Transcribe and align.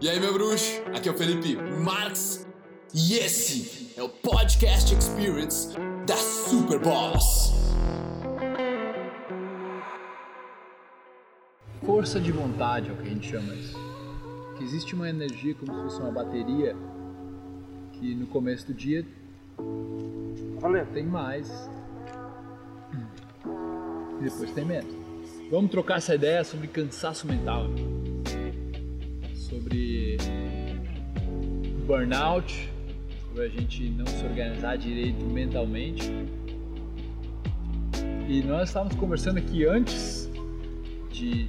E 0.00 0.08
aí, 0.08 0.20
meu 0.20 0.32
bruxo? 0.32 0.80
Aqui 0.94 1.08
é 1.08 1.12
o 1.12 1.14
Felipe 1.14 1.56
Marx 1.56 2.46
e 2.94 3.14
esse 3.14 3.92
é 3.96 4.02
o 4.02 4.08
Podcast 4.08 4.94
Experience 4.94 5.76
da 6.06 6.14
Super 6.16 6.78
Boss. 6.78 7.52
Força 11.84 12.20
de 12.20 12.30
vontade 12.30 12.90
é 12.90 12.92
o 12.92 12.96
que 12.96 13.08
a 13.08 13.10
gente 13.10 13.28
chama 13.28 13.52
isso. 13.54 13.76
Que 14.56 14.62
existe 14.62 14.94
uma 14.94 15.08
energia 15.08 15.54
como 15.56 15.74
se 15.74 15.82
fosse 15.82 16.00
uma 16.00 16.12
bateria 16.12 16.76
que 17.94 18.14
no 18.14 18.28
começo 18.28 18.68
do 18.68 18.74
dia 18.74 19.04
Valeu. 20.60 20.86
tem 20.92 21.04
mais 21.06 21.50
e 24.20 24.22
depois 24.22 24.52
tem 24.52 24.64
menos. 24.64 24.94
Vamos 25.50 25.72
trocar 25.72 25.96
essa 25.96 26.14
ideia 26.14 26.44
sobre 26.44 26.68
cansaço 26.68 27.26
mental, 27.26 27.64
sobre 29.48 30.18
burnout, 31.86 32.68
sobre 33.26 33.44
a 33.44 33.48
gente 33.48 33.88
não 33.90 34.06
se 34.06 34.24
organizar 34.24 34.76
direito 34.76 35.24
mentalmente. 35.24 36.12
E 38.28 38.42
nós 38.42 38.68
estávamos 38.68 38.94
conversando 38.96 39.38
aqui 39.38 39.64
antes 39.64 40.30
de 41.10 41.46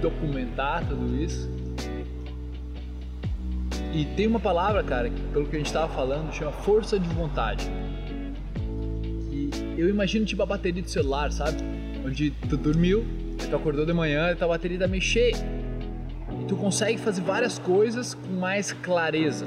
documentar 0.00 0.86
tudo 0.88 1.14
isso. 1.22 1.50
E 3.92 4.06
tem 4.16 4.26
uma 4.26 4.40
palavra, 4.40 4.82
cara, 4.82 5.10
que 5.10 5.20
pelo 5.32 5.46
que 5.46 5.56
a 5.56 5.58
gente 5.58 5.66
estava 5.66 5.92
falando, 5.92 6.32
chama 6.32 6.52
força 6.52 6.98
de 6.98 7.06
vontade. 7.10 7.68
E 9.30 9.50
eu 9.76 9.90
imagino 9.90 10.24
tipo 10.24 10.42
a 10.42 10.46
bateria 10.46 10.82
do 10.82 10.88
celular, 10.88 11.30
sabe? 11.30 11.58
Onde 12.04 12.30
tu 12.48 12.56
dormiu, 12.56 13.04
tu 13.50 13.54
acordou 13.54 13.84
de 13.84 13.92
manhã 13.92 14.30
e 14.30 14.36
tua 14.36 14.48
bateria 14.48 14.78
tá 14.78 14.88
meio 14.88 15.02
cheia. 15.02 15.61
Tu 16.52 16.56
consegue 16.58 16.98
fazer 16.98 17.22
várias 17.22 17.58
coisas 17.58 18.12
com 18.12 18.34
mais 18.34 18.74
clareza. 18.74 19.46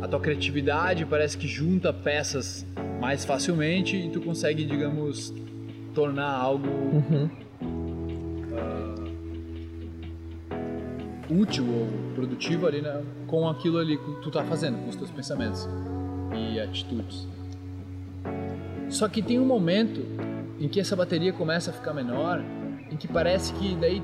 A 0.00 0.06
tua 0.06 0.20
criatividade 0.20 1.04
parece 1.04 1.36
que 1.36 1.48
junta 1.48 1.92
peças 1.92 2.64
mais 3.00 3.24
facilmente 3.24 3.96
e 3.96 4.08
tu 4.08 4.20
consegue, 4.20 4.64
digamos, 4.64 5.34
tornar 5.92 6.30
algo 6.30 6.68
útil 11.28 11.66
ou 11.68 12.14
produtivo 12.14 12.68
ali 12.68 12.82
né, 12.82 13.02
com 13.26 13.48
aquilo 13.48 13.78
ali 13.78 13.98
que 13.98 14.22
tu 14.22 14.30
tá 14.30 14.44
fazendo, 14.44 14.78
com 14.78 14.90
os 14.90 14.94
teus 14.94 15.10
pensamentos 15.10 15.68
e 16.36 16.60
atitudes. 16.60 17.26
Só 18.88 19.08
que 19.08 19.20
tem 19.20 19.40
um 19.40 19.44
momento 19.44 20.02
em 20.60 20.68
que 20.68 20.78
essa 20.78 20.94
bateria 20.94 21.32
começa 21.32 21.72
a 21.72 21.74
ficar 21.74 21.92
menor, 21.92 22.40
em 22.92 22.96
que 22.96 23.08
parece 23.08 23.52
que 23.54 23.74
daí 23.74 24.00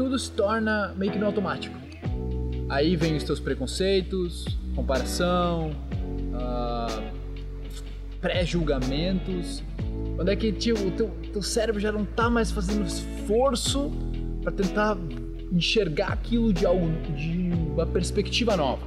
tudo 0.00 0.18
se 0.18 0.30
torna 0.30 0.94
meio 0.96 1.12
que 1.12 1.18
no 1.18 1.26
automático. 1.26 1.78
Aí 2.70 2.96
vem 2.96 3.16
os 3.16 3.22
teus 3.22 3.38
preconceitos, 3.38 4.46
comparação, 4.74 5.72
ah, 6.32 7.02
pré-julgamentos. 8.18 9.62
Quando 10.16 10.30
é 10.30 10.36
que 10.36 10.52
tipo, 10.52 10.80
o 10.80 10.90
teu, 10.92 11.10
teu 11.30 11.42
cérebro 11.42 11.78
já 11.78 11.92
não 11.92 12.06
tá 12.06 12.30
mais 12.30 12.50
fazendo 12.50 12.86
esforço 12.86 13.90
para 14.42 14.50
tentar 14.50 14.96
enxergar 15.52 16.14
aquilo 16.14 16.50
de 16.50 16.64
algo 16.64 16.88
de 17.14 17.50
uma 17.52 17.84
perspectiva 17.84 18.56
nova. 18.56 18.82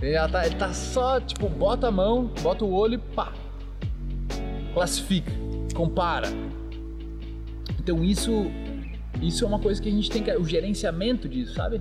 Ele, 0.00 0.14
já 0.14 0.26
tá, 0.26 0.46
ele 0.46 0.54
tá 0.54 0.72
só, 0.72 1.20
tipo, 1.20 1.46
bota 1.46 1.88
a 1.88 1.90
mão, 1.90 2.30
bota 2.40 2.64
o 2.64 2.72
olho 2.72 2.94
e 2.94 3.14
pá. 3.14 3.34
Classifica, 4.72 5.30
compara. 5.74 6.28
Então 7.78 8.02
isso 8.02 8.50
isso 9.20 9.44
é 9.44 9.48
uma 9.48 9.58
coisa 9.58 9.80
que 9.80 9.88
a 9.88 9.92
gente 9.92 10.10
tem 10.10 10.22
que 10.22 10.30
o 10.32 10.44
gerenciamento 10.44 11.28
disso, 11.28 11.54
sabe? 11.54 11.80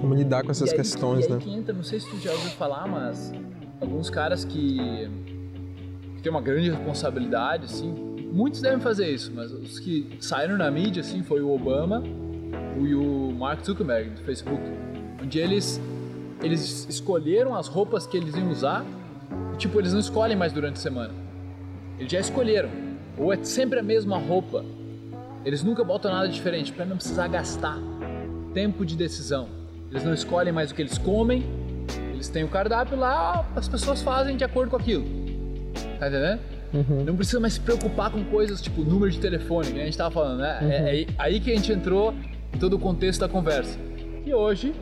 Como 0.00 0.14
lidar 0.14 0.42
com 0.44 0.50
essas 0.50 0.70
aí- 0.70 0.76
questões, 0.76 1.24
e 1.24 1.28
aí 1.28 1.32
né? 1.34 1.38
que 1.40 1.50
entra, 1.50 1.72
não 1.74 1.82
sei 1.82 2.00
se 2.00 2.08
tu 2.10 2.18
já 2.18 2.32
ouviu 2.32 2.50
falar, 2.50 2.86
mas 2.86 3.32
alguns 3.80 4.10
caras 4.10 4.44
que, 4.44 5.08
que 6.16 6.22
têm 6.22 6.30
uma 6.30 6.42
grande 6.42 6.70
responsabilidade, 6.70 7.64
assim, 7.64 7.92
muitos 8.32 8.60
devem 8.60 8.80
fazer 8.80 9.08
isso, 9.08 9.32
mas 9.34 9.52
os 9.52 9.78
que 9.78 10.16
saíram 10.20 10.56
na 10.56 10.70
mídia, 10.70 11.00
assim, 11.00 11.22
foi 11.22 11.40
o 11.40 11.52
Obama 11.54 12.02
e 12.80 12.94
o 12.94 13.32
Mark 13.32 13.64
Zuckerberg 13.64 14.10
do 14.10 14.20
Facebook, 14.22 14.62
onde 15.22 15.38
eles 15.38 15.80
eles 16.42 16.86
escolheram 16.90 17.54
as 17.54 17.68
roupas 17.68 18.06
que 18.06 18.16
eles 18.16 18.34
iam 18.34 18.50
usar 18.50 18.84
e, 19.54 19.56
tipo, 19.56 19.78
eles 19.80 19.92
não 19.92 20.00
escolhem 20.00 20.36
mais 20.36 20.52
durante 20.52 20.74
a 20.74 20.80
semana. 20.80 21.14
Eles 21.98 22.12
já 22.12 22.20
escolheram. 22.20 22.68
Ou 23.16 23.32
é 23.32 23.42
sempre 23.42 23.78
a 23.78 23.82
mesma 23.82 24.18
roupa. 24.18 24.62
Eles 25.44 25.62
nunca 25.62 25.84
botam 25.84 26.10
nada 26.12 26.28
diferente 26.28 26.72
para 26.72 26.84
não 26.84 26.96
precisar 26.96 27.28
gastar 27.28 27.78
tempo 28.52 28.84
de 28.84 28.96
decisão. 28.96 29.48
Eles 29.90 30.04
não 30.04 30.14
escolhem 30.14 30.52
mais 30.52 30.70
o 30.70 30.74
que 30.74 30.82
eles 30.82 30.96
comem. 30.98 31.44
Eles 32.12 32.28
têm 32.28 32.44
o 32.44 32.48
cardápio 32.48 32.96
lá, 32.98 33.46
as 33.54 33.68
pessoas 33.68 34.00
fazem 34.02 34.36
de 34.36 34.44
acordo 34.44 34.70
com 34.70 34.76
aquilo. 34.76 35.04
Tá 35.98 36.08
entendendo? 36.08 36.40
Não 37.06 37.14
precisa 37.14 37.38
mais 37.38 37.52
se 37.54 37.60
preocupar 37.60 38.10
com 38.10 38.24
coisas 38.24 38.60
tipo 38.60 38.82
número 38.82 39.10
de 39.10 39.20
telefone, 39.20 39.70
que 39.72 39.80
a 39.80 39.84
gente 39.84 39.96
tava 39.96 40.10
falando, 40.10 40.40
né? 40.40 40.58
É, 40.62 40.66
é 40.76 40.90
aí- 40.90 41.06
aí 41.18 41.40
que 41.40 41.52
a 41.52 41.54
gente 41.56 41.70
entrou 41.70 42.12
em 42.52 42.58
todo 42.58 42.74
o 42.74 42.78
contexto 42.78 43.20
da 43.20 43.28
conversa. 43.28 43.78
E 44.26 44.32
hoje, 44.34 44.74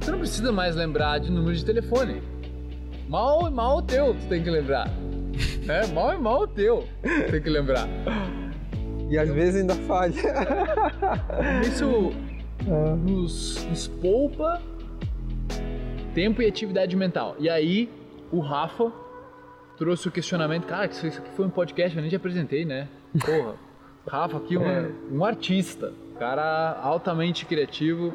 tu 0.00 0.10
não 0.10 0.18
precisa 0.18 0.52
mais 0.52 0.74
lembrar 0.76 1.18
de 1.20 1.30
número 1.30 1.56
de 1.56 1.64
telefone. 1.64 2.20
Mal 3.08 3.50
mal 3.50 3.78
o 3.78 3.82
teu, 3.82 4.14
tu 4.14 4.26
tem 4.26 4.42
que 4.42 4.50
lembrar. 4.50 4.90
É, 5.68 5.86
mal 5.86 6.12
e 6.12 6.18
mal 6.18 6.42
o 6.42 6.46
teu, 6.46 6.86
tem 7.30 7.40
que 7.40 7.48
lembrar. 7.48 7.88
E 9.12 9.18
às 9.18 9.28
vezes 9.30 9.60
ainda 9.60 9.74
falha. 9.74 10.14
Isso 11.60 12.14
nos, 13.04 13.62
nos 13.66 13.86
poupa 13.86 14.58
tempo 16.14 16.40
e 16.40 16.46
atividade 16.46 16.96
mental. 16.96 17.36
E 17.38 17.50
aí, 17.50 17.90
o 18.32 18.40
Rafa 18.40 18.90
trouxe 19.76 20.08
o 20.08 20.10
questionamento. 20.10 20.66
Cara, 20.66 20.86
isso 20.86 21.06
aqui 21.06 21.30
foi 21.36 21.44
um 21.44 21.50
podcast, 21.50 21.94
eu 21.94 22.00
nem 22.00 22.08
te 22.08 22.16
apresentei, 22.16 22.64
né? 22.64 22.88
Porra, 23.20 23.54
Rafa 24.08 24.38
aqui, 24.38 24.56
um, 24.56 25.18
um 25.18 25.22
artista, 25.22 25.92
cara 26.18 26.80
altamente 26.82 27.44
criativo. 27.44 28.14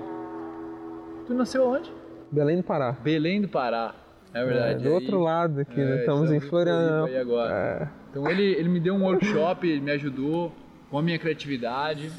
Tu 1.27 1.33
nasceu 1.35 1.63
onde? 1.63 1.93
Belém 2.31 2.57
do 2.57 2.63
Pará. 2.63 2.93
Belém 3.03 3.39
do 3.39 3.47
Pará. 3.47 3.93
É 4.33 4.43
verdade. 4.43 4.71
É, 4.71 4.77
do 4.79 4.87
Aí- 4.87 4.93
outro 4.95 5.19
lado 5.19 5.59
aqui, 5.59 5.79
né? 5.79 5.97
É, 5.97 5.99
Estamos 5.99 6.31
em 6.31 6.39
Florianópolis. 6.39 7.17
Agora. 7.21 7.53
É. 7.53 7.87
Então 8.09 8.27
ele, 8.27 8.45
ele 8.53 8.69
me 8.69 8.79
deu 8.79 8.95
um 8.95 9.03
workshop, 9.03 9.67
ele 9.69 9.81
me 9.81 9.91
ajudou 9.91 10.51
com 10.89 10.97
a 10.97 11.01
minha 11.01 11.19
criatividade, 11.19 12.11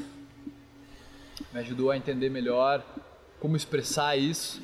me 1.51 1.59
ajudou 1.59 1.91
a 1.91 1.97
entender 1.97 2.29
melhor 2.29 2.83
como 3.39 3.55
expressar 3.55 4.17
isso 4.17 4.61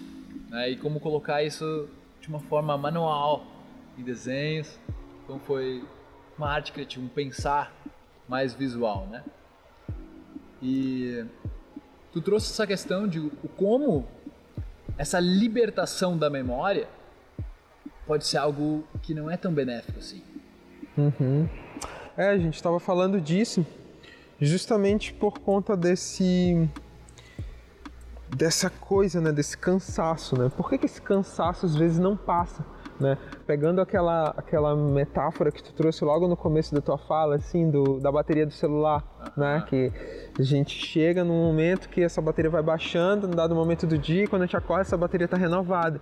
né, 0.50 0.72
e 0.72 0.78
como 0.78 1.00
colocar 1.00 1.44
isso 1.44 1.88
de 2.22 2.28
uma 2.28 2.40
forma 2.40 2.78
manual 2.78 3.46
em 3.98 4.04
desenhos. 4.04 4.80
Então 5.24 5.40
foi 5.40 5.84
uma 6.38 6.50
arte 6.50 6.72
criativa, 6.72 7.04
um 7.04 7.10
pensar 7.10 7.74
mais 8.28 8.54
visual, 8.54 9.08
né? 9.08 9.24
E 10.62 11.26
tu 12.12 12.22
trouxe 12.22 12.52
essa 12.52 12.68
questão 12.68 13.08
de 13.08 13.32
como 13.58 14.08
essa 14.98 15.20
libertação 15.20 16.18
da 16.18 16.30
memória 16.30 16.88
pode 18.06 18.26
ser 18.26 18.38
algo 18.38 18.88
que 19.02 19.14
não 19.14 19.30
é 19.30 19.38
tão 19.38 19.54
benéfico 19.54 20.00
assim. 20.00 20.22
É, 22.18 22.30
a 22.30 22.38
gente 22.38 22.56
estava 22.56 22.80
falando 22.80 23.20
disso 23.20 23.66
justamente 24.40 25.14
por 25.14 25.40
conta 25.40 25.76
desse 25.76 26.70
dessa 28.36 28.70
coisa, 28.70 29.22
né, 29.22 29.32
desse 29.32 29.58
cansaço, 29.58 30.38
né? 30.38 30.52
Por 30.56 30.70
que, 30.70 30.78
que 30.78 30.86
esse 30.86 31.02
cansaço 31.02 31.66
às 31.66 31.76
vezes 31.76 32.00
não 32.00 32.18
passa, 32.18 32.66
né? 33.00 33.18
Pegando 33.48 33.80
aquela 33.80 34.34
aquela 34.36 34.76
metáfora 34.76 35.52
que 35.52 35.64
tu 35.64 35.74
trouxe 35.74 36.04
logo 36.04 36.28
no 36.28 36.36
começo 36.36 36.74
da 36.74 36.82
tua 36.82 36.98
fala, 36.98 37.36
assim, 37.36 37.70
do, 37.70 38.00
da 38.00 38.12
bateria 38.12 38.46
do 38.46 38.52
celular, 38.52 39.04
né? 39.38 39.64
Que 39.68 39.92
a 40.38 40.44
gente 40.44 40.76
chega 40.76 41.24
num 41.24 41.46
momento 41.46 41.88
que 41.88 42.02
essa 42.02 42.22
bateria 42.22 42.52
vai 42.52 42.64
baixando, 42.64 43.28
num 43.28 43.36
dado 43.36 43.56
momento 43.56 43.88
do 43.88 43.98
dia, 43.98 44.24
e 44.24 44.28
quando 44.28 44.42
a 44.42 44.46
gente 44.46 44.58
acorda 44.58 44.82
essa 44.82 44.98
bateria 44.98 45.26
está 45.26 45.38
renovada. 45.38 46.02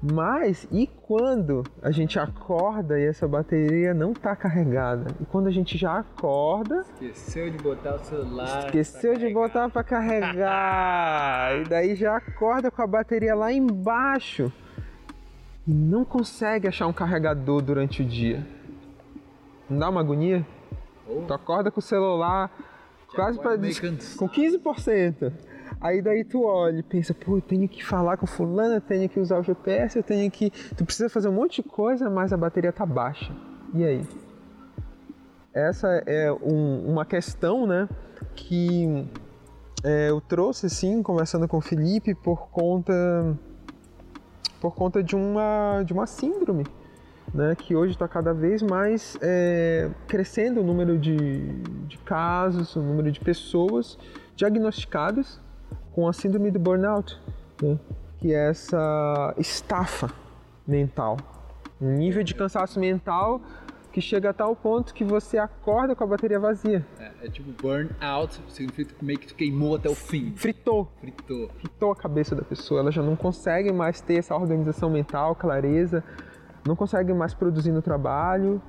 Mas 0.00 0.68
e 0.70 0.86
quando 0.86 1.64
a 1.82 1.90
gente 1.90 2.20
acorda 2.20 2.98
e 3.00 3.04
essa 3.04 3.26
bateria 3.26 3.92
não 3.92 4.12
está 4.12 4.36
carregada? 4.36 5.10
E 5.20 5.24
quando 5.24 5.48
a 5.48 5.50
gente 5.50 5.76
já 5.76 5.98
acorda, 5.98 6.84
Esqueceu 7.00 7.50
de 7.50 7.58
botar 7.58 7.96
o 7.96 7.98
celular. 7.98 8.66
esqueceu 8.66 9.16
de 9.16 9.28
botar 9.32 9.68
para 9.68 9.82
carregar, 9.82 11.60
e 11.60 11.64
daí 11.68 11.96
já 11.96 12.16
acorda 12.16 12.70
com 12.70 12.80
a 12.80 12.86
bateria 12.86 13.34
lá 13.34 13.52
embaixo 13.52 14.52
e 15.66 15.72
não 15.72 16.04
consegue 16.04 16.68
achar 16.68 16.86
um 16.86 16.92
carregador 16.92 17.60
durante 17.60 18.02
o 18.02 18.04
dia. 18.04 18.46
Não 19.68 19.78
dá 19.78 19.88
uma 19.88 20.00
agonia? 20.00 20.46
Tu 21.26 21.34
acorda 21.34 21.70
com 21.72 21.80
o 21.80 21.82
celular 21.82 22.50
quase 23.14 23.38
acorda 23.38 23.58
para 23.58 24.16
com 24.16 24.28
15%. 24.28 25.32
Aí 25.80 26.02
daí 26.02 26.24
tu 26.24 26.42
olha 26.42 26.78
e 26.78 26.82
pensa, 26.82 27.14
pô, 27.14 27.36
eu 27.36 27.40
tenho 27.40 27.68
que 27.68 27.84
falar 27.84 28.16
com 28.16 28.26
fulano, 28.26 28.74
eu 28.74 28.80
tenho 28.80 29.08
que 29.08 29.20
usar 29.20 29.38
o 29.38 29.42
GPS, 29.42 29.96
eu 29.96 30.02
tenho 30.02 30.28
que. 30.30 30.50
Tu 30.50 30.84
precisa 30.84 31.08
fazer 31.08 31.28
um 31.28 31.32
monte 31.32 31.62
de 31.62 31.68
coisa, 31.68 32.10
mas 32.10 32.32
a 32.32 32.36
bateria 32.36 32.72
tá 32.72 32.84
baixa. 32.84 33.32
E 33.72 33.84
aí? 33.84 34.02
Essa 35.54 36.02
é 36.06 36.32
um- 36.32 36.90
uma 36.90 37.04
questão, 37.04 37.66
né, 37.66 37.88
que 38.34 39.06
é, 39.84 40.10
eu 40.10 40.20
trouxe 40.20 40.66
assim, 40.66 41.02
conversando 41.02 41.46
com 41.46 41.58
o 41.58 41.60
Felipe, 41.60 42.14
por 42.14 42.48
conta 42.50 43.36
por 44.60 44.74
conta 44.74 45.02
de 45.02 45.14
uma 45.14 45.82
de 45.84 45.92
uma 45.92 46.06
síndrome, 46.06 46.64
né, 47.32 47.54
que 47.56 47.76
hoje 47.76 47.92
está 47.92 48.08
cada 48.08 48.34
vez 48.34 48.60
mais 48.62 49.16
é, 49.22 49.88
crescendo 50.08 50.60
o 50.60 50.64
número 50.64 50.98
de, 50.98 51.38
de 51.86 51.96
casos, 51.98 52.74
o 52.74 52.82
número 52.82 53.10
de 53.12 53.20
pessoas 53.20 53.96
diagnosticadas 54.34 55.40
com 55.98 56.06
a 56.06 56.12
síndrome 56.12 56.48
do 56.52 56.60
burnout, 56.60 57.18
né, 57.60 57.76
que 58.20 58.32
é 58.32 58.50
essa 58.50 59.34
estafa 59.36 60.08
mental, 60.64 61.16
um 61.80 61.92
nível 61.92 62.22
de 62.22 62.36
cansaço 62.36 62.78
mental 62.78 63.40
que 63.92 64.00
chega 64.00 64.30
a 64.30 64.32
tal 64.32 64.54
ponto 64.54 64.94
que 64.94 65.02
você 65.02 65.38
acorda 65.38 65.96
com 65.96 66.04
a 66.04 66.06
bateria 66.06 66.38
vazia. 66.38 66.86
É, 67.00 67.26
é 67.26 67.28
tipo 67.28 67.50
burnout, 67.60 68.40
significa 68.48 68.94
meio 69.02 69.18
que 69.18 69.26
tu 69.26 69.34
queimou 69.34 69.74
até 69.74 69.90
o 69.90 69.94
fim. 69.96 70.32
Fritou. 70.36 70.88
Fritou. 71.00 71.50
Fritou 71.58 71.90
a 71.90 71.96
cabeça 71.96 72.36
da 72.36 72.42
pessoa. 72.42 72.78
Ela 72.78 72.92
já 72.92 73.02
não 73.02 73.16
consegue 73.16 73.72
mais 73.72 74.00
ter 74.00 74.18
essa 74.18 74.36
organização 74.36 74.88
mental, 74.88 75.34
clareza, 75.34 76.04
não 76.64 76.76
consegue 76.76 77.12
mais 77.12 77.34
produzir 77.34 77.72
no 77.72 77.82
trabalho, 77.82 78.62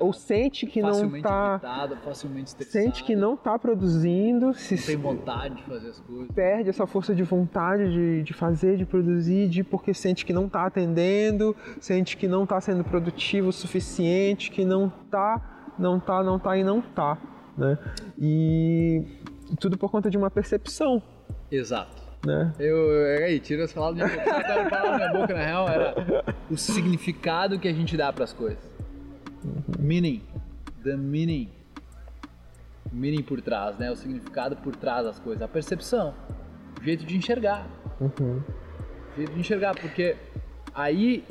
ou 0.00 0.12
sente 0.12 0.66
que 0.66 0.80
não 0.80 1.16
está 1.16 1.52
irritada, 1.54 1.96
facilmente 1.96 2.48
estressada. 2.48 2.84
sente 2.84 3.04
que 3.04 3.14
não 3.14 3.34
está 3.34 3.58
produzindo, 3.58 4.54
se 4.54 4.76
tem 4.76 4.96
vontade 4.96 5.56
de 5.56 5.62
fazer 5.62 5.88
as 5.90 6.00
coisas. 6.00 6.34
perde 6.34 6.70
essa 6.70 6.86
força 6.86 7.14
de 7.14 7.22
vontade 7.22 7.90
de, 7.90 8.22
de 8.22 8.32
fazer, 8.32 8.76
de 8.76 8.86
produzir, 8.86 9.48
de 9.48 9.62
porque 9.62 9.92
sente 9.92 10.24
que 10.24 10.32
não 10.32 10.46
está 10.46 10.66
atendendo, 10.66 11.54
sente 11.80 12.16
que 12.16 12.26
não 12.26 12.44
está 12.44 12.60
sendo 12.60 12.84
produtivo 12.84 13.48
o 13.48 13.52
suficiente, 13.52 14.50
que 14.50 14.64
não 14.64 14.92
está, 15.04 15.74
não 15.78 16.00
tá, 16.00 16.22
não 16.22 16.38
tá 16.38 16.56
e 16.56 16.64
não 16.64 16.80
tá, 16.80 17.18
né? 17.56 17.78
E 18.18 19.04
tudo 19.60 19.78
por 19.78 19.90
conta 19.90 20.10
de 20.10 20.16
uma 20.16 20.30
percepção, 20.30 21.02
Exato. 21.50 22.02
né? 22.24 22.52
Eu, 22.58 22.76
eu 22.76 23.26
aí, 23.26 23.38
tira 23.40 23.64
as 23.64 23.72
palavras 23.72 23.98
da 23.98 24.06
minha 24.06 24.24
boca. 24.24 24.42
Sabe 24.42 24.44
qual 24.44 24.58
era 24.58 24.66
a 24.66 24.70
palavra 24.70 24.90
da 24.90 25.10
minha 25.10 25.20
boca, 25.20 25.34
na 25.34 25.44
real, 25.44 25.68
era 25.68 25.94
o 26.50 26.56
significado 26.56 27.58
que 27.58 27.68
a 27.68 27.72
gente 27.72 27.96
dá 27.96 28.12
pras 28.12 28.32
coisas. 28.32 28.75
Meaning. 29.86 30.20
The 30.82 30.96
meaning. 30.96 31.48
O 32.90 32.94
meaning 32.94 33.22
por 33.22 33.40
trás, 33.40 33.78
né? 33.78 33.88
O 33.88 33.96
significado 33.96 34.56
por 34.56 34.74
trás 34.74 35.04
das 35.04 35.18
coisas. 35.20 35.40
A 35.42 35.46
percepção. 35.46 36.12
O 36.80 36.84
jeito 36.84 37.06
de 37.06 37.16
enxergar. 37.16 37.68
Uhum. 38.00 38.42
O 39.12 39.16
jeito 39.16 39.32
de 39.32 39.38
enxergar. 39.38 39.76
Porque 39.76 40.16
aí 40.74 41.24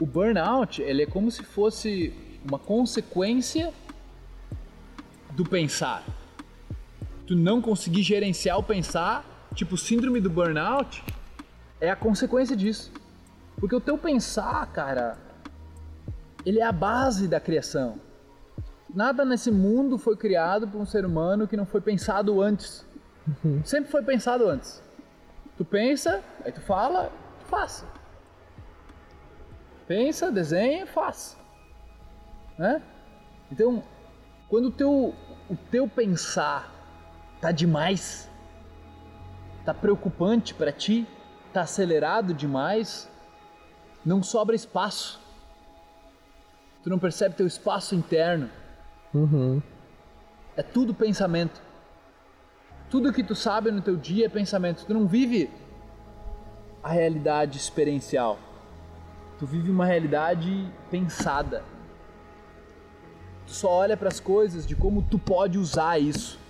o 0.00 0.06
burnout, 0.06 0.80
ele 0.80 1.02
é 1.02 1.06
como 1.06 1.30
se 1.30 1.42
fosse 1.42 2.14
uma 2.46 2.58
consequência 2.58 3.74
do 5.32 5.44
pensar. 5.44 6.02
Tu 7.26 7.36
não 7.36 7.60
conseguir 7.60 8.02
gerenciar 8.02 8.58
o 8.58 8.62
pensar, 8.62 9.22
tipo 9.54 9.76
síndrome 9.76 10.18
do 10.18 10.30
burnout, 10.30 11.04
é 11.78 11.90
a 11.90 11.96
consequência 11.96 12.56
disso. 12.56 12.90
Porque 13.60 13.76
o 13.76 13.80
teu 13.80 13.98
pensar, 13.98 14.64
cara, 14.72 15.18
ele 16.48 16.60
é 16.60 16.64
a 16.64 16.72
base 16.72 17.28
da 17.28 17.38
criação. 17.38 18.00
Nada 18.88 19.22
nesse 19.22 19.50
mundo 19.50 19.98
foi 19.98 20.16
criado 20.16 20.66
por 20.66 20.80
um 20.80 20.86
ser 20.86 21.04
humano 21.04 21.46
que 21.46 21.58
não 21.58 21.66
foi 21.66 21.82
pensado 21.82 22.40
antes. 22.40 22.86
Sempre 23.64 23.90
foi 23.90 24.02
pensado 24.02 24.48
antes. 24.48 24.82
Tu 25.58 25.64
pensa, 25.64 26.22
aí 26.42 26.50
tu 26.50 26.62
fala, 26.62 27.12
tu 27.40 27.46
faz. 27.48 27.84
Pensa, 29.86 30.32
desenha, 30.32 30.86
faz. 30.86 31.36
Né? 32.56 32.80
Então, 33.52 33.84
quando 34.48 34.68
o 34.68 34.70
teu, 34.70 35.14
o 35.50 35.56
teu 35.70 35.86
pensar 35.86 36.72
tá 37.42 37.52
demais, 37.52 38.30
tá 39.66 39.74
preocupante 39.74 40.54
para 40.54 40.72
ti, 40.72 41.06
tá 41.52 41.60
acelerado 41.60 42.32
demais, 42.32 43.06
não 44.02 44.22
sobra 44.22 44.56
espaço. 44.56 45.27
Tu 46.88 46.90
não 46.90 46.98
percebe 46.98 47.34
teu 47.34 47.46
espaço 47.46 47.94
interno. 47.94 48.48
Uhum. 49.12 49.60
É 50.56 50.62
tudo 50.62 50.94
pensamento. 50.94 51.60
Tudo 52.88 53.12
que 53.12 53.22
tu 53.22 53.34
sabe 53.34 53.70
no 53.70 53.82
teu 53.82 53.94
dia 53.94 54.24
é 54.24 54.28
pensamento. 54.30 54.86
Tu 54.86 54.94
não 54.94 55.06
vive 55.06 55.50
a 56.82 56.88
realidade 56.88 57.58
experiencial. 57.58 58.38
Tu 59.38 59.44
vive 59.44 59.70
uma 59.70 59.84
realidade 59.84 60.66
pensada. 60.90 61.62
Tu 63.46 63.52
só 63.52 63.68
olha 63.68 63.94
para 63.94 64.08
as 64.08 64.18
coisas 64.18 64.66
de 64.66 64.74
como 64.74 65.02
tu 65.02 65.18
pode 65.18 65.58
usar 65.58 65.98
isso. 65.98 66.40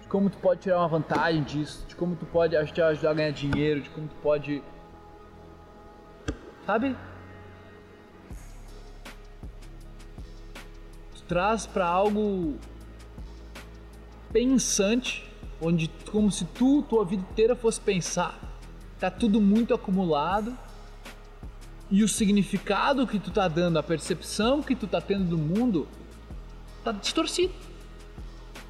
De 0.00 0.08
como 0.08 0.30
tu 0.30 0.38
pode 0.38 0.62
tirar 0.62 0.78
uma 0.78 0.88
vantagem 0.88 1.42
disso, 1.42 1.84
de 1.86 1.94
como 1.94 2.16
tu 2.16 2.24
pode 2.24 2.56
te 2.72 2.80
ajudar 2.80 3.10
a 3.10 3.12
ganhar 3.12 3.30
dinheiro, 3.30 3.82
de 3.82 3.90
como 3.90 4.08
tu 4.08 4.16
pode 4.22 4.62
sabe? 6.64 6.96
Traz 11.28 11.66
para 11.66 11.86
algo 11.86 12.56
pensante, 14.32 15.30
onde 15.60 15.90
como 16.10 16.32
se 16.32 16.44
tu, 16.46 16.82
tua 16.82 17.04
vida 17.04 17.22
inteira 17.30 17.54
fosse 17.54 17.80
pensar. 17.80 18.38
Tá 18.98 19.10
tudo 19.10 19.40
muito 19.40 19.74
acumulado. 19.74 20.56
E 21.90 22.02
o 22.02 22.08
significado 22.08 23.06
que 23.06 23.18
tu 23.18 23.30
tá 23.30 23.46
dando, 23.48 23.78
a 23.78 23.82
percepção 23.82 24.62
que 24.62 24.74
tu 24.74 24.86
tá 24.86 25.00
tendo 25.00 25.24
do 25.24 25.38
mundo, 25.38 25.86
tá 26.82 26.92
distorcido. 26.92 27.54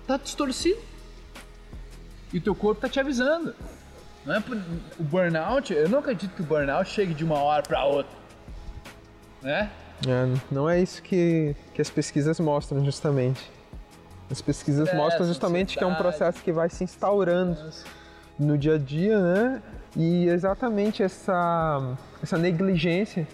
Tá 0.07 0.17
distorcido. 0.17 0.81
E 2.33 2.41
teu 2.41 2.55
corpo 2.55 2.81
tá 2.81 2.89
te 2.89 3.01
avisando. 3.01 3.55
Não 4.25 4.35
é 4.35 4.41
por... 4.41 4.57
O 4.99 5.03
burnout, 5.03 5.73
eu 5.73 5.89
não 5.89 6.01
acredito 6.01 6.35
que 6.35 6.43
o 6.43 6.45
burnout 6.45 6.89
chegue 6.91 7.15
de 7.15 7.25
uma 7.25 7.39
hora 7.39 7.63
para 7.63 7.85
outra. 7.85 8.17
Né? 9.43 9.71
É, 10.07 10.39
não 10.51 10.69
é 10.69 10.81
isso 10.81 11.03
que, 11.03 11.57
que 11.75 11.83
as 11.83 11.91
pesquisas 11.91 12.39
mostram, 12.39 12.85
justamente. 12.85 13.51
As 14.31 14.41
pesquisas 14.41 14.89
É, 14.89 14.95
mostram 14.95 15.27
justamente 15.27 15.77
que 15.77 15.83
é 15.83 15.87
um 15.87 15.95
processo 15.95 16.43
que 16.43 16.53
vai 16.53 16.69
se 16.69 16.85
instaurando 16.85 17.59
no 18.39 18.57
dia 18.57 18.75
a 18.75 18.79
dia, 18.79 19.19
né? 19.19 19.63
E 19.97 20.29
exatamente 20.29 21.03
essa, 21.03 21.97
essa 22.23 22.37
negligência 22.37 23.27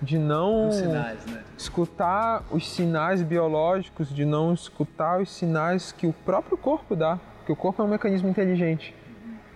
de 0.00 0.18
não 0.18 0.70
sinais, 0.70 1.26
né? 1.26 1.42
escutar 1.56 2.44
os 2.50 2.68
sinais 2.68 3.22
biológicos, 3.22 4.08
de 4.14 4.24
não 4.24 4.54
escutar 4.54 5.20
os 5.20 5.30
sinais 5.30 5.92
que 5.92 6.06
o 6.06 6.12
próprio 6.12 6.56
corpo 6.56 6.94
dá. 6.94 7.18
Porque 7.38 7.52
o 7.52 7.56
corpo 7.56 7.82
é 7.82 7.84
um 7.84 7.88
mecanismo 7.88 8.28
inteligente. 8.28 8.94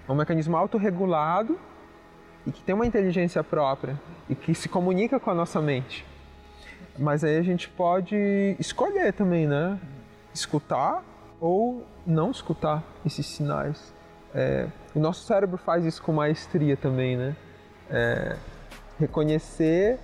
É 0.08 0.12
um 0.12 0.14
mecanismo 0.14 0.56
autorregulado 0.56 1.58
e 2.46 2.52
que 2.52 2.62
tem 2.62 2.74
uma 2.74 2.86
inteligência 2.86 3.42
própria 3.44 3.98
e 4.28 4.34
que 4.34 4.54
se 4.54 4.68
comunica 4.68 5.20
com 5.20 5.30
a 5.30 5.34
nossa 5.34 5.60
mente. 5.60 6.04
Mas 6.98 7.24
aí 7.24 7.36
a 7.36 7.42
gente 7.42 7.68
pode 7.68 8.16
escolher 8.58 9.12
também, 9.12 9.46
né? 9.46 9.78
Escutar 10.32 11.02
ou 11.40 11.86
não 12.06 12.30
escutar 12.30 12.82
esses 13.04 13.26
sinais. 13.26 13.92
É, 14.34 14.68
o 14.94 14.98
nosso 14.98 15.24
cérebro 15.26 15.56
faz 15.56 15.84
isso 15.84 16.02
com 16.02 16.12
maestria 16.12 16.76
também, 16.76 17.16
né? 17.16 17.36
É, 17.90 18.36
reconhecer 18.98 19.98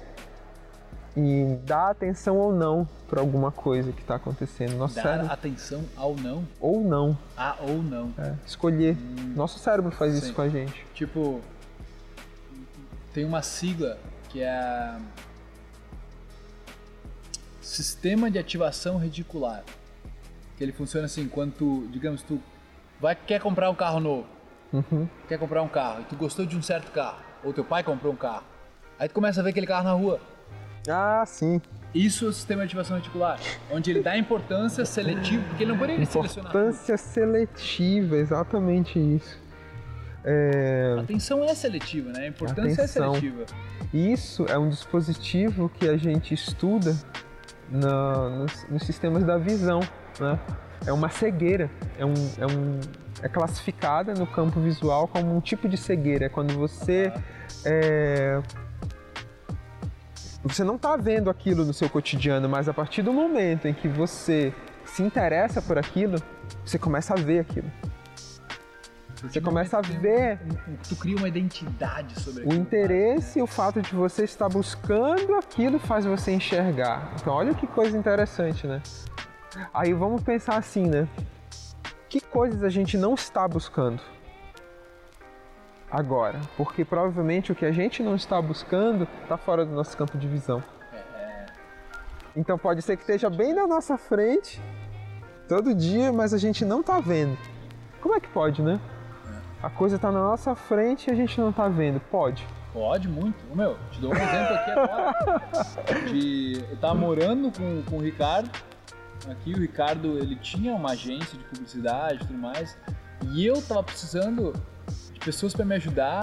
e 1.16 1.58
dar 1.64 1.90
atenção 1.90 2.36
ou 2.38 2.52
não 2.52 2.88
para 3.08 3.20
alguma 3.20 3.50
coisa 3.50 3.92
que 3.92 4.00
está 4.00 4.16
acontecendo. 4.16 4.76
Nosso 4.76 4.96
Dar 4.96 5.02
cérebro 5.02 5.32
atenção 5.32 5.84
ao 5.96 6.14
não, 6.14 6.46
ou 6.60 6.80
não, 6.82 7.18
a 7.36 7.56
ou 7.60 7.82
não. 7.82 8.12
é, 8.18 8.34
escolher. 8.46 8.96
Nosso 9.34 9.58
cérebro 9.58 9.90
faz 9.90 10.14
isso 10.14 10.28
Sim. 10.28 10.32
com 10.32 10.42
a 10.42 10.48
gente. 10.48 10.86
Tipo, 10.94 11.40
tem 13.12 13.24
uma 13.24 13.42
sigla 13.42 13.98
que 14.28 14.40
é 14.40 14.96
Sistema 17.70 18.28
de 18.28 18.36
Ativação 18.36 18.98
Reticular. 18.98 19.62
Que 20.56 20.64
ele 20.64 20.72
funciona 20.72 21.06
assim, 21.06 21.28
quando 21.28 21.52
tu, 21.52 21.86
digamos, 21.92 22.20
tu 22.20 22.40
vai, 23.00 23.14
quer 23.14 23.40
comprar 23.40 23.70
um 23.70 23.74
carro 23.76 24.00
novo, 24.00 24.26
Uhum. 24.72 25.08
quer 25.28 25.38
comprar 25.38 25.62
um 25.62 25.68
carro, 25.68 26.00
e 26.00 26.04
tu 26.04 26.16
gostou 26.16 26.44
de 26.44 26.56
um 26.56 26.62
certo 26.62 26.90
carro, 26.90 27.18
ou 27.44 27.52
teu 27.52 27.64
pai 27.64 27.84
comprou 27.84 28.12
um 28.12 28.16
carro, 28.16 28.42
aí 28.98 29.08
tu 29.08 29.14
começa 29.14 29.38
a 29.40 29.44
ver 29.44 29.50
aquele 29.50 29.68
carro 29.68 29.84
na 29.84 29.92
rua. 29.92 30.20
Ah, 30.88 31.22
sim. 31.24 31.60
Isso 31.94 32.24
é 32.26 32.28
o 32.28 32.32
sistema 32.32 32.62
de 32.62 32.66
ativação 32.66 32.96
reticular, 32.96 33.38
onde 33.70 33.88
ele 33.90 34.02
dá 34.02 34.16
importância 34.18 34.84
seletiva, 34.84 35.44
porque 35.48 35.62
ele 35.62 35.70
não 35.70 35.78
poderia 35.78 36.04
selecionar. 36.06 36.50
Importância 36.50 36.96
seletiva, 36.96 38.16
exatamente 38.16 38.98
isso. 38.98 39.38
É, 40.24 40.96
A 40.98 41.02
atenção 41.02 41.44
é 41.44 41.54
seletiva, 41.54 42.10
né? 42.12 42.24
A 42.24 42.28
importância 42.28 42.82
Atenção. 42.84 43.14
é 43.14 43.20
seletiva. 43.20 43.44
Isso 43.94 44.44
é 44.48 44.58
um 44.58 44.68
dispositivo 44.68 45.68
que 45.68 45.88
a 45.88 45.96
gente 45.96 46.34
estuda 46.34 46.94
nos, 47.70 48.66
nos 48.68 48.82
sistemas 48.82 49.24
da 49.24 49.38
visão, 49.38 49.80
né? 50.18 50.38
É 50.86 50.92
uma 50.92 51.10
cegueira, 51.10 51.70
é, 51.98 52.04
um, 52.04 52.14
é, 52.38 52.46
um, 52.46 52.80
é 53.22 53.28
classificada 53.28 54.14
no 54.14 54.26
campo 54.26 54.60
visual 54.60 55.06
como 55.06 55.36
um 55.36 55.40
tipo 55.40 55.68
de 55.68 55.76
cegueira. 55.76 56.26
É 56.26 56.28
quando 56.28 56.54
você 56.54 57.12
é, 57.64 58.40
você 60.42 60.64
não 60.64 60.76
está 60.76 60.96
vendo 60.96 61.28
aquilo 61.28 61.64
no 61.64 61.74
seu 61.74 61.88
cotidiano, 61.90 62.48
mas 62.48 62.68
a 62.68 62.72
partir 62.72 63.02
do 63.02 63.12
momento 63.12 63.68
em 63.68 63.74
que 63.74 63.86
você 63.86 64.54
se 64.86 65.02
interessa 65.02 65.60
por 65.60 65.76
aquilo, 65.76 66.16
você 66.64 66.78
começa 66.78 67.12
a 67.12 67.16
ver 67.16 67.40
aquilo. 67.40 67.70
Você 69.22 69.40
começa 69.40 69.78
a 69.78 69.80
ver 69.82 70.38
Um- 70.42 70.72
um- 70.72 70.76
Tu 70.76 70.96
cria 70.96 71.16
uma 71.16 71.28
identidade 71.28 72.18
sobre 72.20 72.42
o 72.42 72.46
aquilo. 72.46 72.60
interesse 72.62 73.38
e 73.38 73.42
o 73.42 73.46
fato 73.46 73.82
de 73.82 73.94
você 73.94 74.24
estar 74.24 74.48
buscando 74.48 75.34
aquilo 75.34 75.78
faz 75.78 76.04
você 76.06 76.32
enxergar. 76.32 77.12
Então, 77.20 77.34
olha 77.34 77.52
que 77.54 77.66
coisa 77.66 77.96
interessante, 77.96 78.66
né? 78.66 78.80
Aí 79.74 79.92
vamos 79.92 80.22
pensar 80.22 80.56
assim, 80.56 80.86
né? 80.86 81.06
Que 82.08 82.20
coisas 82.20 82.62
a 82.64 82.68
gente 82.68 82.96
não 82.96 83.14
está 83.14 83.46
buscando 83.46 84.00
agora? 85.90 86.40
Porque 86.56 86.84
provavelmente 86.84 87.52
o 87.52 87.54
que 87.54 87.66
a 87.66 87.72
gente 87.72 88.02
não 88.02 88.14
está 88.16 88.40
buscando 88.40 89.06
está 89.22 89.36
fora 89.36 89.64
do 89.66 89.72
nosso 89.74 89.96
campo 89.96 90.16
de 90.16 90.26
visão. 90.26 90.62
Então 92.34 92.56
pode 92.56 92.80
ser 92.82 92.96
que 92.96 93.02
esteja 93.02 93.28
bem 93.28 93.52
na 93.52 93.66
nossa 93.66 93.98
frente 93.98 94.60
todo 95.48 95.74
dia, 95.74 96.12
mas 96.12 96.32
a 96.32 96.38
gente 96.38 96.64
não 96.64 96.80
está 96.80 97.00
vendo. 97.00 97.36
Como 98.00 98.14
é 98.14 98.20
que 98.20 98.28
pode, 98.28 98.62
né? 98.62 98.80
A 99.62 99.68
coisa 99.68 99.96
está 99.96 100.10
na 100.10 100.20
nossa 100.20 100.54
frente 100.54 101.08
e 101.08 101.10
a 101.12 101.14
gente 101.14 101.38
não 101.40 101.50
está 101.50 101.68
vendo. 101.68 102.00
Pode. 102.00 102.46
Pode 102.72 103.08
muito. 103.08 103.36
Meu, 103.54 103.76
te 103.90 104.00
dou 104.00 104.10
um 104.10 104.16
exemplo 104.16 104.54
aqui 104.54 104.70
agora. 104.70 105.42
De, 106.10 106.64
eu 106.70 106.76
tava 106.78 106.94
morando 106.94 107.50
com, 107.56 107.82
com 107.82 107.96
o 107.98 108.00
Ricardo. 108.00 108.48
Aqui 109.30 109.52
o 109.52 109.58
Ricardo, 109.58 110.18
ele 110.18 110.36
tinha 110.36 110.72
uma 110.74 110.92
agência 110.92 111.36
de 111.36 111.44
publicidade 111.44 112.22
e 112.22 112.26
tudo 112.26 112.38
mais. 112.38 112.78
E 113.32 113.44
eu 113.44 113.60
tava 113.60 113.82
precisando 113.82 114.52
de 115.12 115.20
pessoas 115.20 115.52
para 115.52 115.64
me 115.64 115.74
ajudar 115.74 116.22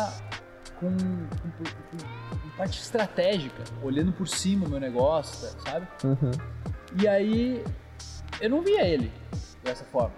com, 0.79 0.89
com, 0.89 1.49
com- 1.51 2.39
com 2.41 2.57
parte 2.57 2.79
estratégica, 2.81 3.63
olhando 3.83 4.11
por 4.11 4.27
cima 4.27 4.65
o 4.65 4.69
meu 4.69 4.79
negócio, 4.79 5.47
tá- 5.63 5.71
sabe? 5.71 5.87
Uhum. 6.03 6.31
E 6.99 7.07
aí 7.07 7.63
eu 8.41 8.49
não 8.49 8.61
via 8.63 8.83
ele 8.87 9.11
dessa 9.63 9.83
forma. 9.85 10.13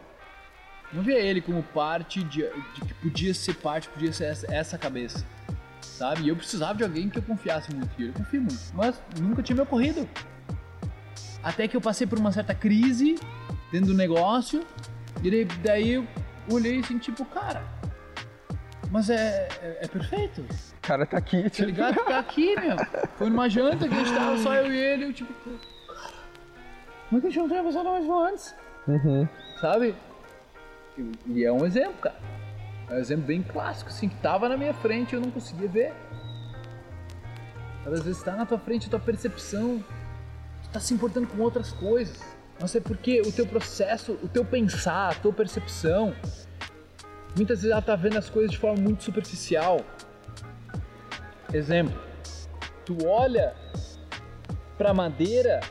Não 0.91 1.03
via 1.03 1.19
ele 1.19 1.41
como 1.41 1.61
parte 1.61 2.23
de, 2.23 2.41
de 2.73 2.81
que 2.81 2.93
podia 2.95 3.33
ser 3.33 3.53
parte, 3.55 3.87
podia 3.89 4.11
ser 4.11 4.25
essa, 4.25 4.53
essa 4.53 4.77
cabeça. 4.77 5.23
Sabe? 5.81 6.23
E 6.23 6.29
eu 6.29 6.35
precisava 6.35 6.75
de 6.75 6.83
alguém 6.83 7.09
que 7.09 7.19
eu 7.19 7.23
confiasse 7.23 7.73
muito. 7.73 7.89
E 8.01 8.07
eu 8.07 8.13
confio 8.13 8.41
muito. 8.41 8.59
Mas 8.73 9.01
nunca 9.19 9.43
tinha 9.43 9.55
me 9.55 9.61
ocorrido. 9.61 10.07
Até 11.43 11.67
que 11.67 11.75
eu 11.77 11.81
passei 11.81 12.07
por 12.07 12.17
uma 12.17 12.31
certa 12.31 12.53
crise 12.55 13.15
dentro 13.71 13.87
do 13.87 13.93
negócio. 13.93 14.65
E 15.23 15.29
daí, 15.29 15.45
daí 15.63 15.91
eu 15.91 16.07
olhei 16.49 16.79
assim, 16.79 16.97
tipo, 16.97 17.23
cara. 17.25 17.61
Mas 18.91 19.09
é, 19.09 19.47
é, 19.61 19.79
é 19.81 19.87
perfeito. 19.87 20.41
O 20.41 20.81
cara 20.81 21.05
tá 21.05 21.17
aqui, 21.17 21.43
Tá 21.43 21.49
tipo, 21.49 21.65
ligado? 21.67 21.95
Tá 22.05 22.19
aqui, 22.19 22.55
meu. 22.59 22.77
Foi 23.17 23.29
numa 23.29 23.47
janta 23.49 23.87
que 23.87 23.93
a 23.93 23.97
gente 23.97 24.13
tava 24.13 24.37
só 24.39 24.55
eu 24.55 24.73
e 24.73 24.77
ele. 24.77 25.05
Eu, 25.05 25.13
tipo, 25.13 25.31
cara. 25.33 25.57
Como 27.09 27.17
é 27.17 27.21
que 27.21 27.27
a 27.27 27.29
gente 27.29 27.39
não 27.39 27.47
tinha 27.47 27.63
pensado 27.63 27.89
mais 27.89 28.09
antes? 28.31 28.55
Uhum. 28.87 29.27
sabe? 29.61 29.95
E, 31.27 31.43
é 31.43 31.51
um 31.51 31.65
exemplo, 31.65 31.93
cara. 32.01 32.19
É 32.89 32.93
um 32.95 32.97
exemplo 32.97 33.25
bem 33.25 33.43
clássico, 33.43 33.89
assim, 33.89 34.09
que 34.09 34.15
tava 34.15 34.49
na 34.49 34.57
minha 34.57 34.73
frente 34.73 35.13
e 35.13 35.15
eu 35.15 35.21
não 35.21 35.31
conseguia 35.31 35.67
ver. 35.67 35.93
Às 37.85 38.03
vezes 38.03 38.21
tá 38.21 38.35
na 38.35 38.45
tua 38.45 38.59
frente 38.59 38.87
a 38.87 38.89
tua 38.89 38.99
percepção, 38.99 39.83
tu 40.63 40.69
tá 40.69 40.79
se 40.79 40.93
importando 40.93 41.27
com 41.27 41.41
outras 41.41 41.71
coisas. 41.71 42.19
Não 42.59 42.67
sei 42.67 42.81
porque 42.81 43.21
o 43.21 43.31
teu 43.31 43.47
processo, 43.47 44.13
o 44.21 44.27
teu 44.27 44.43
pensar, 44.43 45.11
a 45.11 45.15
tua 45.15 45.31
percepção, 45.31 46.13
muitas 47.35 47.59
vezes 47.59 47.71
ela 47.71 47.81
tá 47.81 47.95
vendo 47.95 48.17
as 48.17 48.29
coisas 48.29 48.51
de 48.51 48.57
forma 48.57 48.81
muito 48.81 49.03
superficial. 49.03 49.79
Exemplo, 51.53 51.97
tu 52.85 53.07
olha 53.07 53.55
pra 54.77 54.93
madeira 54.93 55.61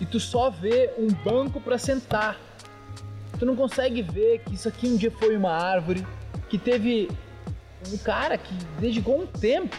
e 0.00 0.06
tu 0.06 0.18
só 0.18 0.50
vê 0.50 0.92
um 0.98 1.08
banco 1.08 1.60
para 1.60 1.78
sentar. 1.78 2.47
Tu 3.38 3.46
não 3.46 3.54
consegue 3.54 4.02
ver 4.02 4.40
que 4.40 4.54
isso 4.54 4.68
aqui 4.68 4.88
um 4.88 4.96
dia 4.96 5.10
foi 5.10 5.36
uma 5.36 5.52
árvore, 5.52 6.06
que 6.48 6.58
teve 6.58 7.08
um 7.92 7.98
cara 7.98 8.36
que 8.36 8.52
dedicou 8.80 9.22
um 9.22 9.26
tempo 9.26 9.76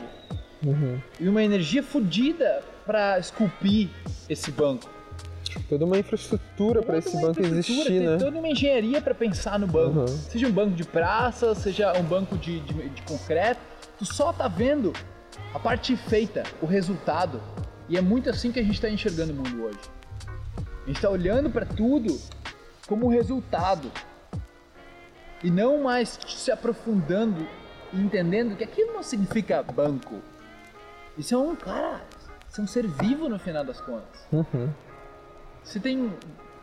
Uhum. 0.66 1.00
e 1.20 1.30
uma 1.30 1.42
energia 1.42 1.82
fodida 1.82 2.62
para 2.86 3.18
esculpir 3.18 3.90
esse 4.28 4.52
banco. 4.52 4.90
Toda 5.68 5.86
uma 5.86 5.98
infraestrutura 5.98 6.82
para 6.82 6.98
esse 6.98 7.20
banco 7.20 7.42
existir, 7.42 7.86
tem 7.86 8.00
né? 8.02 8.18
Toda 8.18 8.38
uma 8.38 8.48
engenharia 8.48 9.02
para 9.02 9.16
pensar 9.16 9.58
no 9.58 9.66
banco. 9.66 10.00
Uhum. 10.00 10.08
Seja 10.08 10.48
um 10.48 10.52
banco 10.52 10.76
de 10.76 10.84
praça, 10.84 11.56
seja 11.56 11.94
um 11.98 12.04
banco 12.04 12.38
de, 12.38 12.60
de, 12.60 12.90
de 12.90 13.02
concreto, 13.04 13.62
tu 13.98 14.06
só 14.06 14.34
tá 14.34 14.48
vendo 14.48 14.94
a 15.54 15.60
parte 15.60 15.96
feita, 15.96 16.44
o 16.62 16.66
resultado. 16.66 17.42
E 17.88 17.98
é 17.98 18.02
muito 18.02 18.30
assim 18.30 18.52
que 18.52 18.60
a 18.60 18.64
gente 18.64 18.76
está 18.76 18.90
enxergando 18.90 19.34
o 19.34 19.36
mundo 19.36 19.64
hoje. 19.64 19.80
A 20.58 20.88
gente 20.88 20.98
está 20.98 21.10
olhando 21.10 21.50
para 21.50 21.66
tudo 21.66 22.20
como 22.90 23.08
resultado 23.08 23.92
e 25.44 25.52
não 25.52 25.84
mais 25.84 26.20
se 26.28 26.52
aprofundando 26.52 27.48
e 27.94 28.02
entendendo 28.02 28.58
que 28.58 28.64
aquilo 28.64 28.94
não 28.94 29.04
significa 29.04 29.62
banco. 29.62 30.16
Isso 31.16 31.36
é 31.36 31.38
um 31.38 31.56
cara, 31.56 32.02
isso 32.50 32.60
é 32.60 32.64
um 32.64 32.68
ser 32.68 32.88
vivo 32.88 33.30
no 33.30 33.38
final 33.38 33.64
das 33.64 33.80
contas. 33.80 34.28
Uhum. 34.34 34.70
Você 35.64 35.80
tem. 35.80 36.12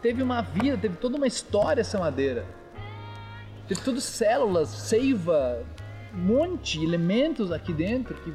Teve 0.03 0.23
uma 0.23 0.43
vida, 0.43 0.77
teve 0.77 0.97
toda 0.97 1.17
uma 1.17 1.27
história 1.27 1.81
essa 1.81 1.99
madeira. 1.99 2.45
Teve 3.67 3.81
todas 3.81 4.05
células, 4.05 4.69
seiva, 4.69 5.65
um 6.15 6.19
monte 6.19 6.79
de 6.79 6.85
elementos 6.85 7.53
aqui 7.53 7.73
dentro 7.73 8.15
que. 8.17 8.35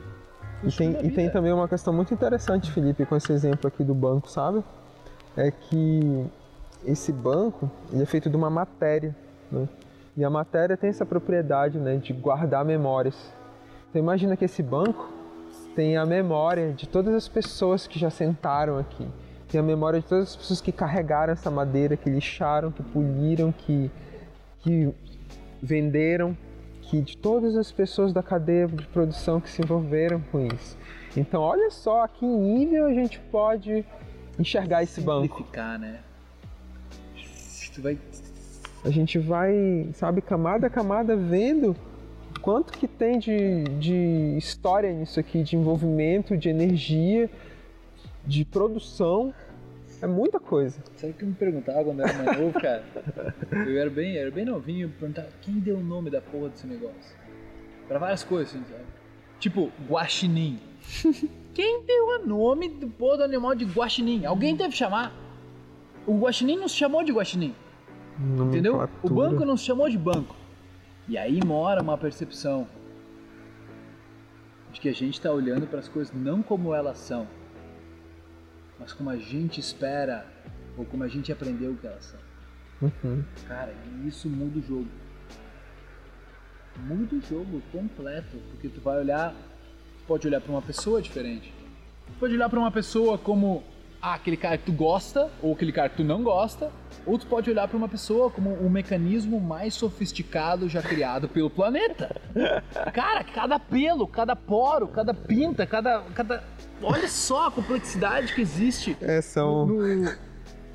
E 0.64 0.72
tem, 0.72 1.06
e 1.06 1.12
tem 1.12 1.30
também 1.30 1.52
uma 1.52 1.68
questão 1.68 1.94
muito 1.94 2.14
interessante, 2.14 2.72
Felipe, 2.72 3.06
com 3.06 3.16
esse 3.16 3.32
exemplo 3.32 3.68
aqui 3.68 3.84
do 3.84 3.94
banco, 3.94 4.30
sabe? 4.30 4.64
É 5.36 5.50
que 5.50 6.30
esse 6.86 7.12
banco 7.12 7.70
é 7.94 8.06
feito 8.06 8.30
de 8.30 8.36
uma 8.36 8.50
matéria, 8.50 9.16
né? 9.52 9.68
E 10.16 10.24
a 10.26 10.30
matéria 10.30 10.76
tem 10.76 10.90
essa 10.90 11.06
propriedade, 11.06 11.78
né, 11.78 11.96
de 11.96 12.12
guardar 12.12 12.66
memórias. 12.66 13.16
Então 13.90 14.02
imagina 14.02 14.36
que 14.36 14.44
esse 14.44 14.62
banco 14.62 15.10
tem 15.74 15.96
a 15.96 16.06
memória 16.06 16.74
de 16.74 16.88
todas 16.88 17.14
as 17.14 17.28
pessoas 17.28 17.88
que 17.88 17.98
já 17.98 18.10
sentaram 18.10 18.78
aqui. 18.78 19.08
Tem 19.48 19.60
a 19.60 19.64
memória 19.64 20.02
de 20.02 20.08
todas 20.08 20.30
as 20.30 20.36
pessoas 20.36 20.62
que 20.62 20.72
carregaram 20.72 21.34
essa 21.34 21.50
madeira, 21.50 21.96
que 21.96 22.10
lixaram, 22.10 22.72
que 22.72 22.84
poliram, 22.84 23.52
que, 23.52 23.90
que 24.60 24.94
venderam, 25.62 26.36
que 26.82 27.02
de 27.02 27.18
todas 27.18 27.56
as 27.56 27.72
pessoas 27.72 28.12
da 28.12 28.22
cadeia 28.22 28.68
de 28.68 28.86
produção 28.88 29.40
que 29.40 29.50
se 29.50 29.62
envolveram 29.62 30.22
com 30.32 30.46
isso. 30.46 30.78
Então, 31.16 31.42
olha 31.42 31.70
só 31.70 32.04
a 32.04 32.08
que 32.08 32.26
nível 32.26 32.86
a 32.86 32.94
gente 32.94 33.20
pode 33.32 33.86
enxergar 34.40 34.84
esse 34.84 35.02
banco. 35.02 35.46
Né? 35.80 36.00
Tu 37.74 37.82
vai. 37.82 37.98
A 38.84 38.90
gente 38.90 39.20
vai, 39.20 39.90
sabe, 39.94 40.22
camada 40.22 40.68
a 40.68 40.70
camada 40.70 41.16
vendo 41.16 41.76
quanto 42.42 42.74
que 42.74 42.88
tem 42.88 43.20
de, 43.20 43.64
de 43.80 44.36
história 44.38 44.92
nisso 44.92 45.20
aqui, 45.20 45.44
de 45.44 45.56
envolvimento, 45.56 46.36
de 46.36 46.50
energia, 46.50 47.30
de 48.26 48.44
produção. 48.44 49.34
É 50.02 50.08
muita 50.08 50.40
coisa. 50.40 50.82
Sabe 50.96 51.14
o 51.14 51.16
que 51.16 51.24
eu 51.24 51.28
me 51.28 51.36
perguntava 51.36 51.84
quando 51.84 52.00
eu 52.00 52.08
era 52.08 52.24
mais 52.24 52.40
novo, 52.40 52.60
cara? 52.60 52.84
Eu 53.52 53.80
era 53.80 53.90
bem, 53.90 54.18
era 54.18 54.32
bem 54.32 54.46
novinho, 54.46 54.86
eu 54.86 54.88
me 54.90 54.96
perguntava 54.96 55.28
quem 55.42 55.60
deu 55.60 55.78
o 55.78 55.84
nome 55.84 56.10
da 56.10 56.20
porra 56.20 56.50
desse 56.50 56.66
negócio. 56.66 57.16
Pra 57.88 58.00
várias 58.00 58.24
coisas, 58.24 58.56
assim, 58.56 58.64
sabe? 58.72 58.84
Tipo, 59.40 59.72
guaxinim. 59.88 60.60
Quem 61.54 61.84
deu 61.84 62.06
o 62.06 62.26
nome 62.26 62.70
do 62.70 62.88
porra 62.88 63.18
do 63.18 63.24
animal 63.24 63.54
de 63.54 63.66
guaxinim? 63.66 64.26
Alguém 64.26 64.56
teve 64.56 64.70
que 64.70 64.78
chamar. 64.78 65.14
O 66.08 66.18
guaxinim 66.18 66.56
não 66.56 66.68
se 66.68 66.76
chamou 66.76 67.04
de 67.04 67.12
guaxinim. 67.12 67.54
Entendeu? 68.48 68.90
O 69.02 69.10
banco 69.10 69.44
não 69.46 69.58
se 69.58 69.66
chamou 69.66 69.90
de 69.90 69.98
banco. 69.98 70.36
E 71.08 71.18
aí 71.18 71.40
mora 71.44 71.82
uma 71.82 71.98
percepção 71.98 72.68
de 74.72 74.80
que 74.80 74.88
a 74.88 74.94
gente 74.94 75.16
está 75.16 75.32
olhando 75.32 75.68
para 75.68 75.80
as 75.80 75.88
coisas 75.88 76.14
não 76.14 76.42
como 76.42 76.74
elas 76.74 76.98
são, 76.98 77.28
mas 78.80 78.94
como 78.94 79.10
a 79.10 79.18
gente 79.18 79.60
espera 79.60 80.26
ou 80.78 80.86
como 80.86 81.04
a 81.04 81.08
gente 81.08 81.32
aprendeu 81.32 81.76
que 81.76 81.88
elas 81.88 82.06
são. 82.06 82.20
Uhum. 82.82 83.24
Cara, 83.48 83.74
isso 84.06 84.30
muda 84.30 84.60
o 84.60 84.62
jogo. 84.62 84.88
Muda 86.88 87.16
o 87.16 87.22
jogo 87.22 87.62
completo, 87.72 88.38
porque 88.52 88.70
tu 88.70 88.80
vai 88.82 88.98
olhar, 89.00 89.34
tu 89.34 90.06
pode 90.08 90.28
olhar 90.28 90.40
para 90.40 90.52
uma 90.52 90.62
pessoa 90.62 91.02
diferente. 91.02 91.54
Tu 92.08 92.14
pode 92.20 92.34
olhar 92.34 92.50
para 92.50 92.60
uma 92.60 92.72
pessoa 92.72 93.18
como 93.18 93.64
ah, 94.02 94.16
aquele 94.16 94.36
cara 94.38 94.58
que 94.58 94.66
tu 94.66 94.72
gosta 94.72 95.30
ou 95.42 95.54
aquele 95.54 95.72
cara 95.72 95.90
que 95.90 95.98
tu 95.98 96.04
não 96.04 96.24
gosta, 96.24 96.72
ou 97.06 97.18
tu 97.18 97.26
pode 97.28 97.50
olhar 97.50 97.68
para 97.68 97.78
uma 97.78 97.88
pessoa 97.90 98.30
como 98.32 98.50
o 98.54 98.70
mecanismo 98.70 99.40
mais 99.40 99.74
sofisticado 99.74 100.68
já 100.70 100.82
criado 100.82 101.28
pelo 101.28 101.50
planeta. 101.50 102.16
Cara, 102.94 103.24
cada 103.24 103.60
pelo, 103.60 104.08
cada 104.08 104.36
poro, 104.36 104.88
cada 104.88 105.14
pinta, 105.14 105.66
cada 105.66 106.02
cada 106.16 106.44
olha 106.82 107.08
só 107.08 107.48
a 107.48 107.52
complexidade 107.52 108.34
que 108.34 108.42
existe 108.42 108.98
É, 109.02 109.22
são. 109.22 109.66
no- 109.66 110.12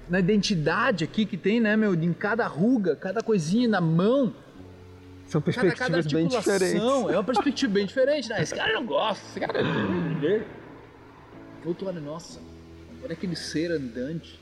na 0.08 0.20
identidade 0.20 1.02
aqui 1.02 1.26
que 1.26 1.36
tem, 1.36 1.58
né, 1.60 1.76
meu? 1.76 1.92
Em 1.94 2.12
cada 2.12 2.46
ruga, 2.46 2.94
cada 2.94 3.22
coisinha 3.24 3.68
na 3.68 3.80
mão, 3.80 4.32
São 5.26 5.40
cada, 5.42 5.54
cada 5.74 5.94
perspectivas 5.94 6.06
bem 6.12 6.28
diferentes. 6.28 6.80
É 7.10 7.16
uma 7.16 7.24
perspectiva 7.24 7.72
bem 7.72 7.86
diferente, 7.86 8.28
né? 8.28 8.40
Esse 8.40 8.54
cara 8.54 8.72
não 8.72 8.86
gosta, 8.86 9.24
esse 9.28 9.40
cara. 9.40 9.58
Outro 11.66 11.88
olha, 11.88 12.00
nossa, 12.00 12.38
olha 13.02 13.12
aquele 13.12 13.36
ser 13.36 13.70
andante. 13.70 14.38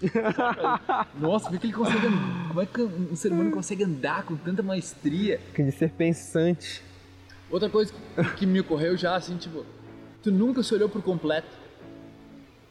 Nossa, 1.18 1.46
como 1.46 1.56
é 1.56 1.58
que 1.58 1.66
ele 1.66 1.72
consegue. 1.72 2.06
Como 2.48 2.60
é 2.60 2.66
que 2.66 2.82
um 2.82 3.16
ser 3.16 3.32
humano 3.32 3.50
consegue 3.50 3.84
andar 3.84 4.24
com 4.24 4.36
tanta 4.36 4.62
maestria? 4.62 5.40
De 5.54 5.72
ser 5.72 5.90
pensante. 5.90 6.82
Outra 7.50 7.68
coisa 7.70 7.92
que 8.36 8.44
me 8.46 8.60
ocorreu 8.60 8.96
já, 8.96 9.14
assim, 9.14 9.36
tipo, 9.36 9.64
tu 10.22 10.30
nunca 10.30 10.62
se 10.62 10.74
olhou 10.74 10.88
por 10.88 11.02
completo. 11.02 11.48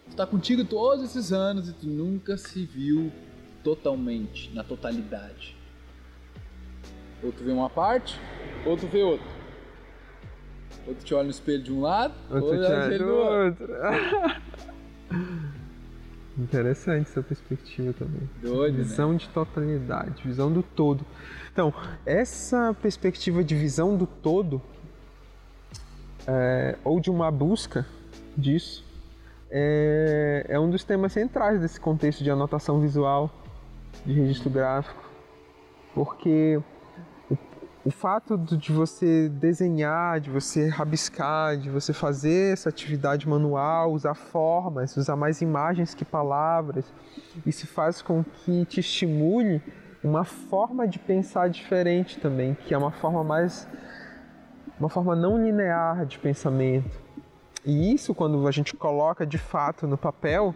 Tu 0.09 0.15
tá 0.15 0.25
contigo 0.27 0.63
todos 0.65 1.03
esses 1.03 1.31
anos 1.31 1.69
e 1.69 1.73
tu 1.73 1.87
nunca 1.87 2.37
se 2.37 2.65
viu 2.65 3.11
totalmente, 3.63 4.53
na 4.53 4.63
totalidade. 4.63 5.55
Ou 7.23 7.31
tu 7.31 7.43
vê 7.43 7.51
uma 7.51 7.69
parte, 7.69 8.19
ou 8.65 8.77
tu 8.77 8.85
vê 8.87 9.01
outra. 9.01 9.25
Ou 10.87 10.93
tu 10.93 11.03
te 11.03 11.13
olha 11.15 11.23
no 11.23 11.31
espelho 11.31 11.63
de 11.63 11.73
um 11.73 11.81
lado, 11.81 12.13
ou 12.29 12.35
Outro 12.35 12.49
tu 12.49 12.65
olha 12.65 12.75
no 12.75 12.83
espelho 12.83 12.99
do 12.99 13.05
do 13.05 13.17
outro. 13.17 13.73
outro. 13.73 14.65
Interessante 16.37 17.09
essa 17.09 17.23
perspectiva 17.23 17.93
também. 17.93 18.29
Doido, 18.41 18.77
né? 18.77 18.83
visão 18.83 19.15
de 19.15 19.29
totalidade, 19.29 20.21
visão 20.23 20.51
do 20.51 20.61
todo. 20.61 21.05
Então, 21.51 21.73
essa 22.05 22.75
perspectiva 22.81 23.41
de 23.41 23.55
visão 23.55 23.95
do 23.95 24.05
todo, 24.05 24.61
é, 26.27 26.77
ou 26.83 26.99
de 26.99 27.09
uma 27.09 27.31
busca 27.31 27.85
disso, 28.35 28.83
é, 29.49 30.45
é 30.49 30.59
um 30.59 30.69
dos 30.69 30.83
temas 30.83 31.13
centrais 31.13 31.61
desse 31.61 31.79
contexto 31.79 32.21
de 32.21 32.29
anotação 32.29 32.81
visual, 32.81 33.31
de 34.05 34.11
registro 34.11 34.49
gráfico. 34.49 35.09
Porque 35.93 36.61
o, 37.85 37.91
fato 37.91 38.37
de 38.37 38.71
você 38.71 39.29
desenhar, 39.29 40.19
de 40.19 40.29
você 40.29 40.67
rabiscar, 40.67 41.55
de 41.55 41.69
você 41.69 41.93
fazer 41.93 42.51
essa 42.51 42.69
atividade 42.69 43.29
manual, 43.29 43.93
usar 43.93 44.15
formas, 44.15 44.97
usar 44.97 45.15
mais 45.15 45.39
imagens 45.41 45.93
que 45.93 46.03
palavras, 46.03 46.91
isso 47.45 47.67
faz 47.67 48.01
com 48.01 48.23
que 48.23 48.65
te 48.65 48.79
estimule 48.79 49.61
uma 50.03 50.25
forma 50.25 50.87
de 50.87 50.97
pensar 50.97 51.47
diferente 51.49 52.19
também, 52.19 52.55
que 52.55 52.73
é 52.73 52.77
uma 52.77 52.91
forma 52.91 53.23
mais 53.23 53.67
uma 54.79 54.89
forma 54.89 55.15
não 55.15 55.41
linear 55.41 56.05
de 56.05 56.19
pensamento. 56.19 56.99
E 57.63 57.93
isso 57.93 58.13
quando 58.13 58.47
a 58.47 58.51
gente 58.51 58.75
coloca 58.75 59.25
de 59.25 59.37
fato 59.37 59.87
no 59.87 59.97
papel, 59.97 60.53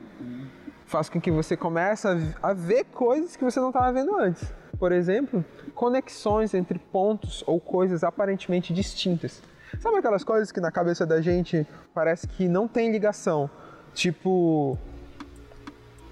faz 0.86 1.10
com 1.10 1.22
que 1.22 1.32
você 1.32 1.56
comece 1.56 2.08
a 2.42 2.54
ver 2.54 2.86
coisas 2.86 3.36
que 3.36 3.44
você 3.44 3.60
não 3.60 3.70
estava 3.70 3.92
vendo 3.94 4.16
antes. 4.18 4.59
Por 4.80 4.94
exemplo, 4.94 5.44
conexões 5.76 6.54
entre 6.54 6.80
pontos 6.80 7.44
ou 7.46 7.60
coisas 7.60 8.04
aparentemente 8.04 8.74
distintas. 8.74 9.44
Sabe 9.80 9.98
aquelas 9.98 10.24
coisas 10.24 10.52
que 10.52 10.62
na 10.62 10.72
cabeça 10.72 11.06
da 11.06 11.22
gente 11.22 11.68
parece 11.94 12.28
que 12.28 12.48
não 12.48 12.68
tem 12.68 12.90
ligação? 12.92 13.50
Tipo, 13.94 14.78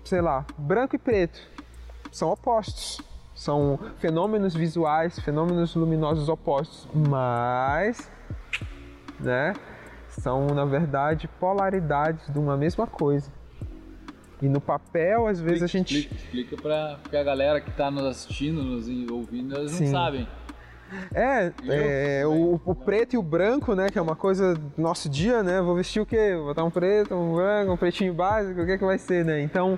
sei 0.04 0.22
lá, 0.22 0.46
branco 0.58 0.96
e 0.96 1.00
preto 1.00 1.40
são 2.12 2.30
opostos. 2.30 3.02
São 3.34 3.80
fenômenos 4.00 4.56
visuais, 4.56 5.20
fenômenos 5.20 5.76
luminosos 5.76 6.28
opostos, 6.28 6.90
mas, 6.92 8.10
né, 9.20 9.54
são 10.10 10.48
na 10.48 10.66
verdade 10.66 11.28
polaridades 11.40 12.28
de 12.34 12.40
uma 12.40 12.58
mesma 12.58 12.88
coisa. 12.88 13.32
E 14.42 14.48
no 14.48 14.62
papel, 14.62 15.28
às 15.28 15.40
vezes 15.40 15.64
a 15.64 15.68
gente 15.68 15.98
Explica, 15.98 16.24
explica 16.24 16.62
pra, 16.62 17.00
pra 17.10 17.24
galera 17.24 17.60
que 17.60 17.72
tá 17.72 17.90
nos 17.90 18.04
assistindo, 18.04 18.62
nos 18.62 18.88
ouvindo, 19.10 19.58
eles 19.58 19.72
Sim. 19.72 19.86
não 19.86 19.92
sabem. 19.92 20.28
É, 21.14 21.52
é, 21.68 22.26
o, 22.26 22.62
o 22.64 22.76
preto 22.76 23.14
e 23.14 23.18
o 23.18 23.22
branco, 23.22 23.76
né? 23.76 23.90
Que 23.90 24.00
é 24.00 24.02
uma 24.02 24.16
coisa 24.16 24.56
do 24.56 24.82
nosso 24.82 25.10
dia, 25.10 25.44
né? 25.44 25.62
Vou 25.62 25.76
vestir 25.76 26.02
o 26.02 26.06
quê? 26.06 26.36
Vou 26.36 26.46
botar 26.46 26.64
um 26.64 26.72
preto, 26.72 27.14
um 27.14 27.36
branco, 27.36 27.74
um 27.74 27.78
pretinho 27.78 28.14
básico, 28.14 28.62
o 28.62 28.66
que 28.66 28.72
é 28.72 28.78
que 28.78 28.86
vai 28.86 28.98
ser, 28.98 29.26
né? 29.26 29.42
Então, 29.42 29.78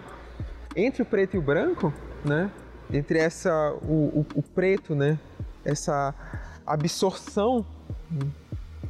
entre 0.75 1.01
o 1.01 1.05
preto 1.05 1.35
e 1.35 1.39
o 1.39 1.41
branco, 1.41 1.91
né? 2.23 2.51
Entre 2.91 3.17
essa, 3.17 3.73
o, 3.81 4.19
o, 4.19 4.25
o 4.35 4.43
preto, 4.43 4.93
né? 4.93 5.17
Essa 5.65 6.13
absorção 6.65 7.65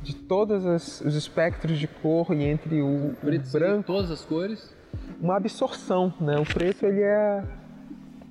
de 0.02 0.16
todos 0.16 0.66
os 1.02 1.16
espectros 1.16 1.78
de 1.78 1.88
cor 1.88 2.34
e 2.34 2.44
entre 2.44 2.82
o, 2.82 3.16
o 3.22 3.52
branco 3.52 3.84
todas 3.84 4.12
as 4.12 4.26
cores. 4.26 4.74
Uma 5.20 5.36
absorção, 5.36 6.14
né? 6.20 6.38
O 6.38 6.46
preto 6.46 6.86
ele 6.86 7.02
é, 7.02 7.44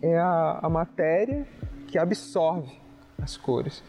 é 0.02 0.18
a, 0.18 0.60
a 0.62 0.68
matéria 0.68 1.46
que 1.86 1.98
absorve 1.98 2.72
as 3.22 3.36
cores. 3.36 3.82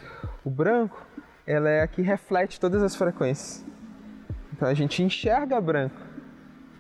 O 0.44 0.50
branco, 0.50 1.06
ela 1.46 1.70
é 1.70 1.82
a 1.82 1.88
que 1.88 2.02
reflete 2.02 2.60
todas 2.60 2.84
as 2.84 2.96
frequências. 2.96 3.66
Então 4.54 4.68
a 4.68 4.74
gente 4.74 5.02
enxerga 5.02 5.60
branco. 5.62 5.96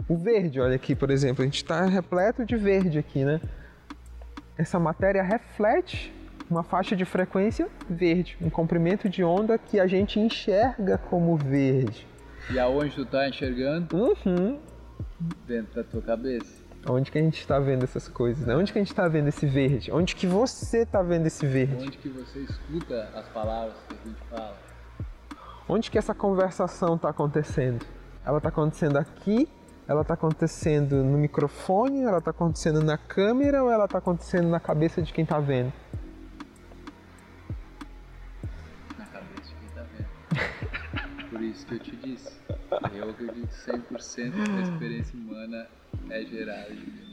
O 0.07 0.17
verde, 0.17 0.59
olha 0.59 0.75
aqui, 0.75 0.95
por 0.95 1.11
exemplo, 1.11 1.43
a 1.43 1.45
gente 1.45 1.57
está 1.57 1.85
repleto 1.85 2.45
de 2.45 2.55
verde 2.55 2.97
aqui, 2.97 3.23
né? 3.23 3.39
Essa 4.57 4.79
matéria 4.79 5.21
reflete 5.23 6.13
uma 6.49 6.63
faixa 6.63 6.95
de 6.95 7.05
frequência 7.05 7.69
verde, 7.87 8.35
um 8.41 8.49
comprimento 8.49 9.07
de 9.07 9.23
onda 9.23 9.57
que 9.57 9.79
a 9.79 9.85
gente 9.85 10.19
enxerga 10.19 10.97
como 10.97 11.37
verde. 11.37 12.07
E 12.51 12.57
aonde 12.57 12.95
tu 12.95 13.05
tá 13.05 13.29
enxergando? 13.29 13.95
Uhum. 13.95 14.59
Dentro 15.45 15.75
da 15.75 15.83
tua 15.83 16.01
cabeça. 16.01 16.63
Onde 16.87 17.11
que 17.11 17.17
a 17.17 17.21
gente 17.21 17.39
está 17.39 17.59
vendo 17.59 17.83
essas 17.83 18.07
coisas, 18.07 18.45
né? 18.45 18.55
Onde 18.55 18.71
que 18.71 18.79
a 18.79 18.81
gente 18.81 18.91
está 18.91 19.07
vendo 19.07 19.27
esse 19.27 19.45
verde? 19.45 19.91
Onde 19.91 20.15
que 20.15 20.25
você 20.25 20.83
está 20.83 21.01
vendo 21.01 21.25
esse 21.27 21.45
verde? 21.45 21.87
Onde 21.87 21.97
que 21.97 22.07
você 22.07 22.39
escuta 22.39 23.09
as 23.13 23.27
palavras 23.27 23.75
que 23.87 23.95
a 23.95 24.07
gente 24.07 24.21
fala. 24.29 24.57
Onde 25.67 25.91
que 25.91 25.97
essa 25.97 26.15
conversação 26.15 26.95
está 26.95 27.09
acontecendo? 27.09 27.85
Ela 28.25 28.37
está 28.37 28.49
acontecendo 28.49 28.97
aqui? 28.97 29.47
Ela 29.87 30.01
está 30.01 30.13
acontecendo 30.13 31.03
no 31.03 31.17
microfone? 31.17 32.03
Ela 32.03 32.19
está 32.19 32.31
acontecendo 32.31 32.81
na 32.81 32.97
câmera 32.97 33.63
ou 33.63 33.69
ela 33.69 33.85
está 33.85 33.97
acontecendo 33.97 34.47
na 34.47 34.59
cabeça 34.59 35.01
de 35.01 35.11
quem 35.11 35.23
está 35.23 35.39
vendo? 35.39 35.73
Na 38.97 39.05
cabeça 39.05 39.41
de 39.43 39.55
quem 39.55 39.69
tá 39.75 39.85
vendo. 39.97 41.29
Por 41.29 41.41
isso 41.41 41.65
que 41.65 41.73
eu 41.73 41.79
te 41.79 41.95
disse. 41.97 42.39
Eu 42.93 43.09
acredito 43.09 43.47
100% 43.47 44.31
que 44.31 44.51
a 44.51 44.61
experiência 44.61 45.19
humana 45.19 45.67
é 46.09 46.23
gerada 46.23 46.73
de. 46.73 47.09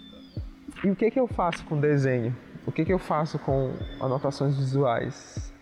E 0.85 0.91
o 0.91 0.97
que 0.97 1.11
que 1.11 1.19
eu 1.19 1.27
faço 1.27 1.65
com 1.65 1.81
desenho? 1.81 2.37
O 2.67 2.73
que 2.73 2.85
que 2.85 2.93
eu 2.93 2.99
faço 2.99 3.39
com 3.39 3.73
anotações 4.01 4.57
visuais? 4.57 5.53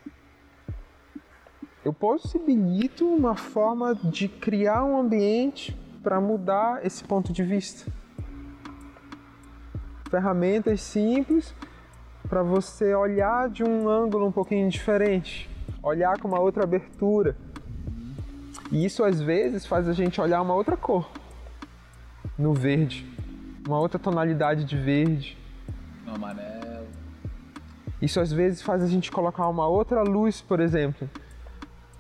Eu 1.84 1.92
possibilito 1.92 3.06
uma 3.06 3.36
forma 3.36 3.94
de 3.94 4.26
criar 4.26 4.84
um 4.84 4.98
ambiente 4.98 5.78
para 6.02 6.20
mudar 6.20 6.84
esse 6.84 7.04
ponto 7.04 7.32
de 7.32 7.42
vista. 7.42 7.90
Ferramentas 10.10 10.80
simples 10.80 11.54
para 12.28 12.42
você 12.42 12.94
olhar 12.94 13.48
de 13.48 13.62
um 13.62 13.88
ângulo 13.88 14.26
um 14.26 14.32
pouquinho 14.32 14.68
diferente, 14.68 15.48
olhar 15.82 16.18
com 16.18 16.28
uma 16.28 16.40
outra 16.40 16.64
abertura. 16.64 17.36
E 18.74 18.84
isso 18.84 19.04
às 19.04 19.20
vezes 19.20 19.64
faz 19.64 19.86
a 19.86 19.92
gente 19.92 20.20
olhar 20.20 20.42
uma 20.42 20.52
outra 20.52 20.76
cor 20.76 21.08
no 22.36 22.52
verde, 22.52 23.06
uma 23.64 23.78
outra 23.78 24.00
tonalidade 24.00 24.64
de 24.64 24.76
verde. 24.76 25.38
No 26.04 26.16
amarelo. 26.16 26.88
Isso 28.02 28.18
às 28.18 28.32
vezes 28.32 28.62
faz 28.62 28.82
a 28.82 28.88
gente 28.88 29.12
colocar 29.12 29.46
uma 29.46 29.68
outra 29.68 30.02
luz, 30.02 30.40
por 30.40 30.58
exemplo, 30.58 31.08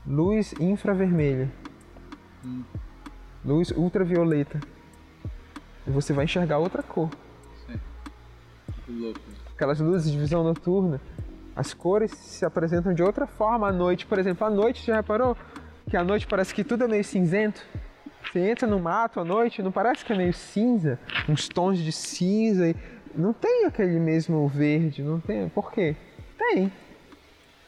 luz 0.04 0.52
infravermelha, 0.58 1.48
luz 3.44 3.70
ultravioleta. 3.70 4.58
E 5.86 5.90
você 5.92 6.12
vai 6.12 6.24
enxergar 6.24 6.58
outra 6.58 6.82
cor. 6.82 7.08
Sim. 7.68 7.78
Que 8.84 8.90
louco. 8.90 9.20
Aquelas 9.54 9.78
luzes 9.78 10.10
de 10.10 10.18
visão 10.18 10.42
noturna, 10.42 11.00
as 11.54 11.72
cores 11.72 12.10
se 12.10 12.44
apresentam 12.44 12.92
de 12.92 13.00
outra 13.00 13.28
forma 13.28 13.68
à 13.68 13.72
noite. 13.72 14.04
Por 14.06 14.18
exemplo, 14.18 14.44
à 14.44 14.50
noite, 14.50 14.84
já 14.84 14.96
reparou 14.96 15.36
que 15.88 15.96
à 15.96 16.04
noite 16.04 16.26
parece 16.26 16.54
que 16.54 16.64
tudo 16.64 16.84
é 16.84 16.88
meio 16.88 17.04
cinzento? 17.04 17.62
Você 18.32 18.40
entra 18.50 18.66
no 18.66 18.78
mato 18.80 19.20
à 19.20 19.24
noite, 19.24 19.62
não 19.62 19.70
parece 19.70 20.04
que 20.04 20.12
é 20.12 20.16
meio 20.16 20.32
cinza? 20.32 20.98
Uns 21.28 21.48
tons 21.48 21.78
de 21.78 21.92
cinza. 21.92 22.68
e 22.68 22.76
Não 23.14 23.32
tem 23.32 23.66
aquele 23.66 23.98
mesmo 24.00 24.46
verde, 24.48 25.02
não 25.02 25.20
tem. 25.20 25.48
Por 25.48 25.70
quê? 25.72 25.94
Tem. 26.38 26.72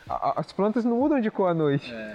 A- 0.09 0.41
As 0.41 0.53
plantas 0.53 0.85
não 0.85 0.97
mudam 0.99 1.21
de 1.21 1.31
cor 1.31 1.51
à 1.51 1.55
noite, 1.55 1.93
É, 1.93 2.15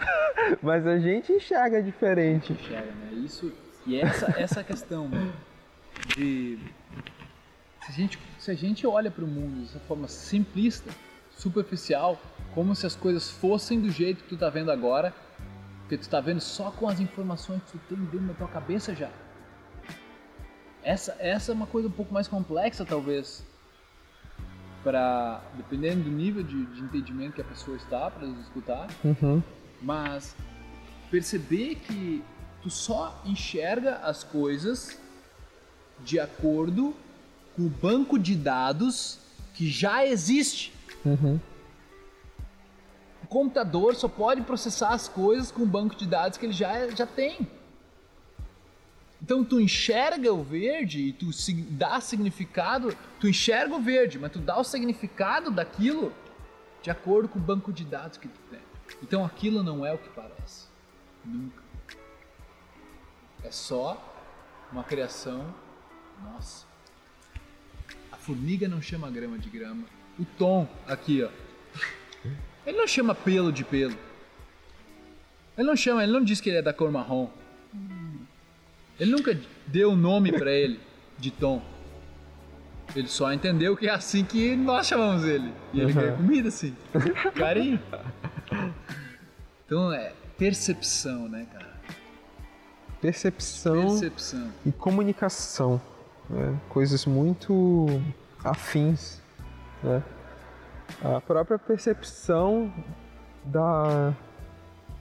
mas 0.62 0.86
a 0.88 0.98
gente 1.00 1.32
enxerga 1.32 1.82
diferente. 1.82 2.54
enxerga, 2.54 2.92
né? 2.92 3.14
Isso. 3.24 3.52
E 3.86 4.00
essa, 4.00 4.34
essa 4.40 4.64
questão 4.64 5.10
de. 6.16 6.58
Se 7.86 7.90
a, 7.90 7.94
gente, 7.94 8.20
se 8.38 8.52
a 8.52 8.54
gente 8.54 8.86
olha 8.86 9.10
para 9.10 9.24
o 9.24 9.28
mundo 9.28 9.62
dessa 9.62 9.80
forma 9.80 10.08
simplista, 10.08 10.90
superficial, 11.32 12.20
como 12.54 12.76
se 12.76 12.86
as 12.86 12.96
coisas 12.96 13.30
fossem 13.30 13.80
do 13.82 13.90
jeito 13.90 14.24
que 14.24 14.30
tu 14.30 14.38
tá 14.38 14.50
vendo 14.50 14.72
agora, 14.72 15.14
porque 15.92 16.06
tu 16.06 16.10
tá 16.10 16.22
vendo 16.22 16.40
só 16.40 16.72
com 16.72 16.88
as 16.88 17.02
informações 17.02 17.62
que 17.64 17.78
tu 17.78 17.80
tem 17.90 17.98
dentro 18.06 18.28
da 18.28 18.34
tua 18.34 18.48
cabeça 18.48 18.96
já. 18.96 19.10
Essa, 20.82 21.18
essa 21.20 21.52
é 21.52 21.54
uma 21.54 21.68
coisa 21.68 21.90
um 21.90 21.92
pouco 21.92 22.14
mais 22.14 22.30
complexa, 22.30 22.86
talvez, 22.86 23.44
para 24.86 25.42
dependendo 25.58 26.04
do 26.06 26.10
nível 26.10 26.44
de, 26.44 26.66
de 26.68 26.80
entendimento 26.80 27.34
que 27.34 27.42
a 27.42 27.44
pessoa 27.44 27.76
está 27.76 28.10
para 28.10 28.26
nos 28.26 28.40
escutar, 28.40 28.88
Uhum. 29.04 29.44
mas 29.82 30.34
perceber 31.10 31.76
que 31.76 32.24
tu 32.64 32.70
só 32.70 33.22
enxerga 33.26 33.98
as 33.98 34.24
coisas 34.24 34.98
de 36.06 36.22
acordo 36.22 36.96
com 37.54 37.64
o 37.64 37.70
banco 37.70 38.18
de 38.18 38.34
dados 38.34 39.20
que 39.54 39.70
já 39.70 40.06
existe. 40.06 40.74
Uhum. 41.04 41.38
Computador 43.32 43.96
só 43.96 44.10
pode 44.10 44.42
processar 44.42 44.90
as 44.90 45.08
coisas 45.08 45.54
com 45.54 45.64
o 45.64 45.66
banco 45.66 45.96
de 45.96 46.06
dados 46.06 46.38
que 46.38 46.46
ele 46.46 46.52
já, 46.52 46.90
já 46.90 47.08
tem. 47.08 47.48
Então 49.22 49.42
tu 49.42 49.58
enxerga 49.58 50.34
o 50.34 50.44
verde 50.44 51.00
e 51.00 51.14
tu 51.14 51.28
dá 51.70 52.02
significado, 52.02 52.94
tu 53.22 53.30
enxerga 53.30 53.74
o 53.74 53.82
verde, 53.82 54.20
mas 54.20 54.34
tu 54.34 54.40
dá 54.40 54.60
o 54.60 54.66
significado 54.66 55.50
daquilo 55.50 56.14
de 56.84 56.92
acordo 56.92 57.30
com 57.30 57.40
o 57.40 57.42
banco 57.42 57.72
de 57.72 57.86
dados 57.86 58.18
que 58.18 58.28
tu 58.28 58.40
tem. 58.50 58.60
Então 59.02 59.24
aquilo 59.24 59.64
não 59.64 59.86
é 59.86 59.94
o 59.94 59.98
que 59.98 60.10
parece. 60.10 60.66
Nunca. 61.24 61.64
É 63.46 63.52
só 63.52 64.14
uma 64.74 64.84
criação 64.84 65.56
nossa. 66.22 66.66
A 68.12 68.18
formiga 68.18 68.68
não 68.68 68.82
chama 68.82 69.10
grama 69.10 69.40
de 69.40 69.50
grama. 69.50 69.86
O 70.20 70.26
tom 70.26 70.68
aqui, 70.86 71.24
ó. 71.24 71.30
Ele 72.66 72.78
não 72.78 72.88
chama 72.88 73.16
pelo 73.16 73.52
de 73.52 73.64
pelo. 73.64 73.98
Ele 75.58 75.68
não 75.68 75.76
chama, 75.76 76.04
ele 76.04 76.12
não 76.12 76.24
diz 76.24 76.40
que 76.40 76.50
ele 76.50 76.58
é 76.58 76.62
da 76.62 76.74
cor 76.74 76.92
marrom. 76.92 77.30
Ele 79.00 79.12
nunca 79.12 79.38
deu 79.68 79.96
nome 79.96 80.32
para 80.32 80.52
ele 80.52 80.80
de 81.18 81.32
Tom. 81.32 81.62
Ele 82.96 83.08
só 83.08 83.32
entendeu 83.32 83.76
que 83.76 83.88
é 83.88 83.92
assim 83.92 84.24
que 84.24 84.56
nós 84.56 84.88
chamamos 84.88 85.24
ele. 85.24 85.52
E 85.74 85.80
ele 85.80 85.94
uhum. 85.94 86.02
ganha 86.02 86.14
comida 86.14 86.48
assim. 86.50 86.76
Carinho. 87.36 87.80
Então 89.66 89.92
é 89.92 90.14
percepção, 90.38 91.30
né, 91.30 91.48
cara? 91.52 91.72
Percepção, 93.02 93.88
percepção. 93.88 94.52
e 94.66 94.72
comunicação. 94.72 95.82
Né? 96.30 96.60
Coisas 96.70 97.06
muito 97.06 97.88
afins. 98.44 99.22
Né? 99.82 100.04
A 101.04 101.22
própria 101.22 101.58
percepção 101.58 102.74
da 103.44 104.14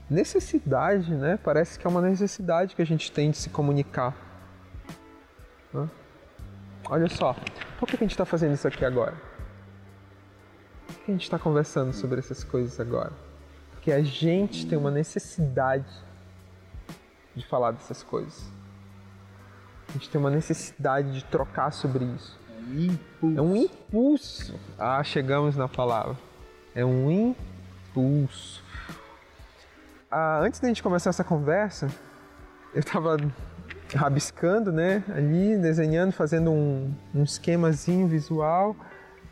necessidade, 0.09 1.13
né? 1.13 1.39
Parece 1.41 1.79
que 1.79 1.87
é 1.87 1.89
uma 1.89 2.01
necessidade 2.01 2.75
que 2.75 2.81
a 2.81 2.85
gente 2.85 3.11
tem 3.11 3.31
de 3.31 3.37
se 3.37 3.49
comunicar. 3.49 4.15
Né? 5.73 5.89
Olha 6.89 7.07
só, 7.07 7.35
por 7.79 7.87
que 7.87 7.95
a 7.95 7.99
gente 7.99 8.11
está 8.11 8.25
fazendo 8.25 8.53
isso 8.53 8.67
aqui 8.67 8.83
agora? 8.83 9.15
Por 10.87 10.95
que 10.97 11.11
a 11.11 11.13
gente 11.13 11.23
está 11.23 11.39
conversando 11.39 11.93
sobre 11.93 12.19
essas 12.19 12.43
coisas 12.43 12.79
agora? 12.79 13.13
Porque 13.71 13.91
a 13.91 14.03
gente 14.03 14.67
tem 14.67 14.77
uma 14.77 14.91
necessidade 14.91 15.91
de 17.35 17.45
falar 17.47 17.71
dessas 17.71 18.03
coisas. 18.03 18.51
A 19.89 19.93
gente 19.93 20.09
tem 20.09 20.19
uma 20.19 20.29
necessidade 20.29 21.13
de 21.13 21.23
trocar 21.25 21.71
sobre 21.71 22.05
isso. 22.05 22.37
Impulso. 22.69 23.37
É 23.37 23.41
um 23.41 23.55
impulso. 23.55 24.59
Ah, 24.77 25.03
chegamos 25.03 25.55
na 25.55 25.67
palavra. 25.67 26.17
É 26.75 26.85
um 26.85 27.11
impulso 27.11 28.63
ah, 30.11 30.39
antes 30.41 30.59
da 30.59 30.67
gente 30.67 30.83
começar 30.83 31.09
essa 31.09 31.23
conversa, 31.23 31.87
eu 32.73 32.81
estava 32.81 33.15
rabiscando, 33.95 34.69
né, 34.69 35.01
ali, 35.07 35.57
desenhando, 35.57 36.11
fazendo 36.11 36.51
um, 36.51 36.93
um 37.15 37.23
esquemazinho 37.23 38.09
visual 38.09 38.75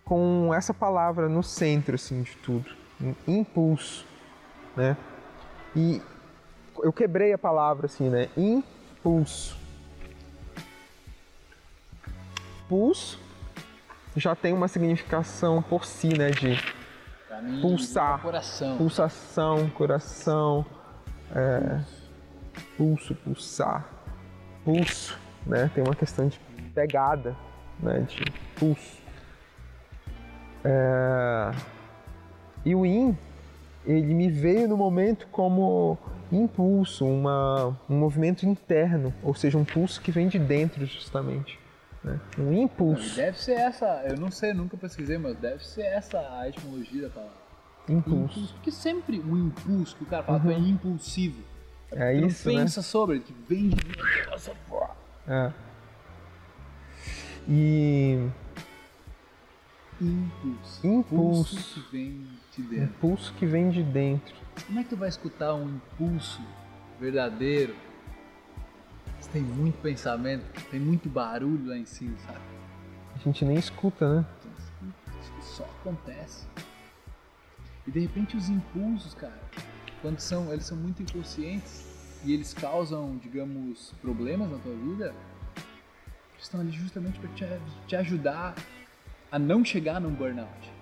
com 0.06 0.54
essa 0.54 0.74
palavra 0.74 1.28
no 1.28 1.44
centro, 1.44 1.96
assim, 1.96 2.22
de 2.22 2.36
tudo, 2.38 2.72
um 3.02 3.13
impulso, 3.28 4.06
né? 4.76 4.96
E 5.76 6.02
eu 6.82 6.94
quebrei 6.94 7.34
a 7.34 7.38
palavra, 7.38 7.86
assim, 7.88 8.10
né, 8.10 8.30
impulso. 8.38 9.59
Pulso 12.69 13.19
já 14.15 14.36
tem 14.36 14.53
uma 14.53 14.67
significação 14.67 15.62
por 15.62 15.86
si, 15.86 16.10
né, 16.17 16.29
de 16.29 16.47
mim, 16.47 17.62
pulsar, 17.62 18.21
coração. 18.21 18.77
pulsação, 18.77 19.69
coração, 19.71 20.65
é, 21.36 21.79
pulso, 22.77 23.15
pulsar, 23.15 23.89
pulso, 24.63 25.17
né? 25.45 25.69
Tem 25.73 25.84
uma 25.84 25.95
questão 25.95 26.27
de 26.27 26.39
pegada, 26.73 27.36
né? 27.79 28.01
De 28.01 28.23
pulso. 28.55 28.99
É, 30.63 31.51
e 32.65 32.75
o 32.75 32.86
in, 32.86 33.17
ele 33.86 34.13
me 34.13 34.29
veio 34.29 34.67
no 34.67 34.77
momento 34.77 35.27
como 35.32 35.97
impulso, 36.32 37.05
uma, 37.05 37.75
um 37.89 37.97
movimento 37.97 38.45
interno, 38.45 39.13
ou 39.23 39.34
seja, 39.34 39.58
um 39.58 39.65
pulso 39.65 40.01
que 40.01 40.12
vem 40.12 40.27
de 40.27 40.38
dentro 40.38 40.86
justamente. 40.86 41.59
Né? 42.04 42.20
Um 42.38 42.54
impulso. 42.54 43.16
Deve 43.16 43.38
ser 43.38 43.54
essa, 43.54 44.04
eu 44.08 44.18
não 44.18 44.32
sei, 44.32 44.54
nunca 44.54 44.78
pesquisei, 44.78 45.18
mas 45.18 45.38
deve 45.38 45.66
ser 45.66 45.84
essa 45.84 46.20
a 46.40 46.48
etimologia 46.48 47.04
da 47.04 47.10
palavra. 47.10 47.40
Impulso. 47.88 48.40
impulso. 48.40 48.54
Porque 48.54 48.72
sempre 48.72 49.20
o 49.20 49.38
impulso 49.38 49.96
que 49.96 50.04
o 50.04 50.06
cara 50.06 50.24
fala 50.24 50.44
uhum. 50.44 50.52
é 50.52 50.58
impulsivo. 50.58 51.44
É 51.92 52.20
tu 52.20 52.28
isso, 52.28 52.48
não 52.48 52.56
né? 52.56 52.62
pensa 52.62 52.80
né? 52.80 52.84
sobre, 52.84 53.20
que 53.20 53.34
vem 53.48 53.70
de 53.70 53.84
É. 55.28 55.52
E 57.48 58.30
impulso. 60.00 60.88
Impulso. 60.88 61.56
Impulso 61.56 61.74
que 61.74 61.92
vem 61.92 62.28
de 62.56 62.62
dentro. 62.62 62.84
Impulso 62.84 63.34
que 63.34 63.46
vem 63.46 63.70
de 63.70 63.84
dentro. 63.84 64.36
Como 64.68 64.80
é 64.80 64.84
que 64.84 64.90
tu 64.90 64.98
vai 64.98 65.10
escutar 65.10 65.56
um 65.56 65.68
impulso 65.68 66.42
verdadeiro 67.00 67.76
tem 69.32 69.42
muito 69.42 69.80
pensamento, 69.82 70.44
tem 70.70 70.80
muito 70.80 71.10
barulho 71.10 71.68
lá 71.68 71.78
em 71.78 71.86
cima, 71.86 72.18
sabe? 72.26 72.39
A 73.15 73.18
gente 73.20 73.46
nem 73.46 73.58
escuta, 73.58 74.15
né? 74.15 74.26
Isso 75.22 75.58
só 75.58 75.63
acontece. 75.82 76.48
E 77.88 77.92
de 77.92 78.00
repente 78.00 78.38
os 78.38 78.50
impulsos, 78.50 79.13
cara, 79.13 79.39
quando 80.02 80.20
são, 80.20 80.52
eles 80.52 80.65
são 80.65 80.78
muito 80.78 81.02
inconscientes 81.02 81.86
e 82.24 82.34
eles 82.34 82.54
causam, 82.54 83.18
digamos, 83.18 83.94
problemas 84.02 84.50
na 84.50 84.58
tua 84.58 84.76
vida, 84.76 85.13
estão 86.39 86.62
ali 86.62 86.72
justamente 86.72 87.20
para 87.20 87.30
te, 87.32 87.46
te 87.88 87.96
ajudar 87.96 88.56
a 89.32 89.38
não 89.38 89.63
chegar 89.63 90.00
num 90.00 90.13
burnout 90.13 90.79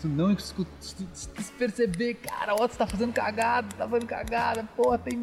tu 0.00 0.08
não 0.08 0.32
escuta, 0.32 0.70
tu, 0.80 1.04
tu 1.04 1.52
perceber, 1.58 2.14
cara, 2.14 2.54
ó, 2.54 2.66
tu 2.66 2.76
tá 2.76 2.86
fazendo 2.86 3.12
cagada, 3.12 3.68
tá 3.76 3.88
fazendo 3.88 4.08
cagada, 4.08 4.64
porra, 4.76 4.98
tem. 4.98 5.22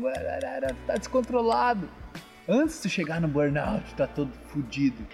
tá 0.85 0.95
descontrolado. 0.95 1.89
Antes 2.47 2.81
de 2.81 2.89
chegar 2.89 3.19
no 3.19 3.27
burnout, 3.27 3.93
tá 3.95 4.07
todo 4.07 4.31
fudido. 4.47 5.05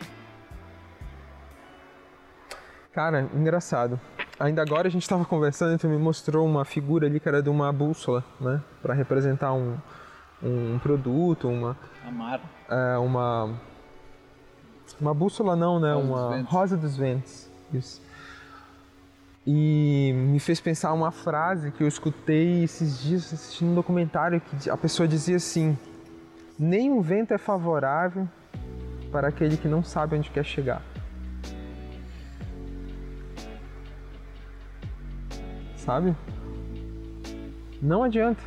Cara, 2.91 3.27
engraçado. 3.33 3.99
Ainda 4.39 4.61
agora 4.61 4.87
a 4.87 4.91
gente 4.91 5.07
tava 5.07 5.25
conversando 5.25 5.73
e 5.73 5.77
tu 5.77 5.87
me 5.87 5.97
mostrou 5.97 6.45
uma 6.45 6.63
figura 6.63 7.07
ali 7.07 7.19
que 7.19 7.27
era 7.27 7.41
de 7.41 7.49
uma 7.49 7.71
bússola, 7.71 8.23
né? 8.39 8.61
Pra 8.81 8.93
representar 8.93 9.53
um, 9.53 9.77
um 10.43 10.77
produto, 10.79 11.47
uma. 11.47 11.77
Amar. 12.05 12.41
É, 12.69 12.97
uma. 12.97 13.57
Uma 15.01 15.13
bússola 15.13 15.55
não, 15.55 15.79
né? 15.79 15.93
Rosa 15.93 16.05
uma 16.05 16.37
dos 16.37 16.49
rosa 16.49 16.77
dos 16.77 16.97
ventos. 16.97 17.49
Isso. 17.73 18.01
E 19.45 20.13
me 20.13 20.39
fez 20.39 20.61
pensar 20.61 20.93
uma 20.93 21.11
frase 21.11 21.69
que 21.71 21.83
eu 21.83 21.87
escutei 21.87 22.63
esses 22.63 23.03
dias 23.03 23.33
assistindo 23.33 23.71
um 23.71 23.75
documentário 23.75 24.39
que 24.39 24.69
a 24.69 24.77
pessoa 24.77 25.05
dizia 25.05 25.35
assim: 25.35 25.77
"Nenhum 26.57 27.01
vento 27.01 27.33
é 27.33 27.37
favorável 27.37 28.27
para 29.11 29.27
aquele 29.27 29.57
que 29.57 29.67
não 29.67 29.83
sabe 29.83 30.15
onde 30.15 30.29
quer 30.29 30.45
chegar". 30.45 30.81
Sabe? 35.75 36.15
Não 37.81 38.03
adianta. 38.03 38.41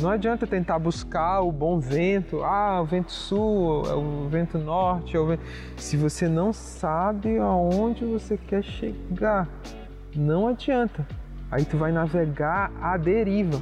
Não 0.00 0.08
adianta 0.08 0.46
tentar 0.46 0.78
buscar 0.78 1.40
o 1.40 1.50
bom 1.50 1.78
vento, 1.78 2.42
ah, 2.44 2.80
o 2.80 2.84
vento 2.84 3.12
sul, 3.12 3.82
é 3.86 3.94
o 3.94 4.28
vento 4.28 4.56
norte, 4.56 5.16
é 5.16 5.20
o 5.20 5.26
vento... 5.26 5.42
se 5.76 5.96
você 5.96 6.28
não 6.28 6.52
sabe 6.52 7.38
aonde 7.38 8.04
você 8.04 8.36
quer 8.36 8.62
chegar 8.62 9.48
não 10.14 10.48
adianta. 10.48 11.06
Aí 11.50 11.64
tu 11.64 11.76
vai 11.76 11.92
navegar 11.92 12.72
à 12.80 12.96
deriva. 12.96 13.60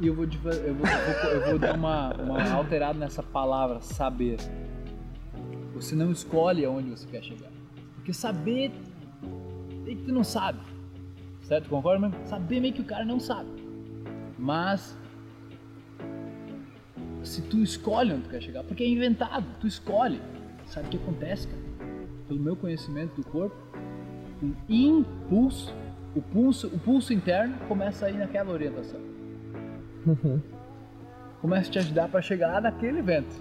E 0.00 0.06
eu 0.06 0.14
vou, 0.14 0.24
eu 0.24 0.30
vou, 0.40 0.52
eu 0.52 0.74
vou, 0.74 0.86
eu 1.30 1.46
vou 1.50 1.58
dar 1.58 1.74
uma, 1.74 2.12
uma 2.14 2.52
alterada 2.52 2.98
nessa 2.98 3.22
palavra, 3.22 3.80
saber. 3.80 4.38
Você 5.74 5.94
não 5.94 6.10
escolhe 6.10 6.64
aonde 6.64 6.90
você 6.90 7.06
quer 7.06 7.22
chegar. 7.22 7.50
Porque 7.94 8.12
saber 8.12 8.72
é 9.86 9.90
que 9.94 10.02
tu 10.02 10.12
não 10.12 10.24
sabe. 10.24 10.58
Certo? 11.42 11.68
Concorda? 11.68 12.10
Saber 12.26 12.60
meio 12.60 12.74
que 12.74 12.80
o 12.80 12.84
cara 12.84 13.04
não 13.04 13.20
sabe. 13.20 13.48
Mas 14.38 14.98
se 17.22 17.42
tu 17.42 17.62
escolhe 17.62 18.12
onde 18.12 18.22
tu 18.22 18.30
quer 18.30 18.42
chegar, 18.42 18.64
porque 18.64 18.82
é 18.82 18.88
inventado, 18.88 19.46
tu 19.60 19.66
escolhe. 19.66 20.20
Sabe 20.66 20.88
o 20.88 20.90
que 20.90 20.96
acontece, 20.96 21.48
cara? 21.48 21.62
Pelo 22.26 22.40
meu 22.40 22.56
conhecimento 22.56 23.14
do 23.14 23.24
corpo, 23.24 23.56
um 24.42 24.52
impulso, 24.68 25.74
o 26.14 26.22
pulso, 26.22 26.66
o 26.68 26.78
pulso 26.78 27.12
interno 27.12 27.54
começa 27.68 28.06
a 28.06 28.10
ir 28.10 28.18
naquela 28.18 28.50
orientação. 28.52 29.00
Uhum. 30.06 30.40
começa 31.42 31.68
a 31.68 31.72
te 31.72 31.78
ajudar 31.80 32.08
para 32.08 32.22
chegar 32.22 32.60
naquele 32.62 33.02
vento. 33.02 33.36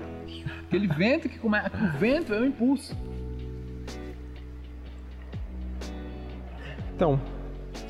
Aquele 0.68 0.88
vento 0.88 1.30
que 1.30 1.40
começa. 1.40 1.72
O 1.78 1.98
vento 1.98 2.34
é 2.34 2.40
o 2.40 2.46
impulso. 2.46 2.96
Então, 6.96 7.20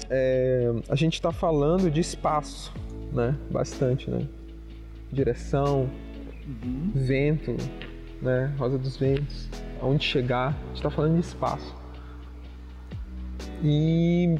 é, 0.09 0.71
a 0.89 0.95
gente 0.95 1.13
está 1.13 1.31
falando 1.31 1.89
de 1.89 1.99
espaço, 2.01 2.73
né? 3.11 3.35
Bastante, 3.49 4.09
né? 4.09 4.27
Direção, 5.11 5.89
Uhum. 6.45 6.91
vento, 6.95 7.55
né? 8.21 8.53
Rosa 8.57 8.77
dos 8.77 8.95
ventos, 8.97 9.49
aonde 9.81 10.03
chegar. 10.05 10.49
A 10.49 10.67
gente 10.67 10.75
está 10.77 10.89
falando 10.89 11.15
de 11.15 11.21
espaço. 11.27 11.75
E 13.63 14.35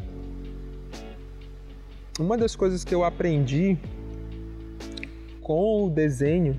uma 2.19 2.38
das 2.38 2.56
coisas 2.56 2.84
que 2.84 2.93
eu 2.93 3.03
aprendi 3.03 3.77
com 5.41 5.86
o 5.86 5.89
desenho, 5.89 6.58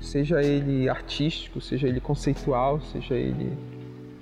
seja 0.00 0.42
ele 0.42 0.88
artístico, 0.88 1.60
seja 1.60 1.86
ele 1.86 2.00
conceitual, 2.00 2.80
seja 2.80 3.14
ele 3.14 3.56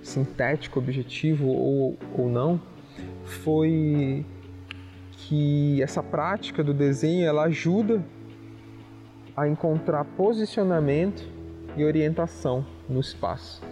sintético, 0.03 0.79
objetivo 0.79 1.47
ou, 1.47 1.99
ou 2.17 2.29
não, 2.29 2.61
foi 3.25 4.25
que 5.13 5.83
essa 5.83 6.03
prática 6.03 6.63
do 6.63 6.75
desenho 6.75 7.25
ela 7.27 7.45
ajuda 7.45 8.05
a 9.37 9.49
encontrar 9.49 10.05
posicionamento 10.05 11.27
e 11.77 11.85
orientação 11.85 12.67
no 12.89 13.01
espaço. 13.01 13.70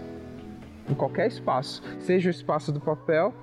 Em 0.90 0.94
qualquer 0.94 1.26
espaço, 1.26 1.82
seja 2.00 2.28
o 2.28 2.30
espaço 2.30 2.72
do 2.72 2.80
papel 2.80 3.34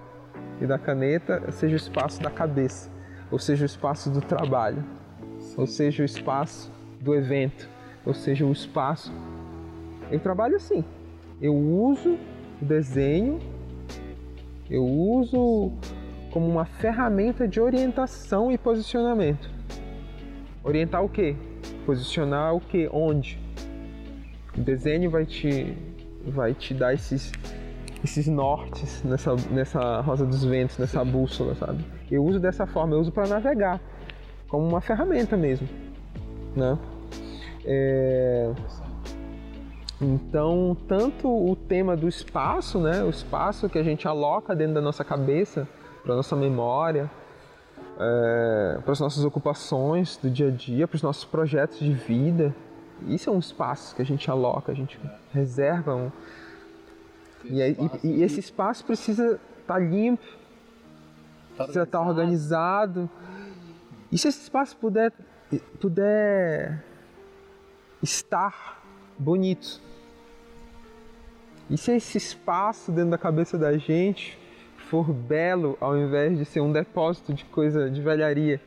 e 0.59 0.65
da 0.65 0.79
caneta, 0.79 1.51
seja 1.51 1.73
o 1.73 1.77
espaço 1.77 2.21
da 2.21 2.31
cabeça, 2.31 2.89
ou 3.29 3.37
seja 3.37 3.63
o 3.63 3.65
espaço 3.65 4.09
do 4.09 4.21
trabalho, 4.21 4.83
ou 5.55 5.67
seja 5.67 6.01
o 6.01 6.05
espaço 6.05 6.71
do 6.99 7.13
evento, 7.13 7.69
ou 8.05 8.13
seja 8.13 8.45
o 8.45 8.51
espaço. 8.51 9.13
Eu 10.11 10.19
trabalho 10.19 10.55
assim. 10.55 10.83
Eu 11.41 11.55
uso 11.55 12.17
o 12.61 12.65
desenho, 12.65 13.39
eu 14.69 14.83
uso 14.83 15.71
como 16.31 16.47
uma 16.47 16.65
ferramenta 16.65 17.47
de 17.47 17.61
orientação 17.61 18.51
e 18.51 18.57
posicionamento. 18.57 19.49
Orientar 20.63 21.03
o 21.03 21.09
quê? 21.09 21.35
Posicionar 21.85 22.55
o 22.55 22.59
quê? 22.59 22.89
Onde? 22.91 23.39
O 24.57 24.61
desenho 24.61 25.11
vai 25.11 25.25
te 25.25 25.77
vai 26.27 26.53
te 26.53 26.73
dar 26.73 26.93
esses 26.93 27.31
esses 28.03 28.27
nortes 28.27 29.03
nessa 29.03 29.35
nessa 29.49 30.01
rosa 30.01 30.25
dos 30.25 30.43
ventos, 30.43 30.77
nessa 30.77 31.03
Sim. 31.03 31.11
bússola, 31.11 31.55
sabe? 31.55 31.83
Eu 32.11 32.23
uso 32.23 32.39
dessa 32.39 32.65
forma, 32.65 32.95
eu 32.95 32.99
uso 32.99 33.11
para 33.11 33.27
navegar, 33.27 33.81
como 34.47 34.67
uma 34.67 34.81
ferramenta 34.81 35.35
mesmo, 35.35 35.67
né? 36.55 36.77
É, 37.65 38.51
então, 40.01 40.75
tanto 40.87 41.27
o 41.27 41.55
tema 41.55 41.95
do 41.95 42.07
espaço, 42.07 42.79
né, 42.79 43.01
o 43.03 43.09
espaço 43.09 43.69
que 43.69 43.79
a 43.79 43.83
gente 43.83 44.07
aloca 44.07 44.55
dentro 44.55 44.75
da 44.75 44.81
nossa 44.81 45.03
cabeça, 45.03 45.67
para 46.03 46.15
nossa 46.15 46.35
memória, 46.35 47.09
é, 47.97 48.79
para 48.83 48.91
as 48.91 48.99
nossas 48.99 49.23
ocupações 49.23 50.17
do 50.17 50.29
dia 50.29 50.49
a 50.49 50.51
dia, 50.51 50.87
para 50.87 50.95
os 50.95 51.01
nossos 51.01 51.23
projetos 51.23 51.79
de 51.79 51.93
vida, 51.93 52.53
isso 53.07 53.29
é 53.29 53.33
um 53.33 53.39
espaço 53.39 53.95
que 53.95 54.01
a 54.01 54.05
gente 54.05 54.29
aloca, 54.29 54.71
a 54.71 54.75
gente 54.75 54.99
reserva 55.33 55.95
um, 55.95 56.11
e, 57.43 57.61
e- 57.61 57.75
e 58.03 58.23
esse 58.23 58.39
espaço 58.39 58.83
precisa 58.85 59.39
estar 59.61 59.79
limpo, 59.79 60.23
precisa 61.57 61.83
estar 61.83 62.01
organizado. 62.01 63.09
E 64.11 64.17
se 64.17 64.27
esse 64.27 64.41
espaço 64.43 64.75
puder, 64.77 65.11
puder 65.79 66.83
estar 68.01 68.81
bonito? 69.17 69.81
E 71.69 71.77
se 71.77 71.91
esse 71.93 72.17
espaço 72.17 72.91
dentro 72.91 73.11
da 73.11 73.17
cabeça 73.17 73.57
da 73.57 73.77
gente 73.77 74.37
for 74.89 75.11
belo 75.11 75.77
ao 75.81 75.97
invés 75.97 76.37
de 76.37 76.45
ser 76.45 76.61
um 76.61 76.71
depósito 76.71 77.33
de 77.33 77.43
coisa 77.45 77.89
de 77.89 78.01
velharia? 78.01 78.61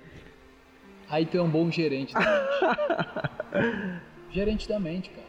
Aí 1.09 1.25
tu 1.25 1.39
é 1.39 1.43
um 1.43 1.49
bom 1.49 1.71
gerente 1.71 2.13
da 2.13 2.21
mente. 3.55 4.01
Gerente 4.31 4.69
da 4.69 4.79
mente, 4.79 5.11
cara. 5.11 5.27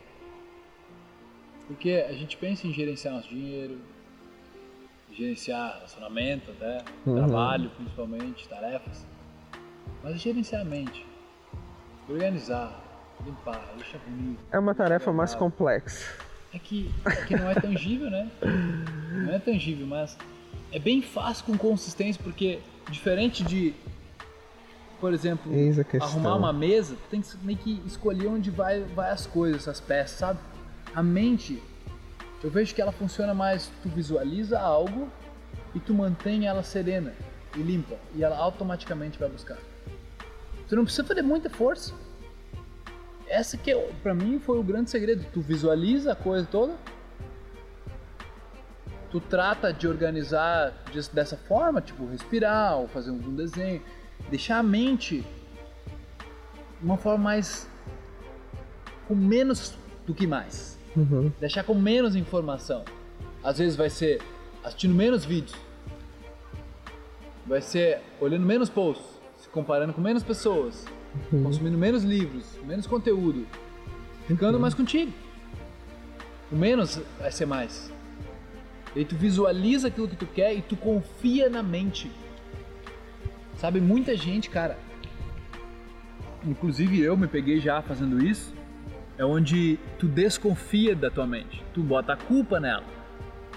Porque 1.67 2.05
a 2.09 2.13
gente 2.13 2.35
pensa 2.37 2.65
em 2.67 2.73
gerenciar 2.73 3.13
nosso 3.13 3.29
dinheiro, 3.29 3.79
gerenciar 5.13 5.75
relacionamento 5.75 6.51
até, 6.51 6.83
Uhum. 7.05 7.15
trabalho 7.15 7.69
principalmente, 7.71 8.47
tarefas. 8.47 9.05
Mas 10.03 10.19
gerenciar 10.21 10.61
a 10.61 10.65
mente, 10.65 11.05
organizar, 12.07 12.81
limpar, 13.25 13.73
deixar 13.77 13.99
bonito. 13.99 14.39
É 14.51 14.57
uma 14.57 14.73
tarefa 14.73 15.11
mais 15.11 15.35
complexa. 15.35 16.11
É 16.53 16.57
que, 16.57 16.89
é 17.05 17.25
que 17.25 17.35
não 17.35 17.49
é 17.49 17.53
tangível, 17.55 18.09
né? 18.09 18.31
Não 19.25 19.33
é 19.33 19.39
tangível, 19.39 19.85
mas 19.85 20.17
é 20.71 20.79
bem 20.79 21.01
fácil 21.01 21.45
com 21.45 21.55
consistência, 21.57 22.21
porque 22.23 22.59
diferente 22.89 23.43
de, 23.43 23.75
por 24.99 25.13
exemplo, 25.13 25.51
arrumar 26.03 26.35
uma 26.35 26.53
mesa, 26.53 26.95
tu 26.95 27.09
tem 27.09 27.21
que 27.21 27.37
meio 27.43 27.57
que 27.57 27.81
escolher 27.85 28.27
onde 28.27 28.49
vai, 28.51 28.81
vai 28.83 29.11
as 29.11 29.25
coisas, 29.25 29.67
as 29.67 29.79
peças, 29.79 30.17
sabe? 30.17 30.39
A 30.93 31.01
mente, 31.03 31.61
eu 32.43 32.49
vejo 32.49 32.73
que 32.75 32.81
ela 32.81 32.91
funciona 32.91 33.33
mais, 33.33 33.71
tu 33.81 33.89
visualiza 33.89 34.59
algo 34.59 35.07
e 35.73 35.79
tu 35.79 35.93
mantém 35.93 36.47
ela 36.47 36.63
serena 36.63 37.13
e 37.55 37.59
limpa, 37.61 37.95
e 38.15 38.23
ela 38.23 38.37
automaticamente 38.37 39.17
vai 39.19 39.29
buscar. 39.29 39.57
Tu 40.67 40.75
não 40.75 40.83
precisa 40.83 41.03
fazer 41.07 41.21
muita 41.21 41.49
força. 41.49 41.93
Essa 43.27 43.57
que 43.57 43.71
é, 43.71 43.91
pra 44.03 44.13
mim 44.13 44.39
foi 44.39 44.57
o 44.59 44.63
grande 44.63 44.89
segredo. 44.89 45.25
Tu 45.31 45.39
visualiza 45.41 46.11
a 46.13 46.15
coisa 46.15 46.47
toda, 46.49 46.73
tu 49.11 49.19
trata 49.19 49.73
de 49.73 49.87
organizar 49.87 50.73
des- 50.93 51.07
dessa 51.07 51.35
forma, 51.37 51.81
tipo 51.81 52.05
respirar 52.07 52.77
ou 52.77 52.87
fazer 52.87 53.11
um 53.11 53.35
desenho, 53.35 53.81
deixar 54.29 54.59
a 54.59 54.63
mente 54.63 55.21
de 56.79 56.85
uma 56.85 56.97
forma 56.97 57.23
mais 57.25 57.67
com 59.07 59.15
menos 59.15 59.73
do 60.05 60.13
que 60.13 60.25
mais, 60.27 60.77
Uhum. 60.95 61.31
deixar 61.39 61.63
com 61.63 61.73
menos 61.75 62.15
informação. 62.15 62.83
Às 63.43 63.57
vezes 63.59 63.75
vai 63.75 63.89
ser 63.89 64.21
assistindo 64.63 64.93
menos 64.93 65.23
vídeos, 65.25 65.55
vai 67.45 67.61
ser 67.61 68.01
olhando 68.19 68.45
menos 68.45 68.69
posts, 68.69 69.05
se 69.37 69.49
comparando 69.49 69.93
com 69.93 70.01
menos 70.01 70.23
pessoas, 70.23 70.85
consumindo 71.31 71.77
menos 71.77 72.03
livros, 72.03 72.45
menos 72.63 72.85
conteúdo, 72.85 73.47
ficando 74.27 74.59
mais 74.59 74.73
contigo. 74.73 75.11
O 76.51 76.55
menos 76.55 76.99
vai 77.19 77.31
ser 77.31 77.45
mais. 77.45 77.91
E 78.95 78.99
aí 78.99 79.05
tu 79.05 79.15
visualiza 79.15 79.87
aquilo 79.87 80.07
que 80.07 80.15
tu 80.15 80.25
quer 80.25 80.53
e 80.53 80.61
tu 80.61 80.75
confia 80.75 81.47
na 81.49 81.61
mente. 81.63 82.11
Sabe, 83.59 83.79
muita 83.81 84.15
gente, 84.15 84.49
cara. 84.49 84.77
Inclusive 86.45 87.01
eu 87.01 87.17
me 87.17 87.27
peguei 87.27 87.59
já 87.59 87.81
fazendo 87.81 88.23
isso. 88.25 88.53
É 89.17 89.25
onde 89.25 89.77
tu 89.97 90.07
desconfia 90.07 90.95
da 90.95 91.11
tua 91.11 91.27
mente. 91.27 91.61
Tu 91.73 91.83
bota 91.83 92.13
a 92.13 92.17
culpa 92.17 92.59
nela. 92.59 92.85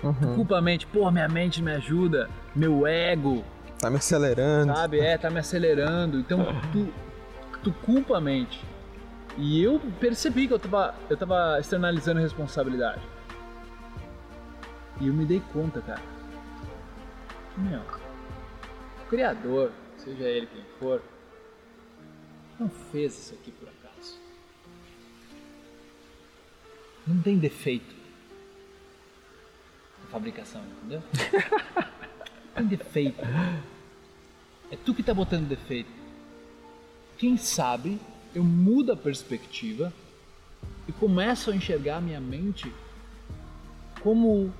Tu 0.00 0.06
Uhum. 0.08 0.34
culpa 0.34 0.58
a 0.58 0.60
mente, 0.60 0.84
pô, 0.88 1.08
minha 1.12 1.28
mente 1.28 1.62
me 1.62 1.70
ajuda, 1.70 2.28
meu 2.56 2.84
ego, 2.86 3.44
Tá 3.78 3.88
me 3.88 3.96
acelerando. 3.96 4.74
sabe? 4.74 4.98
É, 4.98 5.16
tá 5.16 5.30
me 5.30 5.38
acelerando. 5.38 6.18
Então 6.18 6.44
tu, 6.72 6.92
tu 7.62 7.72
culpa 7.84 8.18
a 8.18 8.20
mente. 8.20 8.60
E 9.38 9.62
eu 9.62 9.80
percebi 10.00 10.48
que 10.48 10.52
eu 10.52 10.58
tava, 10.58 10.94
eu 11.08 11.16
tava 11.16 11.56
externalizando 11.60 12.18
responsabilidade. 12.20 13.00
E 15.00 15.06
eu 15.06 15.14
me 15.14 15.24
dei 15.24 15.40
conta, 15.52 15.80
cara. 15.80 16.02
Meu, 17.56 17.80
criador, 19.08 19.70
seja 20.04 20.24
ele 20.24 20.46
quem 20.46 20.64
for, 20.78 21.02
não 22.58 22.68
fez 22.68 23.18
isso 23.18 23.34
aqui 23.34 23.50
por 23.52 23.68
acaso. 23.68 24.18
Não 27.06 27.20
tem 27.22 27.38
defeito 27.38 27.94
na 30.00 30.10
fabricação, 30.10 30.62
entendeu? 30.64 31.02
Tem 32.54 32.66
defeito. 32.66 33.20
É 34.70 34.76
tu 34.76 34.94
que 34.94 35.02
tá 35.02 35.14
botando 35.14 35.48
defeito. 35.48 35.90
Quem 37.18 37.36
sabe 37.36 37.98
eu 38.34 38.42
mudo 38.42 38.92
a 38.92 38.96
perspectiva 38.96 39.92
e 40.88 40.92
começo 40.92 41.50
a 41.50 41.56
enxergar 41.56 41.98
a 41.98 42.00
minha 42.00 42.20
mente 42.20 42.72
como 44.00 44.52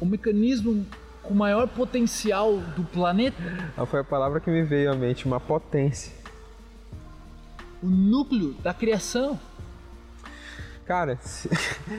o 0.00 0.06
mecanismo 0.06 0.86
com 1.28 1.34
maior 1.34 1.68
potencial 1.68 2.56
do 2.74 2.82
planeta, 2.82 3.36
Ah, 3.76 3.84
Foi 3.84 4.00
a 4.00 4.04
palavra 4.04 4.40
que 4.40 4.50
me 4.50 4.62
veio 4.62 4.90
à 4.90 4.96
mente, 4.96 5.26
uma 5.26 5.38
potência. 5.38 6.12
o 7.82 7.86
núcleo 7.86 8.54
da 8.54 8.72
criação. 8.74 9.38
Cara, 10.86 11.18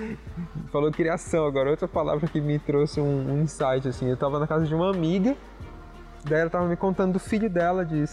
falou 0.71 0.91
criação 0.91 1.45
agora, 1.45 1.69
outra 1.69 1.87
palavra 1.87 2.27
que 2.27 2.41
me 2.41 2.57
trouxe 2.57 2.99
um, 2.99 3.33
um 3.33 3.41
insight, 3.43 3.87
assim, 3.87 4.09
eu 4.09 4.17
tava 4.17 4.39
na 4.39 4.47
casa 4.47 4.65
de 4.65 4.73
uma 4.73 4.89
amiga, 4.89 5.37
daí 6.25 6.39
ela 6.41 6.49
tava 6.49 6.67
me 6.67 6.75
contando 6.75 7.13
do 7.13 7.19
filho 7.19 7.47
dela 7.49 7.85
de 7.85 8.03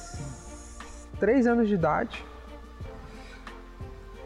três 1.18 1.46
anos 1.46 1.66
de 1.66 1.74
idade. 1.74 2.22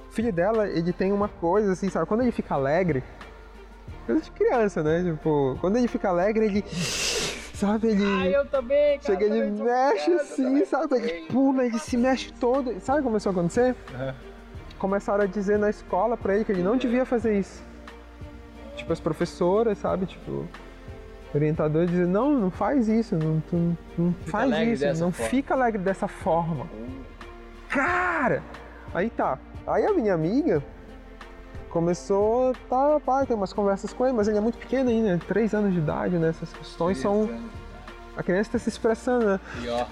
O 0.08 0.12
filho 0.12 0.32
dela, 0.32 0.68
ele 0.68 0.92
tem 0.92 1.12
uma 1.12 1.28
coisa 1.28 1.70
assim, 1.72 1.88
sabe? 1.88 2.04
Quando 2.06 2.22
ele 2.22 2.32
fica 2.32 2.54
alegre, 2.54 3.04
coisa 4.06 4.20
de 4.22 4.30
criança, 4.32 4.82
né? 4.82 5.02
Tipo, 5.02 5.56
quando 5.60 5.76
ele 5.76 5.88
fica 5.88 6.08
alegre, 6.08 6.44
ele. 6.46 6.64
Sabe, 7.54 7.88
ele. 7.88 8.04
Ah, 8.04 8.26
eu 8.26 8.46
também, 8.46 8.98
cara. 8.98 9.18
Chega, 9.20 9.24
ele 9.34 9.50
também 9.56 9.64
mexe 9.64 10.12
assim, 10.14 10.64
sabe? 10.64 10.96
Ele 10.96 11.26
pula, 11.26 11.64
ele 11.66 11.78
se 11.78 11.96
mexe 11.96 12.32
todo. 12.32 12.78
Sabe 12.80 13.00
o 13.00 13.02
que 13.02 13.08
começou 13.08 13.30
a 13.30 13.32
acontecer? 13.32 13.76
Aham. 13.94 14.14
Começaram 14.78 15.24
a 15.24 15.26
dizer 15.26 15.58
na 15.58 15.68
escola 15.68 16.16
pra 16.16 16.34
ele 16.34 16.44
que 16.44 16.52
ele 16.52 16.62
não 16.62 16.76
devia 16.76 17.04
fazer 17.04 17.38
isso. 17.38 17.62
Tipo, 18.76 18.92
as 18.94 19.00
professoras, 19.00 19.76
sabe? 19.76 20.06
Tipo, 20.06 20.48
orientador 21.34 21.84
dizendo, 21.84 22.08
não, 22.08 22.30
não 22.32 22.50
faz 22.50 22.88
isso, 22.88 23.14
não, 23.14 23.40
tu, 23.40 23.76
não- 23.98 24.14
faz 24.26 24.80
isso, 24.82 24.86
não 25.04 25.12
forma." 25.12 25.28
fica 25.30 25.52
alegre 25.54 25.82
dessa 25.82 26.08
forma. 26.08 26.66
Cara! 27.68 28.42
Aí 28.94 29.10
tá. 29.10 29.38
Aí 29.66 29.84
a 29.84 29.92
minha 29.92 30.14
amiga 30.14 30.62
começou, 31.70 32.52
tá, 32.68 33.00
pai, 33.04 33.26
tem 33.26 33.36
umas 33.36 33.52
conversas 33.52 33.92
com 33.92 34.04
ele, 34.04 34.16
mas 34.16 34.28
ele 34.28 34.38
é 34.38 34.40
muito 34.40 34.58
pequeno 34.58 34.90
ainda, 34.90 35.18
três 35.26 35.54
anos 35.54 35.72
de 35.72 35.78
idade, 35.78 36.16
né? 36.16 36.28
Essas 36.28 36.52
questões 36.52 36.98
são. 36.98 37.28
A 38.16 38.22
criança 38.22 38.50
tá 38.52 38.58
se 38.58 38.68
expressando, 38.68 39.24
né? 39.24 39.40
E 39.62 39.68
ó, 39.68 39.86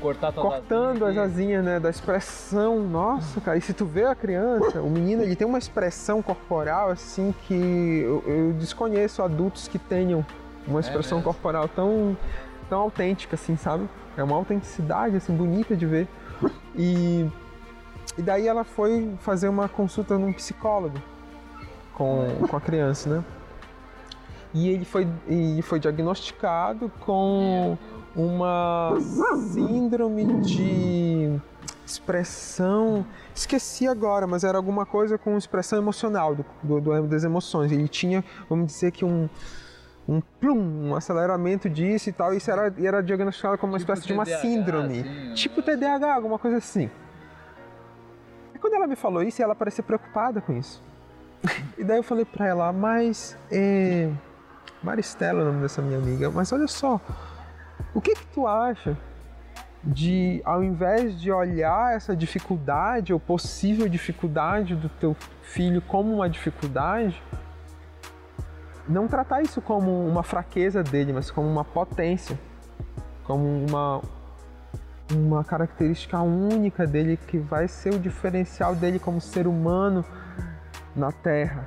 cortar 0.00 0.32
cortando 0.32 1.04
as 1.04 1.16
asinhas, 1.16 1.64
né, 1.64 1.80
da 1.80 1.90
expressão. 1.90 2.80
Nossa, 2.80 3.40
cara, 3.40 3.58
e 3.58 3.60
se 3.60 3.72
tu 3.72 3.84
vê 3.84 4.04
a 4.04 4.14
criança, 4.14 4.80
o 4.80 4.88
menino, 4.88 5.22
ele 5.22 5.36
tem 5.36 5.46
uma 5.46 5.58
expressão 5.58 6.22
corporal 6.22 6.90
assim 6.90 7.34
que 7.46 8.02
eu, 8.04 8.22
eu 8.26 8.52
desconheço 8.54 9.22
adultos 9.22 9.68
que 9.68 9.78
tenham 9.78 10.24
uma 10.66 10.80
expressão 10.80 11.18
mesmo? 11.18 11.32
corporal 11.32 11.68
tão 11.68 12.16
tão 12.68 12.80
autêntica 12.80 13.34
assim, 13.34 13.56
sabe? 13.56 13.88
É 14.16 14.22
uma 14.22 14.36
autenticidade 14.36 15.16
assim 15.16 15.34
bonita 15.34 15.74
de 15.74 15.86
ver. 15.86 16.08
E 16.76 17.26
e 18.18 18.22
daí 18.22 18.46
ela 18.46 18.64
foi 18.64 19.14
fazer 19.20 19.48
uma 19.48 19.68
consulta 19.68 20.18
num 20.18 20.32
psicólogo 20.32 21.00
com, 21.94 22.26
com 22.50 22.56
a 22.56 22.60
criança, 22.60 23.08
né? 23.08 23.24
E 24.52 24.68
ele 24.68 24.84
foi, 24.84 25.06
e 25.28 25.60
foi 25.62 25.78
diagnosticado 25.78 26.90
com 27.00 27.76
uma 28.16 28.96
síndrome 29.52 30.40
de 30.40 31.38
expressão. 31.86 33.04
Esqueci 33.34 33.86
agora, 33.86 34.26
mas 34.26 34.44
era 34.44 34.56
alguma 34.56 34.84
coisa 34.86 35.18
com 35.18 35.36
expressão 35.36 35.78
emocional, 35.78 36.34
do, 36.34 36.44
do- 36.80 37.06
das 37.06 37.24
emoções. 37.24 37.70
Ele 37.72 37.88
tinha, 37.88 38.24
vamos 38.48 38.66
dizer 38.68 38.90
que 38.90 39.04
um. 39.04 39.28
Um 40.10 40.22
plum, 40.40 40.88
um 40.88 40.94
aceleramento 40.96 41.68
disso 41.68 42.08
e 42.08 42.12
tal, 42.14 42.32
isso 42.32 42.50
era, 42.50 42.72
era 42.82 43.02
diagnosticado 43.02 43.58
como 43.58 43.74
uma 43.74 43.78
Tipo 43.78 43.92
espécie 43.92 44.06
de 44.06 44.14
uma 44.14 44.24
TDAH, 44.24 44.40
síndrome. 44.40 45.00
assim, 45.00 45.30
um 45.30 45.34
tipo. 45.34 45.60
TDAH, 45.62 46.14
alguma 46.14 46.38
coisa 46.38 46.56
assim. 46.56 46.88
E 48.58 48.60
quando 48.60 48.74
ela 48.74 48.88
me 48.88 48.96
falou 48.96 49.22
isso, 49.22 49.40
ela 49.40 49.54
parecia 49.54 49.84
preocupada 49.84 50.40
com 50.40 50.52
isso. 50.52 50.82
E 51.78 51.84
daí 51.84 51.96
eu 51.96 52.02
falei 52.02 52.24
pra 52.24 52.44
ela, 52.44 52.72
mas 52.72 53.38
é, 53.52 54.10
Maristela 54.82 55.38
é 55.38 55.42
o 55.42 55.46
nome 55.46 55.62
dessa 55.62 55.80
minha 55.80 55.96
amiga, 55.96 56.28
mas 56.28 56.52
olha 56.52 56.66
só, 56.66 57.00
o 57.94 58.00
que 58.00 58.16
que 58.16 58.26
tu 58.26 58.48
acha 58.48 58.98
de, 59.84 60.42
ao 60.44 60.60
invés 60.64 61.20
de 61.20 61.30
olhar 61.30 61.94
essa 61.94 62.16
dificuldade 62.16 63.12
ou 63.12 63.20
possível 63.20 63.88
dificuldade 63.88 64.74
do 64.74 64.88
teu 64.88 65.16
filho 65.40 65.80
como 65.80 66.12
uma 66.12 66.28
dificuldade, 66.28 67.22
não 68.88 69.06
tratar 69.06 69.40
isso 69.40 69.62
como 69.62 70.04
uma 70.04 70.24
fraqueza 70.24 70.82
dele, 70.82 71.12
mas 71.12 71.30
como 71.30 71.46
uma 71.46 71.64
potência, 71.64 72.36
como 73.22 73.44
uma 73.44 74.02
uma 75.14 75.42
característica 75.42 76.20
única 76.20 76.86
dele 76.86 77.16
que 77.16 77.38
vai 77.38 77.66
ser 77.68 77.94
o 77.94 77.98
diferencial 77.98 78.74
dele 78.74 78.98
como 78.98 79.20
ser 79.20 79.46
humano 79.46 80.04
na 80.94 81.10
Terra, 81.12 81.66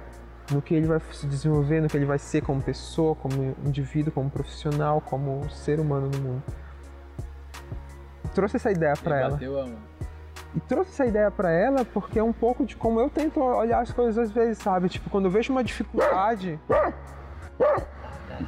no 0.52 0.62
que 0.62 0.74
ele 0.74 0.88
vai 0.88 1.00
se 1.12 1.26
desenvolver, 1.26 1.82
no 1.82 1.88
que 1.88 1.98
ele 1.98 2.06
vai 2.06 2.20
ser 2.20 2.42
como 2.42 2.62
pessoa, 2.62 3.16
como 3.16 3.56
indivíduo, 3.66 4.12
como 4.12 4.30
profissional, 4.30 5.02
como 5.02 5.50
ser 5.50 5.80
humano 5.80 6.10
no 6.10 6.20
mundo. 6.20 6.44
Trouxe 8.34 8.58
essa 8.58 8.72
ideia 8.72 8.94
para 8.96 9.18
E 9.18 9.22
ela. 9.22 9.40
E 10.54 10.60
trouxe 10.62 10.92
essa 10.92 11.06
ideia 11.06 11.32
para 11.32 11.50
ela 11.50 11.86
porque 11.86 12.20
é 12.20 12.24
um 12.24 12.34
pouco 12.34 12.66
de 12.66 12.76
como 12.76 13.00
eu 13.00 13.10
tento 13.10 13.40
olhar 13.40 13.82
as 13.82 13.92
coisas 13.92 14.18
às 14.18 14.32
vezes, 14.32 14.58
sabe? 14.58 14.90
Tipo, 14.90 15.10
quando 15.10 15.26
eu 15.26 15.32
vejo 15.32 15.52
uma 15.52 15.64
dificuldade, 15.64 16.60
Tá, 16.68 16.92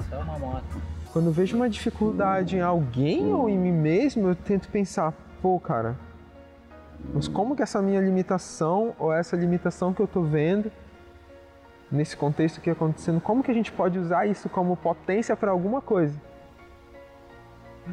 só 0.10 0.22
uma 0.22 0.40
moto. 0.40 0.93
Quando 1.14 1.32
vejo 1.32 1.56
uma 1.56 1.70
dificuldade 1.70 2.58
em 2.58 2.62
alguém 2.62 3.32
ou 3.32 3.48
em 3.48 3.56
mim 3.56 3.72
mesmo, 3.72 4.30
eu 4.30 4.36
tento 4.36 4.68
pensar, 4.68 5.14
pô, 5.44 5.60
cara, 5.60 5.96
mas 7.14 7.28
como 7.28 7.56
que 7.56 7.62
essa 7.62 7.80
minha 7.84 8.02
limitação 8.02 8.96
ou 8.98 9.14
essa 9.14 9.36
limitação 9.36 9.94
que 9.94 10.02
eu 10.02 10.08
tô 10.08 10.24
vendo 10.24 10.72
nesse 11.92 12.18
contexto 12.18 12.60
que 12.60 12.68
é 12.68 12.74
acontecendo, 12.74 13.22
como 13.22 13.44
que 13.44 13.52
a 13.52 13.54
gente 13.54 13.72
pode 13.72 14.00
usar 14.00 14.26
isso 14.26 14.50
como 14.50 14.76
potência 14.76 15.36
para 15.38 15.52
alguma 15.52 15.82
coisa? 15.82 16.20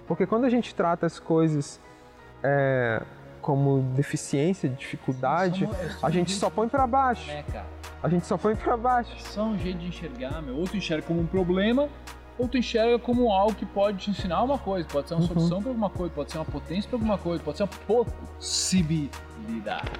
Porque 0.06 0.26
quando 0.26 0.46
a 0.46 0.50
gente 0.50 0.74
trata 0.74 1.04
as 1.04 1.18
coisas 1.18 1.78
é, 2.42 3.02
como 3.42 3.82
deficiência, 3.94 4.66
dificuldade, 4.66 5.68
a 6.02 6.08
gente 6.08 6.32
só 6.32 6.48
põe 6.48 6.68
para 6.68 6.86
baixo. 6.86 7.30
A 8.02 8.08
gente 8.08 8.26
só 8.26 8.38
põe 8.38 8.56
para 8.56 8.78
baixo. 8.78 9.14
É 9.14 9.20
só 9.28 9.44
um 9.44 9.58
jeito 9.58 9.78
de 9.78 9.88
enxergar, 9.88 10.40
meu. 10.40 10.56
Ou 10.56 10.64
tu 10.64 10.78
enxerga 10.78 11.06
como 11.06 11.20
um 11.20 11.26
problema, 11.26 11.86
ou 12.40 12.48
tu 12.48 12.56
enxerga 12.58 12.98
como 12.98 13.30
algo 13.32 13.54
que 13.54 13.66
pode 13.66 13.98
te 13.98 14.10
ensinar 14.10 14.42
uma 14.42 14.58
coisa. 14.58 14.88
Pode 14.88 15.08
ser 15.08 15.14
uma 15.14 15.20
Uhum. 15.22 15.28
solução 15.28 15.60
para 15.60 15.70
alguma 15.70 15.90
coisa, 15.90 16.12
pode 16.14 16.32
ser 16.32 16.38
uma 16.38 16.44
potência 16.44 16.88
para 16.88 16.96
alguma 16.96 17.18
coisa, 17.18 17.42
pode 17.44 17.56
ser 17.58 17.64
uma 17.64 17.68
possibilidade. 17.86 19.90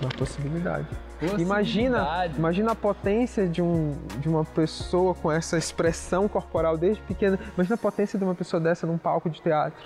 Uma 0.00 0.10
possibilidade. 0.10 0.88
Imagina, 1.38 1.98
Possibilidade. 2.00 2.38
imagina 2.38 2.72
a 2.72 2.74
potência 2.74 3.48
de, 3.48 3.62
um, 3.62 3.96
de 4.18 4.28
uma 4.28 4.44
pessoa 4.44 5.14
com 5.14 5.30
essa 5.30 5.56
expressão 5.56 6.26
corporal 6.28 6.76
desde 6.76 7.00
pequena. 7.04 7.38
Imagina 7.54 7.76
a 7.76 7.78
potência 7.78 8.18
de 8.18 8.24
uma 8.24 8.34
pessoa 8.34 8.60
dessa 8.60 8.84
num 8.86 8.98
palco 8.98 9.30
de 9.30 9.40
teatro. 9.40 9.80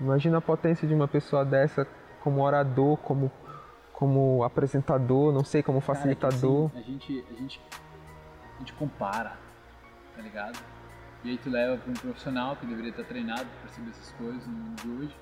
Imagina 0.00 0.38
a 0.38 0.40
potência 0.40 0.86
de 0.88 0.94
uma 0.94 1.06
pessoa 1.08 1.44
dessa 1.44 1.86
como 2.22 2.40
orador, 2.42 2.96
como, 2.98 3.30
como 3.92 4.42
apresentador, 4.44 5.32
não 5.32 5.44
sei, 5.44 5.62
como 5.62 5.80
Cara, 5.80 5.92
é 5.92 5.96
facilitador. 5.96 6.66
assim, 6.72 6.78
a, 6.78 6.82
gente, 6.82 7.24
a, 7.30 7.34
gente, 7.34 7.60
a 8.60 8.62
gente 8.62 8.74
compara, 8.74 9.38
tá 10.14 10.22
ligado? 10.22 10.58
E 11.24 11.30
aí 11.30 11.38
tu 11.38 11.48
leva 11.50 11.78
para 11.78 11.90
um 11.90 11.94
profissional 11.94 12.56
que 12.56 12.66
deveria 12.66 12.90
estar 12.90 13.04
treinado 13.04 13.44
para 13.44 13.60
perceber 13.62 13.90
essas 13.90 14.12
coisas 14.12 14.46
no 14.46 14.52
mundo 14.52 14.82
de 14.82 14.88
hoje. 14.88 15.16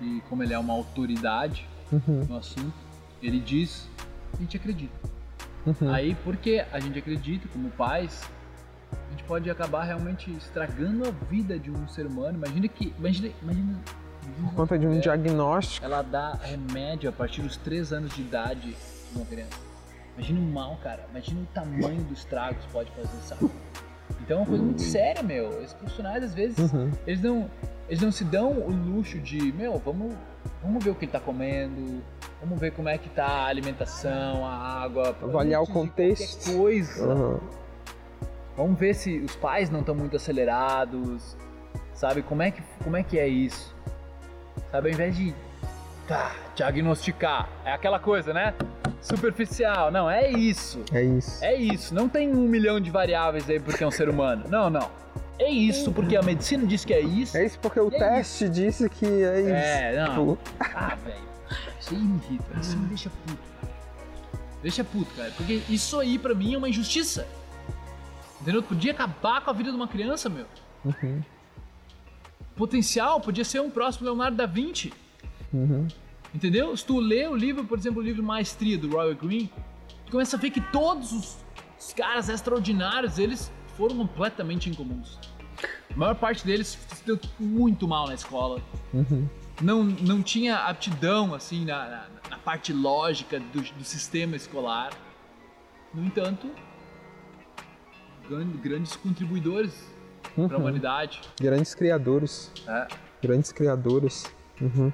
E 0.00 0.20
como 0.28 0.42
ele 0.42 0.54
é 0.54 0.58
uma 0.58 0.72
autoridade 0.72 1.68
Uhum, 1.92 2.26
no 2.28 2.36
assunto, 2.36 2.74
ele 3.22 3.38
diz, 3.38 3.88
a 4.34 4.38
gente 4.38 4.56
acredita. 4.56 4.94
uhum. 5.66 5.92
Aí, 5.92 6.16
porque 6.24 6.64
a 6.72 6.80
gente 6.80 6.98
acredita, 6.98 7.46
como 7.48 7.70
pais, 7.70 8.28
a 8.92 9.10
gente 9.10 9.22
pode 9.24 9.48
acabar 9.50 9.84
realmente 9.84 10.30
estragando 10.32 11.06
a 11.06 11.10
vida 11.10 11.58
de 11.58 11.70
um 11.70 11.86
ser 11.88 12.06
humano. 12.06 12.38
Imagina 12.38 12.68
que. 12.68 12.92
Imagina. 12.98 13.32
imagina 13.42 13.78
Por 14.40 14.54
conta 14.54 14.78
de 14.78 14.86
um 14.86 14.98
diagnóstico. 14.98 15.84
Ela 15.84 16.02
dá 16.02 16.32
remédio 16.34 17.08
a 17.08 17.12
partir 17.12 17.42
dos 17.42 17.56
3 17.56 17.92
anos 17.92 18.14
de 18.14 18.22
idade 18.22 18.70
de 18.72 19.16
uma 19.16 19.24
criança. 19.24 19.75
Imagina 20.16 20.40
o 20.40 20.42
mal, 20.42 20.76
cara. 20.82 21.04
Imagina 21.10 21.40
o 21.42 21.46
tamanho 21.46 22.02
do 22.04 22.14
estrago 22.14 22.54
que 22.58 22.68
pode 22.68 22.90
fazer, 22.92 23.18
sabe? 23.22 23.50
Então 24.22 24.38
é 24.38 24.40
uma 24.40 24.46
coisa 24.46 24.64
muito 24.64 24.82
séria, 24.82 25.22
meu. 25.22 25.62
Esses 25.62 25.74
profissionais, 25.74 26.22
às 26.24 26.34
vezes, 26.34 26.58
Uhum. 26.72 26.90
eles 27.06 27.20
não, 27.20 27.50
eles 27.88 28.02
não 28.02 28.10
se 28.10 28.24
dão 28.24 28.52
o 28.52 28.70
luxo 28.70 29.18
de, 29.20 29.52
meu, 29.52 29.78
vamos, 29.78 30.14
vamos 30.62 30.82
ver 30.82 30.90
o 30.90 30.94
que 30.94 31.04
ele 31.04 31.12
tá 31.12 31.20
comendo, 31.20 32.02
vamos 32.40 32.58
ver 32.58 32.72
como 32.72 32.88
é 32.88 32.96
que 32.98 33.08
tá 33.10 33.26
a 33.26 33.46
alimentação, 33.46 34.44
a 34.46 34.82
água, 34.82 35.14
Avaliar 35.22 35.62
o 35.62 35.66
contexto. 35.66 36.56
coisa. 36.56 37.06
Uhum. 37.14 37.40
Vamos 38.56 38.78
ver 38.78 38.94
se 38.94 39.18
os 39.18 39.36
pais 39.36 39.68
não 39.68 39.80
estão 39.80 39.94
muito 39.94 40.16
acelerados, 40.16 41.36
sabe? 41.92 42.22
Como 42.22 42.40
é 42.42 42.50
que, 42.50 42.62
como 42.82 42.96
é, 42.96 43.02
que 43.02 43.18
é 43.18 43.28
isso? 43.28 43.76
Sabe, 44.72 44.88
ao 44.88 44.94
invés 44.94 45.14
de 45.14 45.34
tá, 46.08 46.32
diagnosticar, 46.54 47.48
é 47.64 47.72
aquela 47.72 47.98
coisa, 48.00 48.32
né? 48.32 48.54
Superficial. 49.00 49.90
Não, 49.90 50.10
é 50.10 50.30
isso. 50.30 50.82
É 50.92 51.02
isso. 51.02 51.44
É 51.44 51.54
isso. 51.54 51.94
Não 51.94 52.08
tem 52.08 52.28
um 52.34 52.48
milhão 52.48 52.80
de 52.80 52.90
variáveis 52.90 53.48
aí 53.48 53.60
porque 53.60 53.84
é 53.84 53.86
um 53.86 53.90
ser 53.90 54.08
humano. 54.08 54.44
Não, 54.48 54.68
não. 54.68 54.90
É 55.38 55.50
isso 55.50 55.92
porque 55.92 56.16
a 56.16 56.22
medicina 56.22 56.66
diz 56.66 56.84
que 56.84 56.94
é 56.94 57.00
isso. 57.00 57.36
É 57.36 57.44
isso 57.44 57.58
porque 57.60 57.78
o 57.78 57.88
É 57.88 57.98
teste 57.98 58.48
disse 58.48 58.88
que 58.88 59.04
é 59.06 59.40
isso. 59.40 59.50
É, 59.50 59.96
não. 60.06 60.36
Tipo, 60.36 60.38
Ah, 60.74 60.96
velho. 61.04 61.26
Isso 61.78 61.94
aí 61.94 62.00
me 62.00 62.20
irrita. 62.24 62.44
Isso 62.60 62.76
me 62.78 62.86
deixa 62.88 63.10
puto, 63.10 63.38
cara. 63.60 63.72
Deixa 64.62 64.84
puto, 64.84 65.14
cara. 65.14 65.30
Porque 65.36 65.62
isso 65.68 66.00
aí 66.00 66.18
pra 66.18 66.34
mim 66.34 66.54
é 66.54 66.58
uma 66.58 66.68
injustiça. 66.68 67.26
Entendeu? 68.40 68.62
Podia 68.62 68.92
acabar 68.92 69.40
com 69.42 69.50
a 69.50 69.52
vida 69.52 69.70
de 69.70 69.76
uma 69.76 69.86
criança, 69.88 70.28
meu. 70.28 70.46
uhum, 70.84 71.22
Potencial 72.56 73.20
podia 73.20 73.44
ser 73.44 73.60
um 73.60 73.70
próximo 73.70 74.06
Leonardo 74.06 74.36
da 74.36 74.46
Vinci. 74.46 74.92
uhum. 75.52 75.86
Entendeu? 76.34 76.76
Se 76.76 76.84
tu 76.84 76.98
lê 77.00 77.26
o 77.26 77.34
livro, 77.34 77.64
por 77.64 77.78
exemplo, 77.78 78.00
o 78.00 78.04
livro 78.04 78.22
Maestria 78.22 78.76
do 78.76 78.90
Royal 78.90 79.14
Green, 79.14 79.48
tu 80.04 80.12
começa 80.12 80.36
a 80.36 80.40
ver 80.40 80.50
que 80.50 80.60
todos 80.60 81.12
os, 81.12 81.38
os 81.78 81.92
caras 81.92 82.28
extraordinários, 82.28 83.18
eles 83.18 83.50
foram 83.76 83.96
completamente 83.96 84.68
incomuns. 84.68 85.18
A 85.94 85.96
maior 85.98 86.14
parte 86.14 86.44
deles 86.44 86.78
se 86.94 87.04
deu 87.04 87.18
muito 87.40 87.88
mal 87.88 88.06
na 88.06 88.14
escola. 88.14 88.60
Não, 89.62 89.82
não 89.82 90.22
tinha 90.22 90.56
aptidão, 90.56 91.34
assim, 91.34 91.64
na, 91.64 91.88
na, 91.88 92.06
na 92.30 92.38
parte 92.38 92.70
lógica 92.72 93.40
do, 93.40 93.62
do 93.62 93.84
sistema 93.84 94.36
escolar. 94.36 94.90
No 95.94 96.04
entanto, 96.04 96.50
gran- 98.28 98.50
grandes 98.62 98.94
contribuidores 98.96 99.72
para 100.34 100.56
a 100.56 100.58
humanidade. 100.58 101.22
Grandes 101.40 101.74
criadores. 101.74 102.52
né? 102.66 102.86
Grandes 103.22 103.50
criadores. 103.52 104.24
Uhum. 104.60 104.92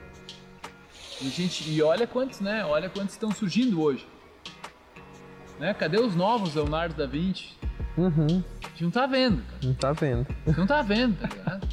E, 1.23 1.29
gente, 1.29 1.71
e 1.71 1.81
olha 1.83 2.07
quantos, 2.07 2.41
né? 2.41 2.65
Olha 2.65 2.89
quantos 2.91 3.15
estão 3.15 3.31
surgindo 3.31 3.81
hoje. 3.81 4.07
Né? 5.59 5.73
Cadê 5.75 6.01
os 6.01 6.15
novos 6.17 6.55
Leonardo 6.55 6.95
da 6.95 7.07
Vinci? 7.07 7.51
Uhum. 7.97 8.43
A 8.65 8.69
gente 8.69 8.85
não 8.85 8.91
tá 8.91 9.07
vendo, 9.07 9.43
cara. 9.43 9.59
Não 9.63 9.75
tá 9.75 9.93
vendo. 9.93 10.27
A 10.31 10.49
gente 10.51 10.59
não 10.59 10.67
tá 10.67 10.83
vendo, 10.83 11.17
tá 11.19 11.29
ligado? 11.29 11.69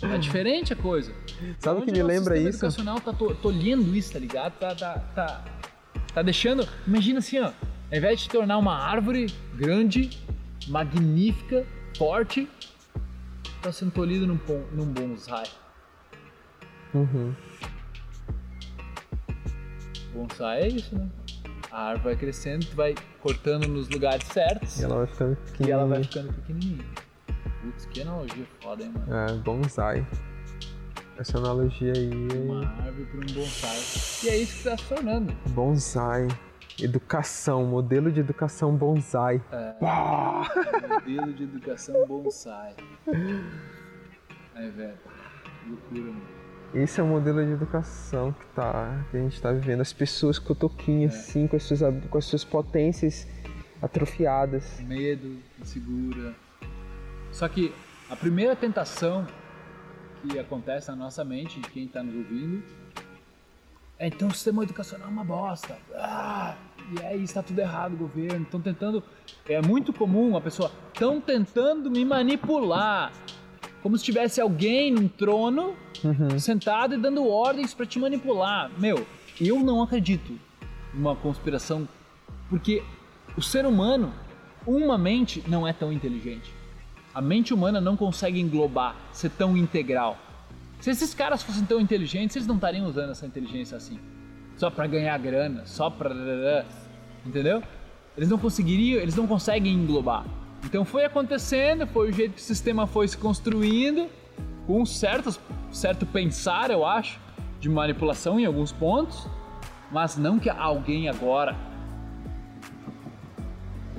É 0.00 0.16
diferente 0.18 0.72
a 0.72 0.76
coisa. 0.76 1.12
Sabe 1.58 1.80
o 1.80 1.84
que 1.84 1.90
me 1.92 2.00
o 2.02 2.06
lembra 2.06 2.36
isso? 2.38 2.48
educacional 2.50 3.00
tá 3.00 3.12
to- 3.12 3.34
tolhendo 3.34 3.94
isso, 3.96 4.12
tá 4.12 4.18
ligado? 4.18 4.52
Tá, 4.58 4.74
tá, 4.74 4.94
tá, 5.14 5.44
tá 6.14 6.22
deixando. 6.22 6.66
Imagina 6.86 7.18
assim, 7.18 7.40
ó. 7.40 7.46
Ao 7.90 7.96
invés 7.98 8.18
de 8.20 8.24
te 8.26 8.30
tornar 8.30 8.58
uma 8.58 8.76
árvore 8.76 9.26
grande, 9.56 10.10
magnífica, 10.68 11.66
forte, 11.96 12.48
tá 13.60 13.72
sendo 13.72 13.90
tolhido 13.90 14.26
num, 14.26 14.38
num 14.72 14.86
bonsai. 14.86 15.46
Uhum. 16.94 17.34
Bonsai 20.18 20.62
é 20.62 20.68
isso, 20.68 20.94
né? 20.96 21.08
A 21.70 21.82
árvore 21.90 22.04
vai 22.04 22.16
crescendo, 22.16 22.66
tu 22.66 22.74
vai 22.76 22.94
cortando 23.20 23.66
nos 23.68 23.88
lugares 23.88 24.24
certos 24.28 24.80
E 24.80 24.84
ela 24.84 24.96
vai 24.96 25.06
ficando 25.06 25.38
e 25.60 25.70
ela 25.70 25.86
vai 25.86 26.00
pequenininha. 26.00 26.32
ficando 26.32 26.42
pequenininha. 26.42 26.84
Putz, 27.62 27.86
que 27.86 28.00
analogia 28.02 28.44
foda, 28.62 28.82
hein, 28.84 28.92
mano? 28.94 29.14
É, 29.14 29.32
bonsai. 29.38 30.06
Essa 31.18 31.38
analogia 31.38 31.92
aí 31.94 32.10
Uma 32.38 32.62
é 32.64 32.66
árvore 32.86 33.06
para 33.06 33.16
um 33.20 33.34
bonsai. 33.34 33.78
E 34.24 34.28
é 34.28 34.36
isso 34.38 34.56
que 34.58 34.64
tá 34.64 34.76
se 34.78 34.84
tornando. 34.84 35.32
bonsai. 35.50 36.28
Educação, 36.80 37.64
modelo 37.66 38.10
de 38.12 38.20
educação 38.20 38.74
bonsai. 38.76 39.42
É. 39.50 39.74
Modelo 40.88 41.32
de 41.34 41.42
educação 41.42 42.06
bonsai. 42.06 42.74
É, 44.54 44.68
velho. 44.70 44.98
Loucura, 45.68 46.02
mano. 46.02 46.37
Esse 46.74 47.00
é 47.00 47.02
o 47.02 47.06
modelo 47.06 47.44
de 47.44 47.52
educação 47.52 48.32
que, 48.32 48.46
tá, 48.54 49.04
que 49.10 49.16
a 49.16 49.20
gente 49.20 49.40
tá 49.40 49.52
vivendo. 49.52 49.80
As 49.80 49.92
pessoas 49.92 50.38
cotoquinhas, 50.38 51.14
É. 51.14 51.18
assim, 51.18 51.46
com 51.46 51.56
as, 51.56 51.62
suas, 51.62 51.80
com 52.10 52.18
as 52.18 52.24
suas 52.26 52.44
potências 52.44 53.26
atrofiadas. 53.80 54.78
Medo, 54.80 55.38
insegura. 55.58 56.34
Só 57.32 57.48
que 57.48 57.72
a 58.10 58.16
primeira 58.16 58.54
tentação 58.54 59.26
que 60.22 60.38
acontece 60.38 60.88
na 60.90 60.96
nossa 60.96 61.24
mente, 61.24 61.60
de 61.60 61.68
quem 61.70 61.84
está 61.86 62.02
nos 62.02 62.14
ouvindo, 62.14 62.62
é 63.98 64.06
então 64.08 64.28
o 64.28 64.32
sistema 64.32 64.62
educacional 64.62 65.08
é 65.08 65.10
uma 65.10 65.24
bosta. 65.24 65.76
Ah, 65.94 66.54
e 66.92 67.04
aí 67.04 67.22
está 67.22 67.42
tudo 67.42 67.58
errado, 67.60 67.96
governo. 67.96 68.42
Estão 68.42 68.60
tentando. 68.60 69.02
É 69.48 69.60
muito 69.62 69.92
comum 69.92 70.36
a 70.36 70.40
pessoa. 70.40 70.70
Estão 70.92 71.20
tentando 71.20 71.90
me 71.90 72.04
manipular. 72.04 73.10
Como 73.82 73.96
se 73.96 74.04
tivesse 74.04 74.40
alguém 74.40 74.90
num 74.90 75.08
trono 75.08 75.74
sentado 76.38 76.94
e 76.94 76.98
dando 76.98 77.26
ordens 77.26 77.72
para 77.72 77.86
te 77.86 77.98
manipular. 77.98 78.70
Meu, 78.78 79.06
eu 79.40 79.60
não 79.60 79.82
acredito 79.82 80.38
numa 80.92 81.14
conspiração, 81.14 81.88
porque 82.50 82.82
o 83.36 83.42
ser 83.42 83.64
humano, 83.64 84.12
uma 84.66 84.98
mente 84.98 85.44
não 85.46 85.66
é 85.66 85.72
tão 85.72 85.92
inteligente. 85.92 86.52
A 87.14 87.20
mente 87.20 87.54
humana 87.54 87.80
não 87.80 87.96
consegue 87.96 88.40
englobar, 88.40 88.96
ser 89.12 89.30
tão 89.30 89.56
integral. 89.56 90.18
Se 90.80 90.90
esses 90.90 91.14
caras 91.14 91.42
fossem 91.42 91.64
tão 91.64 91.80
inteligentes, 91.80 92.36
eles 92.36 92.46
não 92.46 92.54
estariam 92.56 92.86
usando 92.86 93.10
essa 93.10 93.26
inteligência 93.26 93.76
assim. 93.76 93.98
Só 94.56 94.70
para 94.70 94.86
ganhar 94.86 95.16
grana, 95.18 95.64
só 95.66 95.88
para, 95.88 96.66
entendeu? 97.24 97.62
Eles 98.16 98.28
não 98.28 98.38
conseguiriam, 98.38 99.00
eles 99.00 99.14
não 99.14 99.26
conseguem 99.26 99.72
englobar. 99.72 100.24
Então 100.64 100.84
foi 100.84 101.04
acontecendo, 101.04 101.86
foi 101.86 102.10
o 102.10 102.12
jeito 102.12 102.34
que 102.34 102.40
o 102.40 102.44
sistema 102.44 102.86
foi 102.86 103.08
se 103.08 103.16
construindo, 103.16 104.08
com 104.66 104.84
certos, 104.84 105.40
certo 105.72 106.04
pensar, 106.04 106.70
eu 106.70 106.84
acho, 106.84 107.18
de 107.60 107.68
manipulação 107.68 108.38
em 108.38 108.44
alguns 108.44 108.72
pontos, 108.72 109.26
mas 109.90 110.16
não 110.16 110.38
que 110.38 110.50
alguém 110.50 111.08
agora 111.08 111.56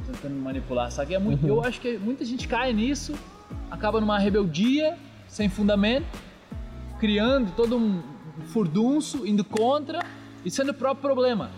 tentando 0.06 0.36
manipular, 0.36 0.92
sabe? 0.92 1.14
É 1.14 1.20
muito, 1.20 1.48
Eu 1.48 1.64
acho 1.64 1.80
que 1.80 1.98
muita 1.98 2.26
gente 2.26 2.48
cai 2.48 2.74
nisso, 2.74 3.14
acaba 3.72 4.00
numa 4.00 4.18
rebeldia 4.18 4.98
sem 5.28 5.48
fundamento, 5.48 6.08
criando 7.00 7.52
todo 7.56 7.78
um 7.78 8.02
furdunço, 8.48 9.26
indo 9.26 9.44
contra 9.44 10.00
e 10.44 10.52
sendo 10.52 10.72
o 10.72 10.74
próprio 10.74 11.02
problema. 11.02 11.52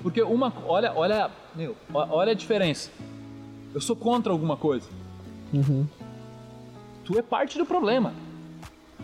Porque 0.00 0.22
uma, 0.22 0.52
olha, 0.66 0.92
olha, 0.94 1.30
meu, 1.54 1.76
olha 1.92 2.32
a 2.32 2.34
diferença. 2.34 2.90
Eu 3.74 3.80
sou 3.80 3.94
contra 3.94 4.32
alguma 4.32 4.56
coisa. 4.56 4.88
Tu 7.04 7.18
é 7.18 7.22
parte 7.22 7.58
do 7.58 7.66
problema. 7.66 8.12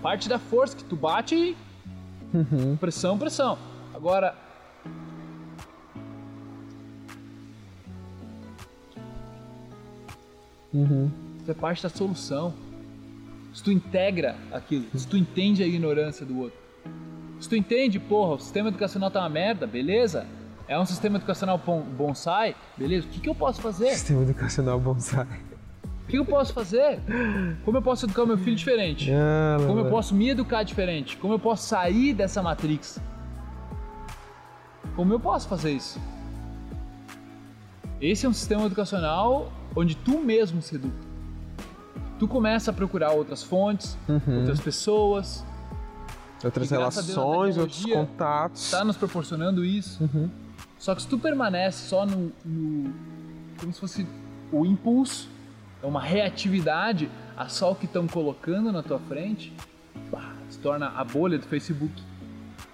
Parte 0.03 0.29
da 0.29 0.39
força 0.39 0.77
que 0.77 0.85
tu 0.85 0.97
bate 0.97 1.35
e 1.35 1.57
pressão, 2.81 3.17
pressão. 3.19 3.59
Agora, 3.95 4.35
tu 11.45 11.51
é 11.51 11.55
parte 11.55 11.83
da 11.83 11.89
solução. 11.89 12.53
Se 13.53 13.63
tu 13.63 13.71
integra 13.71 14.37
aquilo, 14.51 14.85
se 14.99 15.07
tu 15.07 15.17
entende 15.17 15.63
a 15.63 15.67
ignorância 15.67 16.27
do 16.27 16.41
outro. 16.41 16.59
Se 17.41 17.49
tu 17.49 17.55
entende, 17.55 18.01
porra, 18.01 18.35
o 18.35 18.39
sistema 18.41 18.69
educacional 18.69 19.11
tá 19.11 19.21
uma 19.21 19.29
merda, 19.29 19.67
beleza? 19.67 20.27
É 20.67 20.79
um 20.79 20.87
sistema 20.87 21.17
educacional 21.19 21.59
bonsai, 21.59 22.57
beleza? 22.77 23.07
O 23.07 23.11
que, 23.11 23.21
que 23.21 23.29
eu 23.29 23.35
posso 23.35 23.61
fazer? 23.61 23.91
Sistema 23.91 24.23
educacional 24.23 24.81
bonsai. 24.81 25.27
O 26.05 26.07
que 26.07 26.17
eu 26.19 26.25
posso 26.25 26.53
fazer? 26.53 27.01
Como 27.65 27.79
eu 27.79 27.83
posso 27.83 28.07
educar 28.07 28.25
meu 28.27 28.39
filho 28.39 28.57
diferente? 28.57 29.11
Ah, 29.13 29.57
Como 29.67 29.79
eu 29.81 29.91
posso 29.91 30.15
me 30.15 30.29
educar 30.31 30.63
diferente? 30.63 31.17
Como 31.17 31.35
eu 31.35 31.39
posso 31.39 31.67
sair 31.67 32.15
dessa 32.15 32.43
matrix? 32.43 33.01
Como 34.97 35.13
eu 35.13 35.21
posso 35.21 35.49
fazer 35.49 35.73
isso? 35.73 35.99
Esse 38.01 38.27
é 38.27 38.29
um 38.29 38.33
sistema 38.35 38.65
educacional 38.67 39.51
onde 39.75 39.97
tu 39.97 40.19
mesmo 40.19 40.61
se 40.63 40.77
educa. 40.77 40.95
Tu 42.19 42.29
começa 42.29 42.71
a 42.71 42.75
procurar 42.75 43.11
outras 43.13 43.43
fontes, 43.43 43.97
outras 44.39 44.61
pessoas, 44.61 45.45
Outras 46.45 46.71
relações, 46.71 47.57
outros 47.57 47.85
contatos. 47.87 48.65
está 48.67 48.85
nos 48.85 48.97
proporcionando 48.99 49.65
isso. 49.65 50.09
Só 50.85 50.95
que 50.95 51.01
se 51.01 51.09
tu 51.09 51.19
permanece 51.19 51.89
só 51.89 52.05
no, 52.05 52.31
no- 52.45 52.93
como 53.59 53.73
se 53.73 53.81
fosse 53.81 54.07
o 54.53 54.67
impulso, 54.67 55.31
é 55.83 55.87
uma 55.87 56.03
reatividade 56.03 57.09
a 57.35 57.49
só 57.49 57.73
o 57.73 57.75
que 57.75 57.87
estão 57.87 58.07
colocando 58.07 58.71
na 58.71 58.83
tua 58.83 58.99
frente, 58.99 59.51
pá, 60.11 60.35
se 60.51 60.59
torna 60.59 60.89
a 60.89 61.03
bolha 61.03 61.39
do 61.39 61.47
Facebook, 61.47 61.91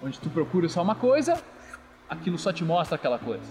onde 0.02 0.18
tu 0.18 0.28
procura 0.28 0.68
só 0.68 0.82
uma 0.82 0.96
coisa, 0.96 1.40
aquilo 2.08 2.36
só 2.36 2.52
te 2.52 2.64
mostra 2.64 2.96
aquela 2.96 3.16
coisa. 3.16 3.44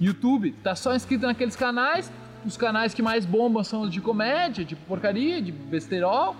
YouTube, 0.00 0.52
tá 0.62 0.76
só 0.76 0.94
inscrito 0.94 1.26
naqueles 1.26 1.56
canais, 1.56 2.08
os 2.46 2.56
canais 2.56 2.94
que 2.94 3.02
mais 3.02 3.26
bombam 3.26 3.64
são 3.64 3.80
os 3.82 3.90
de 3.90 4.00
comédia, 4.00 4.64
de 4.64 4.76
porcaria, 4.76 5.42
de 5.42 5.50
besterol. 5.50 6.36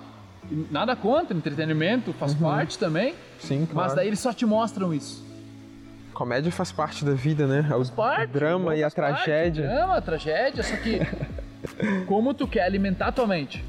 Nada 0.70 0.94
contra, 0.94 1.36
entretenimento 1.36 2.12
faz 2.12 2.34
parte 2.34 2.78
também. 2.78 3.16
Sim, 3.40 3.66
claro. 3.66 3.88
Mas 3.88 3.94
daí 3.96 4.06
eles 4.06 4.20
só 4.20 4.32
te 4.32 4.46
mostram 4.46 4.94
isso. 4.94 5.31
Comédia 6.14 6.52
faz 6.52 6.70
parte 6.70 7.04
da 7.04 7.12
vida, 7.12 7.46
né? 7.46 7.66
É 7.70 7.74
o 7.74 7.84
Parte, 7.90 8.26
drama 8.32 8.76
e 8.76 8.82
a 8.84 8.90
parte, 8.90 8.94
tragédia. 9.24 9.66
Drama, 9.66 9.96
a 9.96 10.00
tragédia, 10.00 10.62
só 10.62 10.76
que 10.76 11.00
como 12.06 12.34
tu 12.34 12.46
quer 12.46 12.64
alimentar 12.64 13.12
tua 13.12 13.26
mente? 13.26 13.64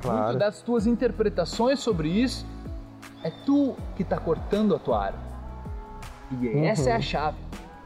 Claro. 0.00 0.24
Muito 0.26 0.38
das 0.38 0.60
tuas 0.62 0.86
interpretações 0.86 1.80
sobre 1.80 2.08
isso 2.08 2.46
é 3.24 3.30
tu 3.44 3.74
que 3.96 4.04
tá 4.04 4.16
cortando 4.18 4.74
a 4.74 4.78
tua 4.78 5.04
área. 5.06 5.18
E 6.40 6.66
essa 6.66 6.90
é 6.90 6.92
Uhum. 6.92 6.98
a 6.98 7.00
chave. 7.02 7.38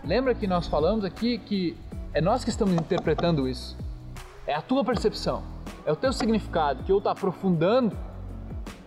Lembra 0.04 0.34
que 0.34 0.46
nós 0.46 0.66
falamos 0.66 1.04
aqui 1.04 1.38
que 1.38 1.76
é 2.12 2.20
nós 2.20 2.42
que 2.44 2.50
estamos 2.50 2.74
interpretando 2.74 3.48
isso. 3.48 3.76
É 4.46 4.54
a 4.54 4.60
tua 4.60 4.84
percepção, 4.84 5.42
é 5.86 5.92
o 5.92 5.96
teu 5.96 6.12
significado 6.12 6.82
que 6.82 6.92
ou 6.92 7.00
tá 7.00 7.12
aprofundando, 7.12 7.96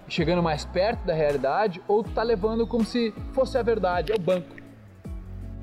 chegando 0.08 0.44
mais 0.44 0.66
perto 0.66 1.06
da 1.06 1.14
realidade, 1.14 1.82
ou 1.88 2.04
tu 2.04 2.12
tá 2.12 2.22
levando 2.22 2.68
como 2.68 2.84
se 2.84 3.14
fosse 3.32 3.58
a 3.58 3.64
verdade, 3.64 4.12
é 4.12 4.16
o 4.16 4.20
banco. 4.20 4.55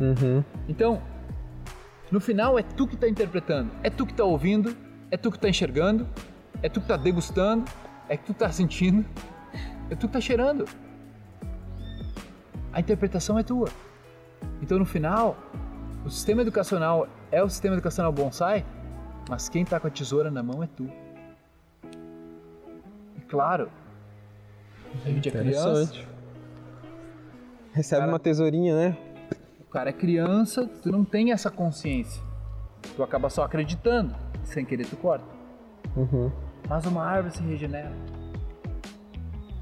Uhum. 0.03 0.42
Então, 0.68 1.00
no 2.11 2.20
final 2.20 2.59
é 2.59 2.62
tu 2.62 2.86
que 2.88 2.94
está 2.94 3.09
interpretando, 3.09 3.70
é 3.82 3.88
tu 3.88 4.05
que 4.05 4.12
está 4.12 4.24
ouvindo, 4.24 4.76
é 5.11 5.16
tu 5.16 5.30
que 5.30 5.36
está 5.36 5.48
enxergando, 5.48 6.09
é 6.62 6.68
tu 6.68 6.80
que 6.80 6.84
está 6.86 6.96
degustando, 6.96 7.64
é 8.09 8.16
tu 8.16 8.26
que 8.26 8.32
está 8.32 8.50
sentindo, 8.50 9.05
é 9.88 9.94
tu 9.94 10.00
que 10.00 10.07
está 10.07 10.20
cheirando. 10.20 10.64
A 12.72 12.80
interpretação 12.80 13.38
é 13.38 13.42
tua. 13.42 13.68
Então, 14.61 14.78
no 14.78 14.84
final, 14.84 15.36
o 16.05 16.11
sistema 16.11 16.42
educacional 16.42 17.07
é 17.30 17.42
o 17.42 17.48
sistema 17.48 17.74
educacional 17.76 18.11
bonsai, 18.12 18.64
mas 19.28 19.48
quem 19.48 19.62
está 19.62 19.78
com 19.78 19.86
a 19.86 19.90
tesoura 19.90 20.30
na 20.30 20.42
mão 20.42 20.62
é 20.62 20.66
tu. 20.66 20.90
claro. 23.28 23.70
A 25.05 25.09
gente 25.09 25.28
é 25.28 25.32
criança. 25.32 25.92
Recebe 27.72 28.00
Cara- 28.00 28.12
uma 28.12 28.18
tesourinha, 28.18 28.74
né? 28.76 28.96
O 29.73 29.79
cara 29.83 29.89
é 29.89 29.93
criança, 29.95 30.68
tu 30.83 30.93
não 30.93 31.03
tem 31.03 31.33
essa 31.33 31.51
consciência. 31.51 32.23
Tu 32.95 33.03
acaba 33.03 33.31
só 33.31 33.43
acreditando, 33.43 34.14
sem 34.45 34.66
querer 34.66 34.85
tu 34.85 34.99
corta. 34.99 35.25
Uhum. 35.97 36.31
Mas 36.68 36.85
uma 36.85 37.03
árvore 37.03 37.35
se 37.35 37.43
regenera. 37.43 37.91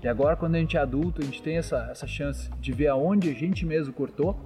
E 0.03 0.09
agora, 0.09 0.35
quando 0.35 0.57
a 0.57 0.59
gente 0.59 0.77
é 0.77 0.81
adulto, 0.81 1.23
a 1.23 1.25
gente 1.25 1.41
tem 1.41 1.59
essa, 1.59 1.87
essa 1.93 2.09
chance 2.09 2.51
de 2.59 2.73
ver 2.73 2.89
aonde 2.89 3.31
a 3.31 3.33
gente 3.33 3.65
mesmo 3.65 3.93
cortou, 3.93 4.37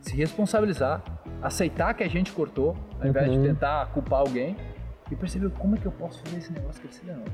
se 0.00 0.16
responsabilizar, 0.16 1.00
aceitar 1.40 1.94
que 1.94 2.02
a 2.02 2.08
gente 2.08 2.32
cortou, 2.32 2.76
ao 3.00 3.06
invés 3.06 3.30
de 3.30 3.38
Uhum. 3.38 3.44
tentar 3.44 3.86
culpar 3.92 4.18
alguém, 4.18 4.56
e 5.12 5.14
perceber 5.14 5.48
como 5.50 5.76
é 5.76 5.78
que 5.78 5.86
eu 5.86 5.92
posso 5.92 6.20
fazer 6.24 6.38
esse 6.38 6.52
negócio 6.52 6.82
crescer 6.82 7.04
de 7.04 7.12
novo. 7.12 7.30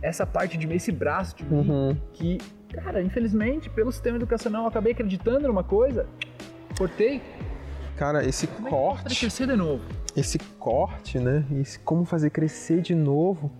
Essa 0.00 0.24
parte 0.24 0.56
de 0.56 0.66
mim, 0.66 0.76
esse 0.76 0.90
braço 0.92 1.36
de 1.36 1.44
mim, 1.44 1.68
Uhum. 1.68 1.96
que, 2.14 2.38
cara, 2.72 3.02
infelizmente, 3.02 3.68
pelo 3.68 3.92
sistema 3.92 4.16
educacional, 4.16 4.62
eu 4.62 4.68
acabei 4.68 4.92
acreditando 4.92 5.46
numa 5.46 5.62
coisa, 5.64 6.06
cortei, 6.78 7.20
Cara, 7.96 8.24
esse 8.24 8.46
como 8.46 8.68
é 8.68 8.70
posso 8.70 9.02
fazer 9.02 9.08
corte, 9.08 9.20
crescer 9.20 9.46
de 9.48 9.56
novo? 9.56 9.84
esse 10.14 10.38
corte, 10.38 11.18
né? 11.18 11.44
Esse 11.60 11.80
como 11.80 12.04
fazer 12.04 12.30
crescer 12.30 12.80
de 12.80 12.94
novo, 12.94 13.50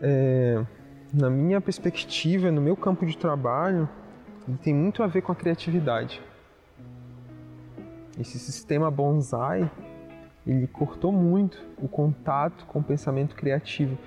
é, 0.00 0.64
na 1.12 1.28
minha 1.28 1.60
perspectiva, 1.60 2.50
no 2.50 2.62
meu 2.62 2.74
campo 2.74 3.04
de 3.04 3.16
trabalho, 3.16 3.86
ele 4.48 4.56
tem 4.56 4.74
muito 4.74 5.02
a 5.02 5.06
ver 5.06 5.20
com 5.20 5.32
a 5.32 5.34
criatividade. 5.34 6.22
Esse 8.18 8.38
sistema 8.38 8.90
bonsai, 8.90 9.70
ele 10.46 10.66
cortou 10.66 11.12
muito 11.12 11.62
o 11.76 11.86
contato 11.86 12.64
com 12.64 12.78
o 12.78 12.82
pensamento 12.82 13.36
criativo. 13.36 13.98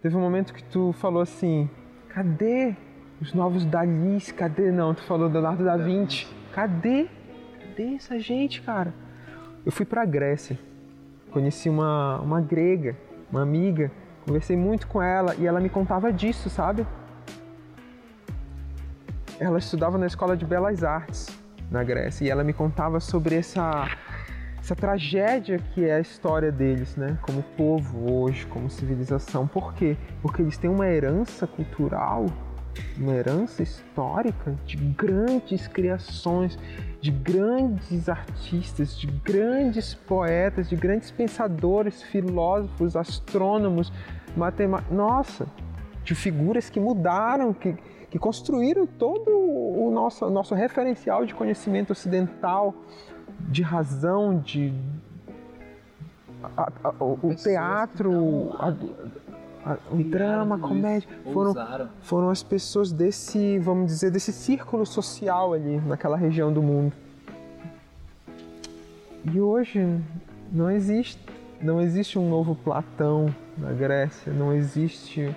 Teve 0.00 0.16
um 0.16 0.20
momento 0.20 0.54
que 0.54 0.62
tu 0.62 0.92
falou 0.92 1.20
assim, 1.20 1.68
cadê 2.10 2.76
os 3.20 3.34
novos 3.34 3.64
Dalis? 3.64 4.30
Cadê? 4.30 4.70
Não, 4.70 4.94
tu 4.94 5.02
falou 5.02 5.28
Leonardo 5.28 5.64
da 5.64 5.76
Vinci. 5.76 6.28
Cadê? 6.52 7.08
Cadê 7.76 7.94
essa 7.94 8.18
gente, 8.18 8.62
cara? 8.62 8.94
Eu 9.64 9.70
fui 9.70 9.84
pra 9.84 10.02
Grécia, 10.06 10.58
conheci 11.30 11.68
uma, 11.68 12.18
uma 12.20 12.40
grega, 12.40 12.96
uma 13.30 13.42
amiga, 13.42 13.92
conversei 14.24 14.56
muito 14.56 14.86
com 14.86 15.02
ela 15.02 15.34
e 15.34 15.46
ela 15.46 15.60
me 15.60 15.68
contava 15.68 16.10
disso, 16.10 16.48
sabe? 16.48 16.86
Ela 19.38 19.58
estudava 19.58 19.98
na 19.98 20.06
Escola 20.06 20.34
de 20.34 20.46
Belas 20.46 20.82
Artes 20.82 21.28
na 21.70 21.84
Grécia 21.84 22.24
e 22.24 22.30
ela 22.30 22.42
me 22.42 22.54
contava 22.54 22.98
sobre 22.98 23.34
essa, 23.34 23.86
essa 24.58 24.74
tragédia 24.74 25.58
que 25.74 25.84
é 25.84 25.96
a 25.96 26.00
história 26.00 26.50
deles, 26.50 26.96
né? 26.96 27.18
Como 27.20 27.42
povo 27.42 28.10
hoje, 28.10 28.46
como 28.46 28.70
civilização. 28.70 29.46
Por 29.46 29.74
quê? 29.74 29.98
Porque 30.22 30.40
eles 30.40 30.56
têm 30.56 30.70
uma 30.70 30.88
herança 30.88 31.46
cultural, 31.46 32.24
uma 32.98 33.12
herança 33.14 33.62
histórica 33.62 34.54
de 34.64 34.76
grandes 34.76 35.66
criações, 35.68 36.58
de 37.00 37.10
grandes 37.10 38.08
artistas, 38.08 38.96
de 38.98 39.06
grandes 39.06 39.94
poetas, 39.94 40.68
de 40.68 40.76
grandes 40.76 41.10
pensadores, 41.10 42.02
filósofos, 42.02 42.96
astrônomos, 42.96 43.92
matemáticos. 44.36 44.96
Nossa, 44.96 45.46
de 46.04 46.14
figuras 46.14 46.70
que 46.70 46.78
mudaram, 46.80 47.52
que, 47.52 47.74
que 48.10 48.18
construíram 48.18 48.86
todo 48.86 49.30
o 49.30 49.90
nosso, 49.92 50.28
nosso 50.30 50.54
referencial 50.54 51.24
de 51.26 51.34
conhecimento 51.34 51.90
ocidental, 51.92 52.74
de 53.40 53.62
razão, 53.62 54.38
de. 54.38 54.72
a- 56.56 56.72
a- 56.84 56.94
o 57.00 57.18
o 57.22 57.34
teatro, 57.34 58.50
a- 58.58 58.74
o 59.90 60.02
drama, 60.02 60.56
a 60.56 60.58
comédia. 60.58 61.08
Foram, 61.32 61.54
foram 62.00 62.30
as 62.30 62.42
pessoas 62.42 62.92
desse, 62.92 63.58
vamos 63.58 63.86
dizer, 63.86 64.10
desse 64.10 64.32
círculo 64.32 64.86
social 64.86 65.52
ali, 65.52 65.80
naquela 65.80 66.16
região 66.16 66.52
do 66.52 66.62
mundo. 66.62 66.92
E 69.24 69.40
hoje 69.40 70.00
não 70.52 70.70
existe, 70.70 71.20
não 71.60 71.80
existe 71.80 72.18
um 72.18 72.28
novo 72.28 72.54
Platão 72.54 73.34
na 73.58 73.72
Grécia, 73.72 74.32
não 74.32 74.52
existe 74.52 75.34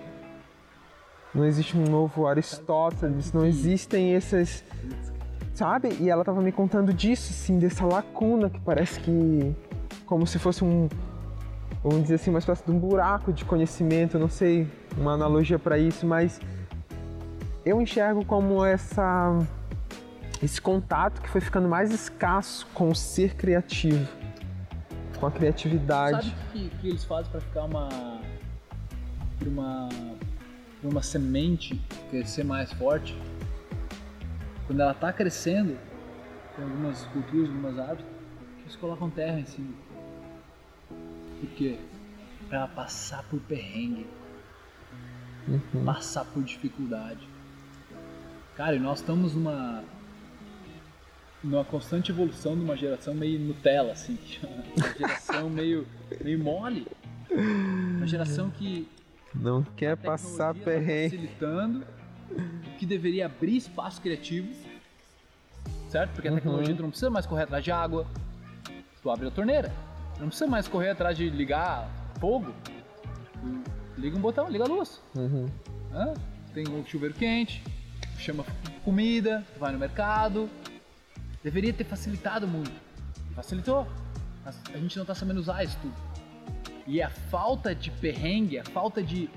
não 1.34 1.46
existe 1.46 1.78
um 1.78 1.84
novo 1.84 2.26
Aristóteles, 2.26 3.32
não 3.32 3.46
existem 3.46 4.14
esses, 4.14 4.64
sabe? 5.54 5.96
E 6.00 6.10
ela 6.10 6.24
tava 6.24 6.42
me 6.42 6.52
contando 6.52 6.92
disso, 6.92 7.32
assim, 7.32 7.60
dessa 7.60 7.86
lacuna 7.86 8.50
que 8.50 8.60
parece 8.60 9.00
que 9.00 9.56
como 10.06 10.26
se 10.26 10.40
fosse 10.40 10.64
um 10.64 10.90
vamos 11.84 12.04
dizer 12.04 12.16
assim, 12.16 12.30
uma 12.30 12.40
espécie 12.40 12.64
de 12.64 12.72
um 12.72 12.80
buraco 12.80 13.32
de 13.32 13.46
conhecimento, 13.46 14.20
não 14.20 14.30
sei 14.30 14.68
uma 14.98 15.14
analogia 15.14 15.58
para 15.58 15.78
isso, 15.78 16.06
mas 16.06 16.40
eu 17.66 17.82
enxergo 17.82 18.26
como 18.26 18.64
essa 18.64 19.38
esse 20.42 20.62
contato 20.62 21.22
que 21.22 21.30
foi 21.30 21.42
ficando 21.42 21.68
mais 21.68 21.92
escasso 21.92 22.66
com 22.74 22.90
o 22.90 22.96
ser 22.96 23.36
criativo, 23.36 24.08
com 25.20 25.26
a 25.26 25.32
criatividade. 25.32 26.30
Sabe 26.30 26.36
o 26.48 26.52
que, 26.52 26.70
que 26.78 26.88
eles 26.88 27.04
fazem 27.04 27.30
para 27.32 27.42
ficar 27.42 27.66
uma. 27.66 27.90
uma. 29.46 29.90
uma 30.82 31.04
semente 31.04 31.80
crescer 32.10 32.46
mais 32.46 32.72
forte? 32.74 33.18
Quando 34.66 34.82
ela 34.82 34.94
tá 34.94 35.12
crescendo, 35.12 35.78
tem 36.56 36.64
algumas 36.64 37.06
culturas, 37.08 37.50
algumas 37.50 37.80
árvores, 37.80 38.06
eles 38.62 38.76
colocam 38.76 39.10
terra 39.10 39.40
em 39.40 39.46
cima. 39.46 39.74
Por 41.40 41.50
quê? 41.52 41.78
Pra 42.48 42.60
ela 42.60 42.68
passar 42.68 43.24
por 43.24 43.40
perrengue, 43.42 44.06
Uhum. 45.48 45.86
passar 45.86 46.26
por 46.26 46.44
dificuldade. 46.44 47.28
Cara, 48.56 48.76
e 48.76 48.80
nós 48.80 49.00
estamos 49.00 49.34
numa. 49.34 49.84
numa 51.44 51.64
constante 51.64 52.12
evolução 52.12 52.56
de 52.56 52.62
uma 52.64 52.76
geração 52.76 53.14
meio 53.16 53.40
Nutella, 53.40 53.94
assim. 53.94 54.18
Uma 54.78 54.90
geração 54.98 55.50
meio, 55.50 55.88
meio 56.24 56.38
mole. 56.44 56.86
Uma 57.98 58.06
geração 58.08 58.50
que 58.50 58.88
Não 59.34 59.64
quer 59.64 59.96
passar 59.98 60.54
tá 60.54 60.60
perrengue. 60.60 61.10
facilitando, 61.16 61.86
o 62.68 62.78
que 62.78 62.86
deveria 62.86 63.26
abrir 63.28 63.56
espaço 63.58 64.02
criativo, 64.02 64.50
certo? 65.90 66.12
Porque 66.14 66.28
a 66.28 66.32
Uhum. 66.32 66.38
tecnologia 66.38 66.76
tu 66.76 66.82
não 66.84 66.90
precisa 66.90 67.10
mais 67.10 67.26
correr 67.26 67.44
atrás 67.44 67.64
de 67.64 67.72
água, 67.72 68.06
tu 69.02 69.10
abre 69.10 69.28
a 69.28 69.32
torneira. 69.32 69.72
Não 70.20 70.28
precisa 70.28 70.48
mais 70.48 70.68
correr 70.68 70.90
atrás 70.90 71.16
de 71.18 71.30
ligar 71.30 71.90
fogo, 72.20 72.54
liga 73.98 74.18
um 74.18 74.22
botão, 74.22 74.50
liga 74.50 74.66
a 74.66 74.68
luz. 74.68 75.02
Uhum. 75.16 75.48
Tem 76.54 76.68
um 76.68 76.86
chuveiro 76.86 77.16
quente, 77.16 77.64
chama 78.18 78.46
comida, 78.84 79.46
vai 79.58 79.72
no 79.72 79.80
mercado. 79.80 80.50
Deveria 81.44 81.72
ter 81.72 81.86
facilitado 81.86 82.48
muito. 82.48 82.72
Facilitou. 83.34 83.88
Mas 84.44 84.60
a 84.74 84.78
gente 84.78 84.98
não 84.98 85.06
tá 85.06 85.16
sabendo 85.16 85.40
usar 85.40 85.64
isso 85.64 85.78
tudo. 85.82 85.94
E 86.86 87.02
a 87.02 87.10
falta 87.10 87.74
de 87.74 87.92
perrengue, 87.92 88.60
a 88.60 88.66
falta 88.66 89.02
de. 89.02 89.30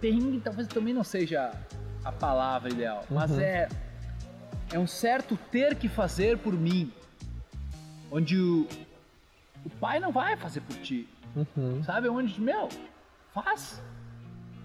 Perrengue 0.00 0.40
talvez 0.40 0.68
também 0.68 0.94
não 0.94 1.04
seja 1.04 1.52
a 2.04 2.12
palavra 2.12 2.70
ideal, 2.70 3.04
mas 3.10 3.30
Uhum. 3.30 3.40
é. 3.40 3.68
É 4.72 4.78
um 4.78 4.86
certo 4.86 5.36
ter 5.52 5.74
que 5.76 5.88
fazer 5.88 6.38
por 6.38 6.52
mim. 6.54 6.90
Onde 8.10 8.38
o, 8.40 8.66
o 9.64 9.70
pai 9.70 9.98
não 9.98 10.12
vai 10.12 10.36
fazer 10.36 10.60
por 10.60 10.76
ti. 10.76 11.08
Uhum. 11.34 11.82
Sabe? 11.82 12.08
Onde, 12.08 12.40
meu, 12.40 12.68
faz. 13.32 13.82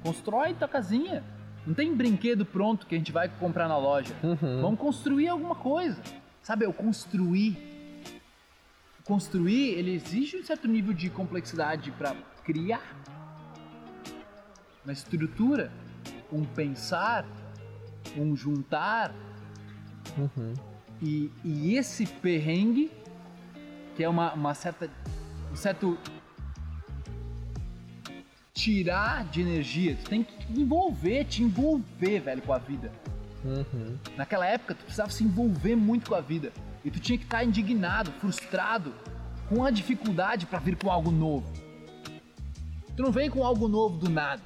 Constrói 0.03 0.53
tua 0.53 0.67
casinha. 0.67 1.23
Não 1.65 1.73
tem 1.73 1.93
brinquedo 1.95 2.45
pronto 2.45 2.85
que 2.87 2.95
a 2.95 2.97
gente 2.97 3.11
vai 3.11 3.29
comprar 3.29 3.67
na 3.67 3.77
loja. 3.77 4.15
Uhum. 4.23 4.61
Vamos 4.61 4.79
construir 4.79 5.27
alguma 5.27 5.55
coisa. 5.55 6.01
Sabe, 6.41 6.65
eu 6.65 6.73
construir. 6.73 7.57
Construir, 9.03 9.73
ele 9.73 9.93
exige 9.93 10.37
um 10.37 10.43
certo 10.43 10.67
nível 10.67 10.93
de 10.93 11.09
complexidade 11.09 11.91
para 11.91 12.15
criar. 12.43 12.81
Uma 14.83 14.93
estrutura, 14.93 15.71
um 16.31 16.43
pensar, 16.43 17.25
um 18.17 18.35
juntar. 18.35 19.13
Uhum. 20.17 20.53
E, 21.01 21.31
e 21.43 21.75
esse 21.75 22.05
perrengue, 22.05 22.91
que 23.99 24.03
é 24.05 24.07
uma, 24.07 24.31
uma 24.31 24.53
certa. 24.53 24.89
um 25.51 25.55
certo. 25.57 25.97
tirar 28.53 29.25
de 29.25 29.41
energia. 29.41 29.97
Tu 30.01 30.09
tem 30.09 30.23
que 30.23 30.53
envolver, 30.53 31.25
te 31.25 31.43
envolver, 31.43 32.21
velho, 32.21 32.41
com 32.41 32.53
a 32.53 32.59
vida. 32.59 32.93
Uhum. 33.43 33.97
Naquela 34.15 34.45
época, 34.45 34.73
tu 34.73 34.85
precisava 34.85 35.09
se 35.09 35.21
envolver 35.21 35.75
muito 35.75 36.11
com 36.11 36.15
a 36.15 36.21
vida. 36.21 36.53
E 36.85 36.89
tu 36.89 36.97
tinha 36.97 37.17
que 37.17 37.25
estar 37.25 37.43
indignado, 37.43 38.09
frustrado, 38.13 38.93
com 39.49 39.65
a 39.65 39.69
dificuldade 39.69 40.45
para 40.45 40.59
vir 40.59 40.77
com 40.77 40.89
algo 40.89 41.11
novo. 41.11 41.51
Tu 42.95 43.03
não 43.03 43.11
vem 43.11 43.29
com 43.29 43.43
algo 43.43 43.67
novo 43.67 43.97
do 43.97 44.09
nada. 44.09 44.41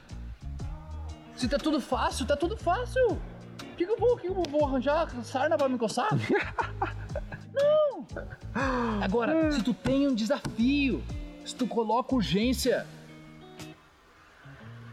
Se 1.36 1.48
tá 1.48 1.60
tudo 1.60 1.80
fácil, 1.80 2.26
tá 2.26 2.36
tudo 2.36 2.58
fácil. 2.58 3.12
O 3.12 3.76
que, 3.78 3.86
que 3.86 3.92
eu 3.92 4.00
vou, 4.00 4.18
que 4.18 4.24
que 4.24 4.28
eu 4.30 4.44
vou 4.50 4.66
arranjar 4.66 5.08
sarna 5.24 5.56
pra 5.60 5.70
me 5.70 5.78
coçar? 5.78 6.10
não! 7.54 8.06
Agora, 9.02 9.52
se 9.52 9.64
tu 9.64 9.74
tem 9.74 10.08
um 10.08 10.16
desafio, 10.16 11.04
se 11.46 11.56
tu 11.56 11.68
coloca 11.68 12.16
urgência, 12.16 12.86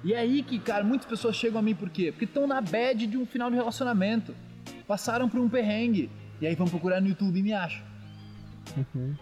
E 0.03 0.15
é 0.15 0.19
aí 0.19 0.43
que, 0.43 0.59
cara, 0.59 0.83
muitas 0.83 1.07
pessoas 1.07 1.37
chegam 1.37 1.59
a 1.59 1.63
mim 1.63 1.75
por 1.75 1.91
quê? 1.91 2.11
Porque 2.11 2.25
estão 2.25 2.47
na 2.47 2.61
bad 2.61 3.07
de 3.07 3.19
um 3.19 3.27
final 3.27 3.51
de 3.51 3.57
relacionamento. 3.57 4.35
Passaram 4.87 5.29
por 5.29 5.39
um 5.41 5.49
perrengue. 5.49 6.11
E 6.41 6.47
aí 6.47 6.55
vão 6.55 6.67
procurar 6.67 7.01
no 7.03 7.09
YouTube 7.09 7.39
e 7.39 7.43
me 7.43 7.53
acham. 7.53 7.85
Uhum. 8.77 9.15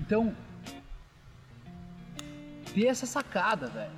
Então, 0.00 0.34
ter 2.74 2.86
essa 2.86 3.04
sacada, 3.04 3.66
velho. 3.66 3.92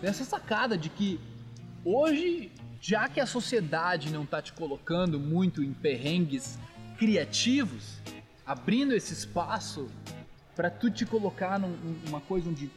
Ter 0.00 0.08
essa 0.08 0.24
sacada 0.24 0.76
de 0.76 0.90
que 0.90 1.18
hoje, 1.84 2.52
já 2.80 3.08
que 3.08 3.18
a 3.18 3.26
sociedade 3.26 4.12
não 4.12 4.26
tá 4.26 4.42
te 4.42 4.52
colocando 4.52 5.18
muito 5.18 5.62
em 5.62 5.72
perrengues 5.72 6.58
criativos, 7.00 7.98
abrindo 8.44 8.92
esse 8.92 9.14
espaço 9.14 9.88
para 10.54 10.68
tu 10.70 10.90
te 10.90 11.06
colocar 11.06 11.58
num- 11.58 11.74
numa 12.04 12.20
coisa 12.20 12.50
onde 12.50 12.70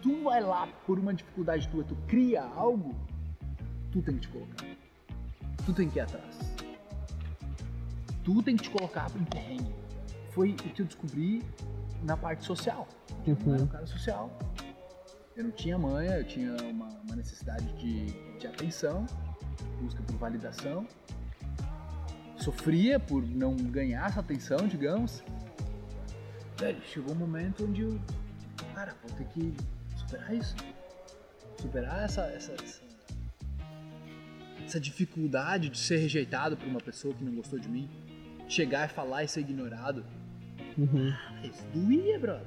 tu 0.00 0.24
vai 0.24 0.40
lá 0.40 0.66
por 0.86 0.98
uma 0.98 1.12
dificuldade 1.12 1.68
tua, 1.68 1.84
tu 1.84 1.94
cria 2.08 2.42
algo, 2.42 2.94
tu 3.92 4.00
tem 4.00 4.14
que 4.14 4.22
te 4.22 4.28
colocar. 4.28 4.64
Tu 5.66 5.72
tem 5.74 5.90
que 5.90 5.98
ir 5.98 6.00
atrás. 6.00 6.38
Tu 8.24 8.42
tem 8.42 8.56
que 8.56 8.62
te 8.62 8.70
colocar 8.70 9.10
em 9.14 9.24
perrengue. 9.24 9.74
Foi 10.30 10.52
o 10.52 10.54
que 10.54 10.80
eu 10.80 10.86
descobri 10.86 11.42
na 12.02 12.16
parte 12.16 12.46
social. 12.46 12.88
Eu 13.26 13.36
não 13.44 13.54
era 13.54 13.62
um 13.64 13.66
cara 13.66 13.86
social. 13.86 14.30
Eu 15.36 15.44
não 15.44 15.50
tinha 15.50 15.76
manha, 15.76 16.12
eu 16.18 16.24
tinha 16.24 16.56
uma, 16.70 16.88
uma 17.04 17.16
necessidade 17.16 17.70
de, 17.74 18.06
de 18.38 18.46
atenção, 18.46 19.04
busca 19.78 20.02
por 20.04 20.16
validação. 20.16 20.86
Sofria 22.42 22.98
por 22.98 23.24
não 23.24 23.54
ganhar 23.54 24.08
essa 24.08 24.18
atenção, 24.18 24.66
digamos. 24.66 25.22
Velho, 26.58 26.82
chegou 26.92 27.14
um 27.14 27.18
momento 27.18 27.64
onde 27.64 27.82
eu, 27.82 28.00
cara, 28.74 28.96
vou 29.00 29.16
ter 29.16 29.24
que 29.26 29.54
superar 29.96 30.34
isso. 30.34 30.56
Superar 31.60 32.02
essa, 32.02 32.22
essa, 32.22 32.52
essa, 32.52 32.82
essa 34.64 34.80
dificuldade 34.80 35.68
de 35.68 35.78
ser 35.78 35.98
rejeitado 35.98 36.56
por 36.56 36.66
uma 36.66 36.80
pessoa 36.80 37.14
que 37.14 37.22
não 37.22 37.32
gostou 37.32 37.60
de 37.60 37.68
mim. 37.68 37.88
Chegar 38.48 38.86
e 38.86 38.92
falar 38.92 39.22
e 39.22 39.28
ser 39.28 39.42
ignorado. 39.42 40.04
Uhum. 40.76 41.12
Ah, 41.12 41.46
Isso 41.46 41.64
doía, 41.72 42.18
brother. 42.18 42.46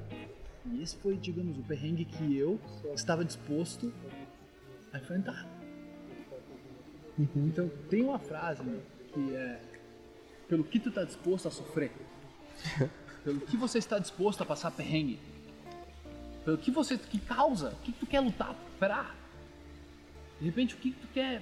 E 0.74 0.82
esse 0.82 0.98
foi, 0.98 1.16
digamos, 1.16 1.58
o 1.58 1.64
perrengue 1.64 2.04
que 2.04 2.38
eu 2.38 2.60
estava 2.93 3.24
disposto 3.24 3.93
a 4.91 4.98
enfrentar. 4.98 5.48
Uhum. 7.18 7.48
Então, 7.48 7.72
tem 7.89 8.04
uma 8.04 8.20
frase 8.20 8.62
né, 8.62 8.78
que 9.14 9.36
é: 9.36 9.75
pelo 10.48 10.64
que 10.64 10.80
tu 10.80 10.89
está 10.89 11.04
disposto 11.04 11.48
a 11.48 11.52
sofrer, 11.52 11.91
pelo 13.24 13.41
que 13.41 13.58
você 13.58 13.78
está 13.78 14.00
disposto 14.00 14.41
a 14.41 14.46
passar 14.46 14.72
perrengue, 14.72 15.20
pelo 16.43 16.58
que 16.58 16.72
você 16.72 16.98
que 16.98 17.20
causa, 17.20 17.70
o 17.70 17.76
que 17.78 17.91
tu 17.91 18.06
quer 18.06 18.20
lutar 18.20 18.56
pra, 18.80 19.12
de 20.39 20.46
repente, 20.46 20.76
o 20.76 20.78
que 20.78 20.91
tu 20.91 21.08
quer 21.08 21.41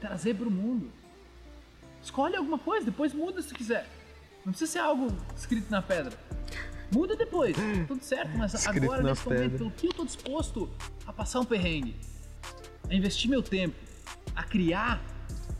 trazer 0.00 0.34
pro 0.34 0.50
mundo. 0.50 0.90
Escolhe 2.02 2.36
alguma 2.36 2.58
coisa, 2.58 2.84
depois 2.84 3.14
muda 3.14 3.40
se 3.40 3.54
quiser. 3.54 3.88
Não 4.44 4.52
precisa 4.52 4.72
ser 4.72 4.78
algo 4.80 5.06
escrito 5.34 5.70
na 5.70 5.80
pedra. 5.80 6.18
Muda 6.92 7.16
depois, 7.16 7.56
tudo 7.88 8.02
certo, 8.04 8.36
mas 8.36 8.52
Escrito 8.52 8.84
agora 8.84 9.02
nesse 9.02 9.24
momento, 9.24 9.40
pedra. 9.40 9.58
pelo 9.58 9.70
que 9.70 9.86
eu 9.86 9.92
tô 9.92 10.04
disposto 10.04 10.70
a 11.06 11.12
passar 11.12 11.40
um 11.40 11.44
perrengue, 11.44 11.96
a 12.88 12.94
investir 12.94 13.30
meu 13.30 13.42
tempo, 13.42 13.74
a 14.36 14.42
criar, 14.42 15.02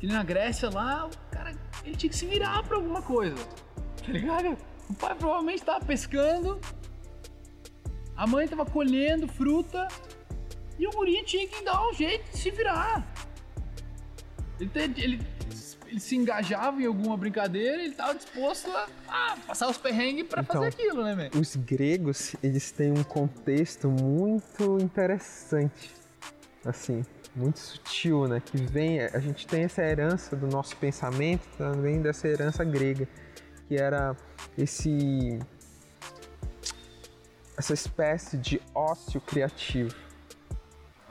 nem 0.07 0.16
na 0.16 0.22
Grécia 0.22 0.70
lá, 0.70 1.07
o 1.07 1.11
cara 1.30 1.52
ele 1.84 1.96
tinha 1.96 2.11
que 2.11 2.16
se 2.16 2.26
virar 2.26 2.62
pra 2.62 2.76
alguma 2.76 3.02
coisa. 3.02 3.36
Tá 4.05 4.12
ligado? 4.12 4.57
O 4.88 4.94
pai 4.94 5.14
provavelmente 5.14 5.62
tava 5.62 5.84
pescando, 5.84 6.61
a 8.16 8.26
mãe 8.26 8.46
tava 8.46 8.66
colhendo 8.66 9.26
fruta 9.26 9.88
e 10.78 10.86
o 10.86 10.90
guri 10.90 11.22
tinha 11.24 11.46
que 11.48 11.64
dar 11.64 11.88
um 11.88 11.92
jeito 11.92 12.30
de 12.30 12.38
se 12.38 12.50
virar. 12.50 13.07
Ele, 14.61 14.70
ele, 14.96 15.20
ele 15.86 16.00
se 16.00 16.16
engajava 16.16 16.80
em 16.80 16.86
alguma 16.86 17.16
brincadeira, 17.16 17.82
ele 17.82 17.94
tava 17.94 18.14
disposto 18.14 18.70
a, 18.70 18.86
a 19.09 19.36
passar 19.46 19.68
os 19.68 19.78
perrengues 19.78 20.26
pra 20.26 20.42
Então, 20.42 20.57
fazer 20.62 20.68
aquilo, 20.68 21.02
né, 21.02 21.14
man? 21.14 21.40
Os 21.40 21.57
gregos, 21.57 22.36
eles 22.42 22.70
têm 22.70 22.92
um 22.92 23.02
contexto 23.02 23.88
muito 23.88 24.78
interessante, 24.80 25.90
assim, 26.64 27.05
muito 27.35 27.59
sutil, 27.59 28.26
né? 28.28 28.41
Que 28.41 28.57
vem, 28.57 29.01
a 29.01 29.18
gente 29.18 29.47
tem 29.47 29.64
essa 29.64 29.82
herança 29.82 30.37
do 30.37 30.47
nosso 30.47 30.76
pensamento 30.76 31.47
também 31.59 32.01
dessa 32.01 32.28
herança 32.28 32.64
grega, 32.64 33.09
que 33.68 33.76
era 33.76 34.16
esse 34.57 35.39
essa 37.57 37.72
espécie 37.72 38.37
de 38.37 38.61
ócio 38.74 39.20
criativo, 39.20 39.95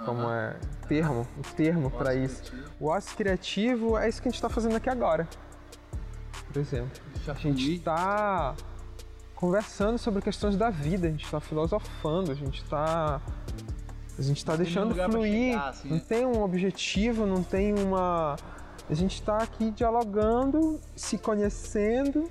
como 0.06 0.30
é 0.30 0.56
termo, 0.88 1.26
o 1.38 1.56
termo 1.56 1.90
para 1.90 2.14
isso. 2.14 2.54
O 2.80 2.88
ócio 2.88 3.16
criativo 3.16 3.98
é 3.98 4.10
isso 4.10 4.22
que 4.22 4.28
a 4.28 4.32
gente 4.32 4.38
está 4.38 4.50
fazendo 4.50 4.76
aqui 4.76 4.90
agora, 4.90 5.28
por 6.52 6.60
exemplo. 6.60 7.02
A 7.28 7.34
gente 7.34 7.76
está 7.76 8.56
conversando 9.36 9.98
sobre 9.98 10.22
questões 10.22 10.58
da 10.58 10.70
vida, 10.70 11.08
a 11.08 11.12
gente 11.12 11.26
está 11.26 11.40
filosofando, 11.40 12.32
a 12.32 12.36
gente 12.36 12.62
está 12.62 13.22
a 14.18 14.22
gente 14.22 14.38
está 14.38 14.56
deixando 14.56 14.94
fluir, 14.94 15.54
chegar, 15.54 15.70
assim, 15.70 15.90
não 15.90 15.98
né? 15.98 16.04
tem 16.08 16.26
um 16.26 16.44
objetivo, 16.44 17.26
não 17.26 17.44
tem 17.44 17.74
uma 17.74 18.36
a 18.90 18.94
gente 18.94 19.16
está 19.16 19.38
aqui 19.38 19.72
dialogando, 19.72 20.80
se 20.96 21.18
conhecendo. 21.18 22.30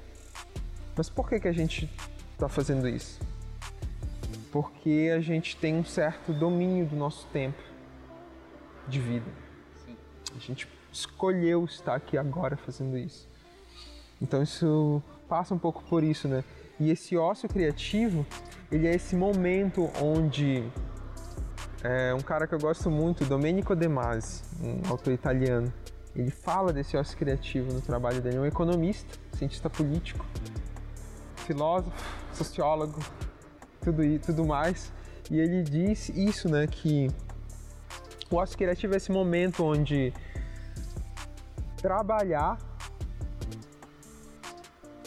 Mas 0.94 1.08
por 1.08 1.28
que 1.28 1.40
que 1.40 1.48
a 1.48 1.52
gente 1.52 1.90
está 2.32 2.48
fazendo 2.48 2.86
isso? 2.86 3.18
Porque 4.50 5.10
a 5.16 5.20
gente 5.20 5.56
tem 5.56 5.74
um 5.74 5.84
certo 5.84 6.32
domínio 6.32 6.84
do 6.84 6.94
nosso 6.94 7.26
tempo 7.32 7.62
de 8.86 9.00
vida. 9.00 9.30
Sim. 9.84 9.96
A 10.36 10.38
gente 10.38 10.68
escolheu 10.92 11.64
estar 11.64 11.94
aqui 11.94 12.18
agora 12.18 12.56
fazendo 12.56 12.98
isso. 12.98 13.26
Então 14.20 14.42
isso 14.42 15.02
passa 15.26 15.54
um 15.54 15.58
pouco 15.58 15.82
por 15.84 16.04
isso, 16.04 16.28
né? 16.28 16.44
E 16.78 16.90
esse 16.90 17.16
ócio 17.16 17.48
criativo, 17.48 18.26
ele 18.70 18.86
é 18.86 18.94
esse 18.94 19.16
momento 19.16 19.90
onde 20.02 20.70
é, 21.82 22.14
um 22.14 22.20
cara 22.20 22.46
que 22.46 22.54
eu 22.54 22.58
gosto 22.58 22.90
muito, 22.90 23.24
Domenico 23.24 23.74
De 23.74 23.88
Masi, 23.88 24.42
um 24.60 24.88
autor 24.88 25.12
italiano, 25.12 25.72
ele 26.14 26.30
fala 26.30 26.72
desse 26.72 26.96
ócio 26.96 27.16
criativo 27.16 27.72
no 27.72 27.80
trabalho 27.80 28.20
dele. 28.20 28.36
É 28.36 28.40
um 28.40 28.46
economista, 28.46 29.18
cientista 29.36 29.68
político, 29.68 30.24
filósofo, 31.38 31.90
sociólogo, 32.32 33.00
tudo, 33.80 34.02
tudo 34.20 34.46
mais. 34.46 34.92
E 35.30 35.40
ele 35.40 35.62
diz 35.62 36.08
isso, 36.10 36.48
né? 36.48 36.66
Que 36.66 37.10
o 38.30 38.36
ócio 38.36 38.56
criativo 38.56 38.94
é 38.94 38.98
esse 38.98 39.10
momento 39.10 39.64
onde 39.64 40.12
trabalhar, 41.78 42.58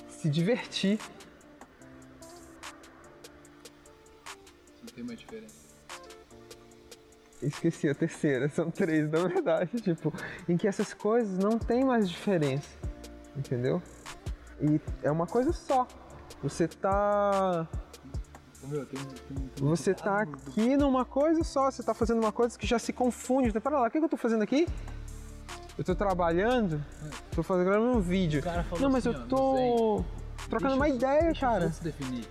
se 0.09 0.29
divertir, 0.29 0.99
Não 4.81 4.93
tem 4.93 5.03
uma 5.03 5.15
diferença. 5.15 5.64
Esqueci 7.41 7.89
a 7.89 7.95
terceira, 7.95 8.49
são 8.49 8.69
três 8.71 9.09
na 9.09 9.27
verdade, 9.27 9.69
tipo, 9.81 10.13
em 10.47 10.57
que 10.57 10.67
essas 10.67 10.93
coisas 10.93 11.37
não 11.37 11.57
tem 11.57 11.83
mais 11.83 12.09
diferença, 12.09 12.69
entendeu? 13.35 13.81
E 14.61 14.79
é 15.03 15.11
uma 15.11 15.27
coisa 15.27 15.51
só. 15.51 15.87
Você 16.41 16.67
tá 16.67 17.67
meu, 18.67 18.85
tem, 18.85 18.99
tem, 18.99 19.47
tem 19.47 19.67
Você 19.67 19.93
tá 19.93 20.21
aqui 20.21 20.75
numa 20.75 21.05
coisa 21.05 21.43
só, 21.43 21.69
você 21.69 21.83
tá 21.83 21.93
fazendo 21.93 22.19
uma 22.19 22.31
coisa 22.31 22.57
que 22.57 22.65
já 22.65 22.79
se 22.79 22.91
confunde. 22.91 23.49
Então, 23.49 23.61
Pera 23.61 23.79
lá, 23.79 23.87
o 23.87 23.91
que 23.91 23.99
que 23.99 24.05
eu 24.05 24.09
tô 24.09 24.17
fazendo 24.17 24.41
aqui? 24.41 24.67
Eu 25.77 25.83
tô 25.83 25.93
trabalhando, 25.93 26.83
tô 27.31 27.43
fazendo 27.43 27.69
um 27.81 27.99
vídeo. 27.99 28.41
Não, 28.79 28.89
mas 28.89 29.05
assim, 29.05 29.17
eu 29.17 29.23
ó, 29.23 29.27
tô 29.27 30.05
trocando 30.49 30.75
uma 30.75 30.87
ideia, 30.87 31.33
cara. 31.33 31.65
outros 31.65 31.79
definir. 31.79 32.25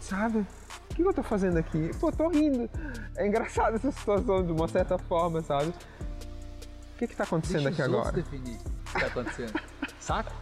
Sabe? 0.00 0.46
O 0.90 0.94
que 0.94 1.02
eu 1.02 1.14
tô 1.14 1.22
fazendo 1.22 1.56
aqui? 1.56 1.90
Pô, 1.98 2.10
tô 2.12 2.28
rindo. 2.28 2.68
É 3.16 3.26
engraçado 3.26 3.76
essa 3.76 3.90
situação 3.90 4.44
de 4.44 4.52
uma 4.52 4.68
certa 4.68 4.98
forma, 4.98 5.40
sabe? 5.42 5.68
O 5.68 6.98
que 6.98 7.06
que 7.06 7.16
tá 7.16 7.24
acontecendo 7.24 7.64
Deixa 7.64 7.82
aqui 7.84 7.90
os 7.92 7.98
agora? 7.98 8.12
definir 8.12 8.56
o 8.56 8.84
que 8.92 9.00
tá 9.00 9.06
acontecendo. 9.06 9.60
Saca? 10.00 10.32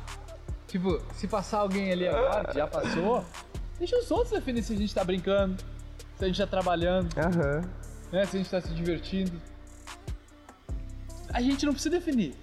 Tipo, 0.67 1.01
se 1.15 1.29
passar 1.29 1.59
alguém 1.59 1.93
ali 1.93 2.09
agora, 2.09 2.45
que 2.49 2.55
já 2.55 2.67
passou, 2.67 3.25
deixa 3.79 3.97
os 3.99 4.11
outros 4.11 4.31
definir 4.31 4.63
se 4.63 4.73
a 4.73 4.77
gente 4.77 4.95
tá 4.95 5.05
brincando, 5.05 5.57
se 6.17 6.25
a 6.25 6.27
gente 6.27 6.39
tá 6.39 6.47
trabalhando, 6.47 7.09
Aham. 7.19 7.61
né? 8.13 8.25
Se 8.27 8.37
a 8.37 8.39
gente 8.39 8.51
tá 8.51 8.61
se 8.61 8.71
divertindo. 8.75 9.41
A 11.33 11.41
gente 11.43 11.65
não 11.67 11.73
precisa 11.75 11.95
definir. 11.95 12.35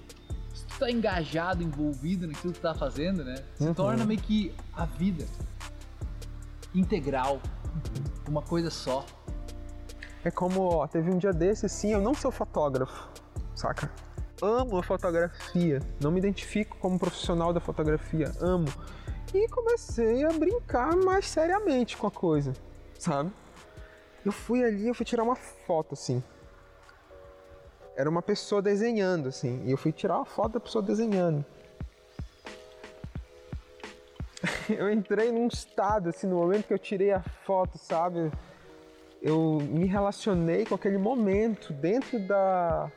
Se 0.53 0.66
tu 0.68 0.78
tá 0.80 0.89
engajado, 0.91 1.62
envolvido 1.64 2.28
naquilo 2.28 2.53
que 2.53 2.60
tu 2.60 2.62
tá 2.62 2.74
fazendo, 2.74 3.24
né? 3.26 3.36
Se 3.56 3.66
Uhum. 3.68 3.74
torna 3.74 4.06
meio 4.06 4.22
que 4.22 4.53
a 4.74 4.86
vida 4.86 5.26
integral, 6.74 7.41
uma 8.28 8.41
coisa 8.41 8.69
só. 8.69 9.05
É 10.23 10.32
como, 10.32 10.61
ó, 10.61 10.88
teve 10.88 11.11
um 11.11 11.17
dia 11.17 11.32
desse, 11.32 11.69
sim, 11.69 11.93
eu 11.93 12.01
não 12.01 12.13
sou 12.13 12.32
fotógrafo, 12.32 13.09
saca? 13.55 13.91
Amo 14.41 14.78
a 14.78 14.84
fotografia, 14.84 15.80
não 16.01 16.11
me 16.11 16.19
identifico 16.19 16.78
como 16.78 16.99
profissional 16.99 17.53
da 17.53 17.59
fotografia, 17.59 18.32
amo. 18.41 18.67
E 19.34 19.47
comecei 19.49 20.23
a 20.23 20.30
brincar 20.30 20.95
mais 20.95 21.28
seriamente 21.28 21.95
com 21.95 22.07
a 22.07 22.11
coisa, 22.11 22.53
sabe? 22.97 23.32
Eu 24.26 24.32
fui 24.32 24.63
ali, 24.63 24.88
eu 24.88 24.95
fui 24.95 25.05
tirar 25.05 25.23
uma 25.23 25.36
foto, 25.36 25.93
assim, 25.93 26.23
era 27.95 28.09
uma 28.09 28.21
pessoa 28.21 28.61
desenhando, 28.61 29.30
assim, 29.30 29.63
e 29.65 29.71
eu 29.71 29.78
fui 29.78 29.91
tirar 29.91 30.17
uma 30.17 30.26
foto 30.26 30.53
da 30.53 30.59
pessoa 30.59 30.84
desenhando. 30.84 31.45
eu 34.69 34.91
entrei 34.91 35.31
num 35.31 35.47
estado, 35.47 36.09
assim, 36.09 36.27
no 36.27 36.35
momento 36.37 36.67
que 36.67 36.73
eu 36.73 36.79
tirei 36.79 37.11
a 37.11 37.21
foto, 37.21 37.77
sabe? 37.77 38.31
Eu 39.21 39.59
me 39.61 39.85
relacionei 39.85 40.65
com 40.65 40.75
aquele 40.75 40.97
momento 40.97 41.73
dentro 41.73 42.19
da, 42.19 42.91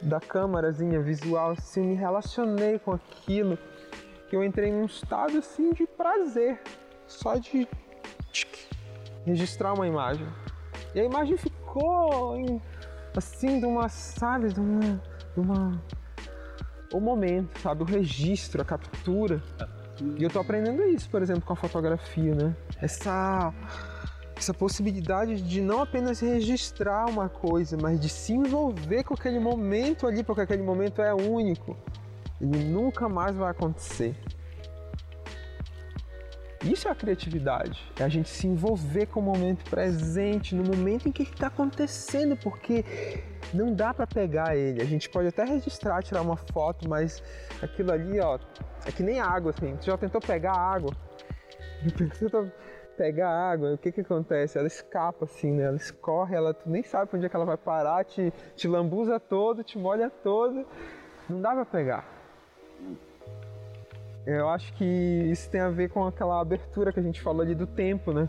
da 0.00 0.20
câmerazinha 0.20 1.00
visual, 1.00 1.52
assim, 1.52 1.82
me 1.82 1.94
relacionei 1.94 2.78
com 2.78 2.92
aquilo, 2.92 3.58
que 4.28 4.36
eu 4.36 4.44
entrei 4.44 4.70
num 4.70 4.84
estado, 4.84 5.38
assim, 5.38 5.72
de 5.72 5.86
prazer, 5.86 6.60
só 7.06 7.36
de 7.36 7.68
registrar 9.24 9.72
uma 9.72 9.86
imagem. 9.86 10.26
E 10.94 11.00
a 11.00 11.04
imagem 11.04 11.36
ficou 11.36 12.36
em, 12.36 12.60
assim, 13.16 13.58
de 13.58 13.66
uma, 13.66 13.88
sabe, 13.88 14.52
de 14.52 14.60
uma, 14.60 15.02
de 15.34 15.40
uma, 15.40 15.82
o 16.92 17.00
momento, 17.00 17.58
sabe, 17.58 17.82
o 17.82 17.86
registro, 17.86 18.62
a 18.62 18.64
captura. 18.64 19.42
E 20.18 20.22
eu 20.22 20.30
tô 20.30 20.40
aprendendo 20.40 20.82
isso, 20.82 21.08
por 21.08 21.22
exemplo, 21.22 21.42
com 21.42 21.52
a 21.52 21.56
fotografia, 21.56 22.34
né? 22.34 22.56
Essa 22.80 23.52
essa 24.36 24.52
possibilidade 24.52 25.40
de 25.40 25.60
não 25.60 25.80
apenas 25.80 26.20
registrar 26.20 27.06
uma 27.06 27.28
coisa, 27.28 27.76
mas 27.80 28.00
de 28.00 28.08
se 28.08 28.32
envolver 28.32 29.04
com 29.04 29.14
aquele 29.14 29.38
momento 29.38 30.06
ali, 30.06 30.24
porque 30.24 30.40
aquele 30.40 30.62
momento 30.62 31.00
é 31.00 31.14
único. 31.14 31.76
Ele 32.40 32.64
nunca 32.64 33.08
mais 33.08 33.36
vai 33.36 33.50
acontecer. 33.50 34.16
Isso 36.64 36.88
é 36.88 36.90
a 36.90 36.94
criatividade, 36.94 37.78
é 38.00 38.04
a 38.04 38.08
gente 38.08 38.30
se 38.30 38.46
envolver 38.46 39.06
com 39.06 39.20
o 39.20 39.22
momento 39.22 39.68
presente, 39.68 40.54
no 40.54 40.64
momento 40.64 41.06
em 41.06 41.12
que 41.12 41.22
está 41.22 41.48
acontecendo, 41.48 42.36
porque 42.38 42.84
não 43.52 43.74
dá 43.74 43.92
para 43.92 44.06
pegar 44.06 44.56
ele. 44.56 44.80
A 44.80 44.86
gente 44.86 45.10
pode 45.10 45.28
até 45.28 45.44
registrar, 45.44 46.02
tirar 46.02 46.22
uma 46.22 46.36
foto, 46.36 46.88
mas 46.88 47.22
aquilo 47.62 47.92
ali, 47.92 48.18
ó, 48.18 48.38
é 48.86 48.90
que 48.90 49.02
nem 49.02 49.20
água, 49.20 49.50
assim. 49.50 49.76
Tu 49.76 49.84
já 49.84 49.98
tentou 49.98 50.22
pegar 50.22 50.52
água? 50.52 50.90
Tenta 52.18 52.52
pegar 52.96 53.28
água, 53.28 53.74
o 53.74 53.78
que 53.78 53.92
que 53.92 54.00
acontece? 54.00 54.56
Ela 54.56 54.66
escapa, 54.66 55.26
assim, 55.26 55.52
né? 55.52 55.64
Ela 55.64 55.76
escorre, 55.76 56.34
ela, 56.34 56.54
tu 56.54 56.70
nem 56.70 56.82
sabe 56.82 57.10
onde 57.14 57.26
é 57.26 57.28
que 57.28 57.36
ela 57.36 57.44
vai 57.44 57.58
parar, 57.58 58.04
te, 58.04 58.32
te 58.56 58.66
lambuza 58.68 59.20
todo, 59.20 59.62
te 59.62 59.78
molha 59.78 60.08
todo. 60.08 60.66
Não 61.28 61.42
dá 61.42 61.52
para 61.52 61.66
pegar. 61.66 62.08
Eu 64.26 64.48
acho 64.48 64.72
que 64.74 64.84
isso 64.84 65.50
tem 65.50 65.60
a 65.60 65.68
ver 65.68 65.90
com 65.90 66.06
aquela 66.06 66.40
abertura 66.40 66.92
que 66.92 67.00
a 67.00 67.02
gente 67.02 67.20
falou 67.20 67.42
ali 67.42 67.54
do 67.54 67.66
tempo, 67.66 68.12
né? 68.12 68.28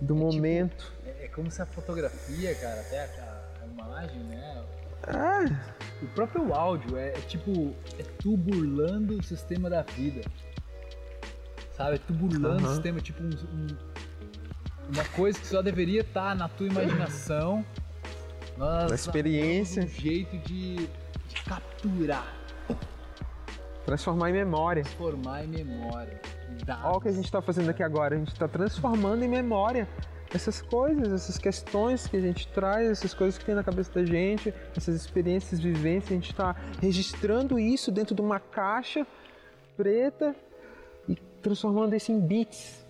Do 0.00 0.14
é 0.14 0.16
momento. 0.16 0.92
Tipo, 1.04 1.08
é, 1.08 1.24
é, 1.24 1.28
como 1.28 1.50
se 1.50 1.60
a 1.60 1.66
fotografia, 1.66 2.54
cara, 2.54 2.80
até 2.80 3.00
a, 3.00 3.44
a 3.62 3.66
imagem, 3.66 4.20
né? 4.24 4.64
É. 5.06 6.04
O 6.04 6.08
próprio 6.08 6.54
áudio 6.54 6.96
é, 6.96 7.08
é, 7.08 7.20
tipo, 7.26 7.74
é 7.98 8.02
tu 8.18 8.36
burlando 8.36 9.18
o 9.18 9.22
sistema 9.22 9.68
da 9.68 9.82
vida. 9.82 10.22
Sabe? 11.76 11.96
É 11.96 11.98
tu 11.98 12.12
burlando 12.14 12.64
uhum. 12.64 12.70
o 12.70 12.74
sistema, 12.74 13.00
tipo 13.00 13.22
um, 13.22 13.28
um, 13.28 13.66
uma 14.94 15.04
coisa 15.14 15.38
que 15.38 15.46
só 15.46 15.60
deveria 15.60 16.00
estar 16.00 16.30
tá 16.30 16.34
na 16.34 16.48
tua 16.48 16.66
imaginação. 16.66 17.64
Na 18.56 18.86
experiência. 18.94 19.84
Um 19.84 19.88
jeito 19.88 20.36
de, 20.38 20.76
de 20.76 21.42
capturar 21.46 22.37
Transformar 23.88 24.28
em 24.28 24.32
memória. 24.34 24.82
Transformar 24.82 25.44
em 25.44 25.48
memória. 25.48 26.20
Olha 26.84 26.96
o 26.96 27.00
que 27.00 27.08
a 27.08 27.12
gente 27.12 27.24
está 27.24 27.40
fazendo 27.40 27.70
aqui 27.70 27.82
agora. 27.82 28.16
A 28.16 28.18
gente 28.18 28.32
está 28.34 28.46
transformando 28.46 29.24
em 29.24 29.28
memória 29.28 29.88
essas 30.30 30.60
coisas, 30.60 31.10
essas 31.10 31.38
questões 31.38 32.06
que 32.06 32.18
a 32.18 32.20
gente 32.20 32.46
traz, 32.48 32.90
essas 32.90 33.14
coisas 33.14 33.38
que 33.38 33.46
tem 33.46 33.54
na 33.54 33.64
cabeça 33.64 33.90
da 33.94 34.04
gente, 34.04 34.52
essas 34.76 34.94
experiências, 34.94 35.58
vivências. 35.58 36.10
A 36.10 36.14
gente 36.16 36.30
está 36.30 36.54
registrando 36.82 37.58
isso 37.58 37.90
dentro 37.90 38.14
de 38.14 38.20
uma 38.20 38.38
caixa 38.38 39.06
preta 39.74 40.36
e 41.08 41.16
transformando 41.40 41.96
isso 41.96 42.12
em 42.12 42.20
bits. 42.20 42.84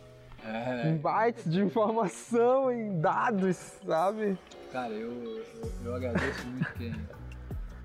É. 0.45 0.89
Em 0.89 0.97
bytes 0.97 1.49
de 1.49 1.63
informação, 1.63 2.73
em 2.73 3.01
dados, 3.01 3.57
sabe? 3.87 4.37
Cara, 4.73 4.93
eu, 4.93 5.13
eu, 5.13 5.73
eu 5.85 5.95
agradeço 5.95 6.45
muito 6.49 6.73
quem 6.73 6.93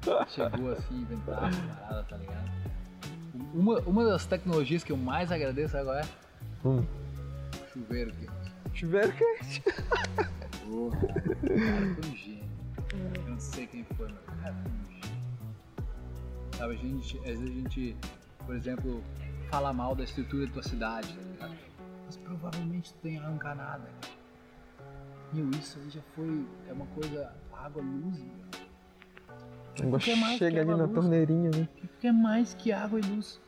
chegou 0.29 0.71
assim, 0.71 0.95
inventar 0.95 1.49
essa 1.49 1.61
parada, 1.61 2.03
tá 2.09 2.17
ligado? 2.17 2.72
Uma, 3.53 3.79
uma 3.81 4.03
das 4.03 4.25
tecnologias 4.25 4.83
que 4.83 4.91
eu 4.91 4.97
mais 4.97 5.31
agradeço 5.31 5.77
agora 5.77 6.01
é 6.01 6.67
hum. 6.67 6.83
chuveiro 7.71 8.11
quente. 8.13 8.53
Chuveiro 8.73 9.13
quente? 9.13 9.61
Porra, 10.65 10.97
o 10.97 11.07
cara 11.07 11.95
foi 11.95 12.09
um 12.09 12.15
gênio. 12.15 12.49
Eu 13.15 13.29
não 13.29 13.39
sei 13.39 13.67
quem 13.67 13.83
foi, 13.95 14.07
mas 14.07 14.17
o 14.17 14.41
cara 14.41 14.55
foi 14.55 14.71
um 14.71 15.01
gênio. 15.01 15.13
Sabe, 16.57 16.73
a 16.73 16.77
gente, 16.77 17.17
às 17.19 17.25
vezes 17.25 17.49
a 17.49 17.53
gente, 17.53 17.97
por 18.43 18.55
exemplo, 18.55 19.03
fala 19.51 19.71
mal 19.71 19.93
da 19.93 20.03
estrutura 20.03 20.47
da 20.47 20.53
tua 20.53 20.63
cidade, 20.63 21.15
tá 21.37 21.47
mas 22.07 22.17
provavelmente 22.17 22.91
tu 22.93 22.99
tem 23.01 23.19
água 23.19 23.35
encanada. 23.35 23.87
Meu, 25.31 25.49
isso 25.51 25.77
aí 25.79 25.89
já 25.91 26.01
foi, 26.15 26.45
é 26.67 26.73
uma 26.73 26.87
coisa, 26.87 27.31
água, 27.51 27.83
luz, 27.83 28.17
meu. 28.17 28.43
Água 29.81 29.99
chega 29.99 30.61
ali 30.61 30.69
na 30.69 30.83
luz, 30.83 30.93
torneirinha, 30.93 31.49
né? 31.49 31.67
O 31.83 31.87
que 31.99 32.07
é 32.07 32.11
mais 32.11 32.53
que 32.53 32.71
água 32.71 32.99
e 32.99 33.01
luz? 33.03 33.41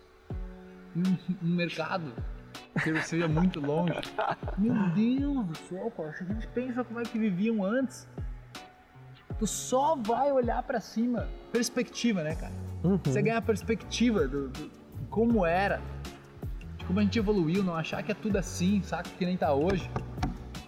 Um, 0.95 1.45
um 1.45 1.55
mercado 1.55 2.11
que 2.83 3.01
seja 3.01 3.27
muito 3.27 3.59
longe. 3.59 3.93
Meu 4.57 4.73
Deus 4.89 5.45
do 5.45 5.57
céu, 5.57 5.91
cara. 5.91 6.15
A 6.19 6.33
gente 6.33 6.47
pensa 6.47 6.83
como 6.83 6.99
é 6.99 7.03
que 7.03 7.19
viviam 7.19 7.63
antes, 7.63 8.07
tu 9.37 9.45
só 9.45 9.95
vai 9.95 10.31
olhar 10.31 10.63
para 10.63 10.79
cima. 10.79 11.27
Perspectiva, 11.51 12.23
né, 12.23 12.35
cara? 12.35 12.53
Uhum. 12.83 12.99
Você 13.03 13.21
ganha 13.21 13.37
a 13.37 13.41
perspectiva 13.41 14.27
do, 14.27 14.49
do, 14.49 14.71
como 15.09 15.45
era, 15.45 15.81
de 16.77 16.85
como 16.85 16.99
a 16.99 17.03
gente 17.03 17.19
evoluiu, 17.19 17.63
não 17.63 17.75
achar 17.75 18.01
que 18.03 18.11
é 18.11 18.15
tudo 18.15 18.37
assim, 18.37 18.81
saca? 18.81 19.09
Que 19.09 19.25
nem 19.25 19.37
tá 19.37 19.53
hoje. 19.53 19.89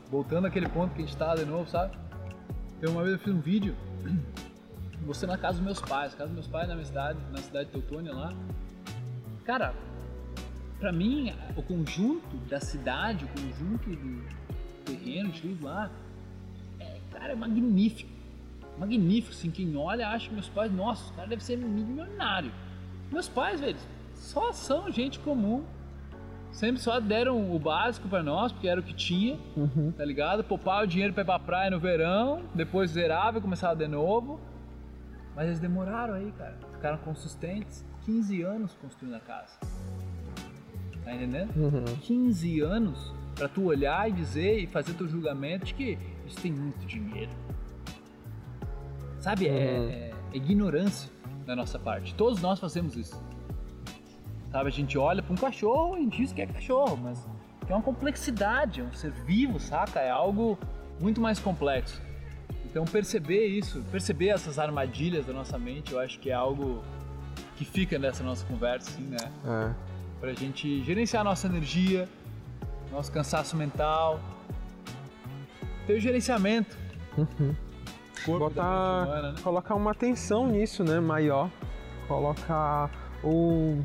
Voltando 0.09 0.47
àquele 0.47 0.69
ponto 0.69 0.93
que 0.93 1.01
a 1.01 1.05
gente 1.05 1.17
tá 1.17 1.35
de 1.35 1.45
novo, 1.45 1.69
sabe? 1.69 1.97
Eu 2.81 2.91
uma 2.91 3.01
vez 3.01 3.13
eu 3.13 3.19
fiz 3.19 3.33
um 3.33 3.39
vídeo 3.39 3.75
você 5.07 5.25
na 5.25 5.37
casa 5.37 5.57
dos 5.57 5.65
meus 5.65 5.79
pais, 5.79 6.13
casa 6.13 6.27
dos 6.27 6.33
meus 6.33 6.47
pais 6.47 6.67
na 6.67 6.75
minha 6.75 6.85
cidade, 6.85 7.17
na 7.31 7.37
cidade 7.37 7.65
de 7.67 7.71
Teutônia 7.71 8.13
lá. 8.13 8.33
Cara, 9.45 9.73
para 10.77 10.91
mim, 10.91 11.33
o 11.55 11.63
conjunto 11.63 12.35
da 12.49 12.59
cidade, 12.59 13.25
o 13.25 13.27
conjunto 13.29 13.89
do 13.89 14.23
terreno, 14.85 15.29
de 15.29 15.41
tudo 15.41 15.65
lá, 15.65 15.89
é, 16.79 16.99
cara, 17.11 17.31
é 17.31 17.35
magnífico. 17.35 18.11
Magnífico, 18.77 19.33
assim, 19.33 19.49
quem 19.49 19.75
olha 19.75 20.09
acha 20.09 20.27
que 20.27 20.33
meus 20.33 20.49
pais, 20.49 20.71
nossa, 20.71 21.11
o 21.11 21.15
cara 21.15 21.27
deve 21.29 21.43
ser 21.43 21.57
milionário. 21.57 22.51
Meus 23.09 23.29
pais, 23.29 23.61
velho, 23.61 23.77
só 24.13 24.51
são 24.51 24.91
gente 24.91 25.19
comum. 25.19 25.63
Sempre 26.51 26.81
só 26.81 26.99
deram 26.99 27.53
o 27.53 27.59
básico 27.59 28.07
para 28.07 28.21
nós, 28.23 28.51
porque 28.51 28.67
era 28.67 28.79
o 28.79 28.83
que 28.83 28.93
tinha, 28.93 29.37
uhum. 29.55 29.93
tá 29.95 30.03
ligado? 30.03 30.43
Poupar 30.43 30.83
o 30.83 30.87
dinheiro 30.87 31.13
pra 31.13 31.21
ir 31.23 31.25
pra 31.25 31.39
praia 31.39 31.69
no 31.69 31.79
verão, 31.79 32.41
depois 32.53 32.91
zerava 32.91 33.37
e 33.37 33.41
começava 33.41 33.75
de 33.75 33.87
novo. 33.87 34.39
Mas 35.37 35.45
eles 35.45 35.59
demoraram 35.59 36.15
aí, 36.15 36.33
cara. 36.35 36.57
Ficaram 36.73 36.97
consistentes. 36.97 37.85
15 38.05 38.41
anos 38.41 38.73
construindo 38.81 39.13
a 39.13 39.19
casa. 39.19 39.53
Tá 41.03 41.13
entendendo? 41.13 41.55
Uhum. 41.55 41.85
15 42.01 42.59
anos 42.61 43.13
para 43.35 43.47
tu 43.47 43.65
olhar 43.65 44.09
e 44.09 44.13
dizer 44.13 44.57
e 44.57 44.65
fazer 44.65 44.93
teu 44.95 45.07
julgamento 45.07 45.67
de 45.67 45.75
que 45.75 45.99
eles 46.23 46.35
têm 46.41 46.51
muito 46.51 46.83
dinheiro. 46.87 47.29
Sabe? 49.19 49.47
É, 49.47 49.51
uhum. 49.51 49.89
É, 49.89 49.93
é, 49.93 50.13
ignorância 50.33 51.11
da 51.45 51.55
nossa 51.55 51.77
parte. 51.77 52.15
Todos 52.15 52.41
nós 52.41 52.59
fazemos 52.59 52.95
isso. 52.95 53.23
Sabe? 54.51 54.69
A 54.69 54.71
gente 54.71 54.97
olha 54.97 55.21
para 55.21 55.33
um 55.33 55.37
cachorro 55.37 55.99
e 55.99 56.07
diz 56.07 56.33
que 56.33 56.41
é 56.41 56.47
cachorro, 56.47 56.97
mas 56.97 57.29
é 57.69 57.73
uma 57.75 57.83
complexidade, 57.83 58.81
é 58.81 58.83
um 58.83 58.91
ser 58.91 59.11
vivo, 59.11 59.59
saca? 59.59 59.99
É 59.99 60.09
algo 60.09 60.57
muito 60.99 61.21
mais 61.21 61.37
complexo. 61.37 62.01
Então 62.77 62.85
perceber 62.85 63.47
isso, 63.47 63.83
perceber 63.91 64.27
essas 64.27 64.59
armadilhas 64.59 65.25
da 65.25 65.33
nossa 65.33 65.57
mente, 65.57 65.93
eu 65.93 65.99
acho 65.99 66.19
que 66.19 66.29
é 66.29 66.33
algo 66.33 66.83
que 67.55 67.65
fica 67.65 67.97
nessa 67.97 68.23
nossa 68.23 68.45
conversa, 68.45 68.91
assim, 68.91 69.01
né? 69.01 69.17
É. 69.43 69.73
Pra 70.19 70.31
gente 70.33 70.83
gerenciar 70.83 71.23
nossa 71.23 71.47
energia, 71.47 72.07
nosso 72.91 73.11
cansaço 73.11 73.57
mental, 73.57 74.19
ter 75.87 75.93
o 75.93 75.99
gerenciamento. 75.99 76.77
Uhum. 77.17 77.55
Botar, 78.37 79.07
humana, 79.07 79.31
né? 79.31 79.35
colocar 79.41 79.73
uma 79.73 79.89
atenção 79.89 80.45
nisso, 80.45 80.83
né, 80.83 80.99
maior. 80.99 81.49
Colocar 82.07 82.91
o 83.23 83.83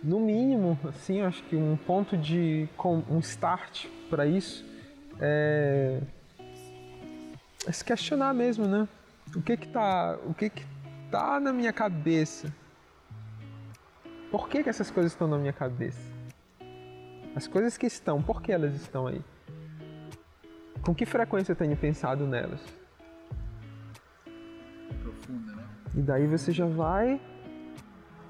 no 0.00 0.20
mínimo, 0.20 0.78
assim, 0.88 1.22
acho 1.22 1.42
que 1.44 1.56
um 1.56 1.76
ponto 1.76 2.16
de 2.16 2.68
um 3.10 3.18
start 3.18 3.86
para 4.08 4.26
isso 4.26 4.64
é 5.18 6.00
se 7.70 7.84
questionar 7.84 8.32
mesmo, 8.34 8.66
né? 8.66 8.88
O 9.36 9.42
que 9.42 9.56
que 9.56 9.68
tá, 9.68 10.18
o 10.26 10.34
que 10.34 10.50
que 10.50 10.66
tá 11.10 11.38
na 11.38 11.52
minha 11.52 11.72
cabeça? 11.72 12.52
Por 14.30 14.48
que 14.48 14.62
que 14.62 14.70
essas 14.70 14.90
coisas 14.90 15.12
estão 15.12 15.28
na 15.28 15.36
minha 15.36 15.52
cabeça? 15.52 16.10
As 17.36 17.46
coisas 17.46 17.76
que 17.76 17.86
estão, 17.86 18.22
por 18.22 18.42
que 18.42 18.50
elas 18.50 18.74
estão 18.74 19.06
aí? 19.06 19.22
Com 20.82 20.94
que 20.94 21.06
frequência 21.06 21.52
eu 21.52 21.56
tenho 21.56 21.76
pensado 21.76 22.26
nelas? 22.26 22.60
profunda, 25.02 25.52
né? 25.52 25.64
E 25.94 26.00
daí 26.00 26.26
você 26.26 26.52
já 26.52 26.66
vai. 26.66 27.20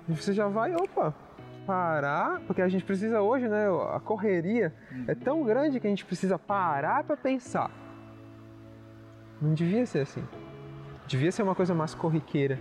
Você 0.09 0.33
já 0.33 0.49
vai, 0.49 0.75
opa, 0.75 1.15
parar, 1.67 2.41
porque 2.47 2.61
a 2.61 2.69
gente 2.69 2.85
precisa 2.85 3.23
hoje, 3.23 3.49
né? 3.49 3.67
A 3.95 4.01
correria 4.01 4.75
é 5.07 5.15
tão 5.15 5.45
grande 5.45 5.79
que 5.79 5.87
a 5.87 5.91
gente 5.91 6.05
precisa 6.05 6.39
parar 6.39 7.05
para 7.05 7.17
pensar. 7.17 7.71
Não 9.43 9.55
devia 9.55 9.85
ser 9.85 10.03
assim. 10.03 10.25
Devia 11.09 11.33
ser 11.33 11.43
uma 11.43 11.55
coisa 11.55 11.75
mais 11.75 11.95
corriqueira 11.95 12.61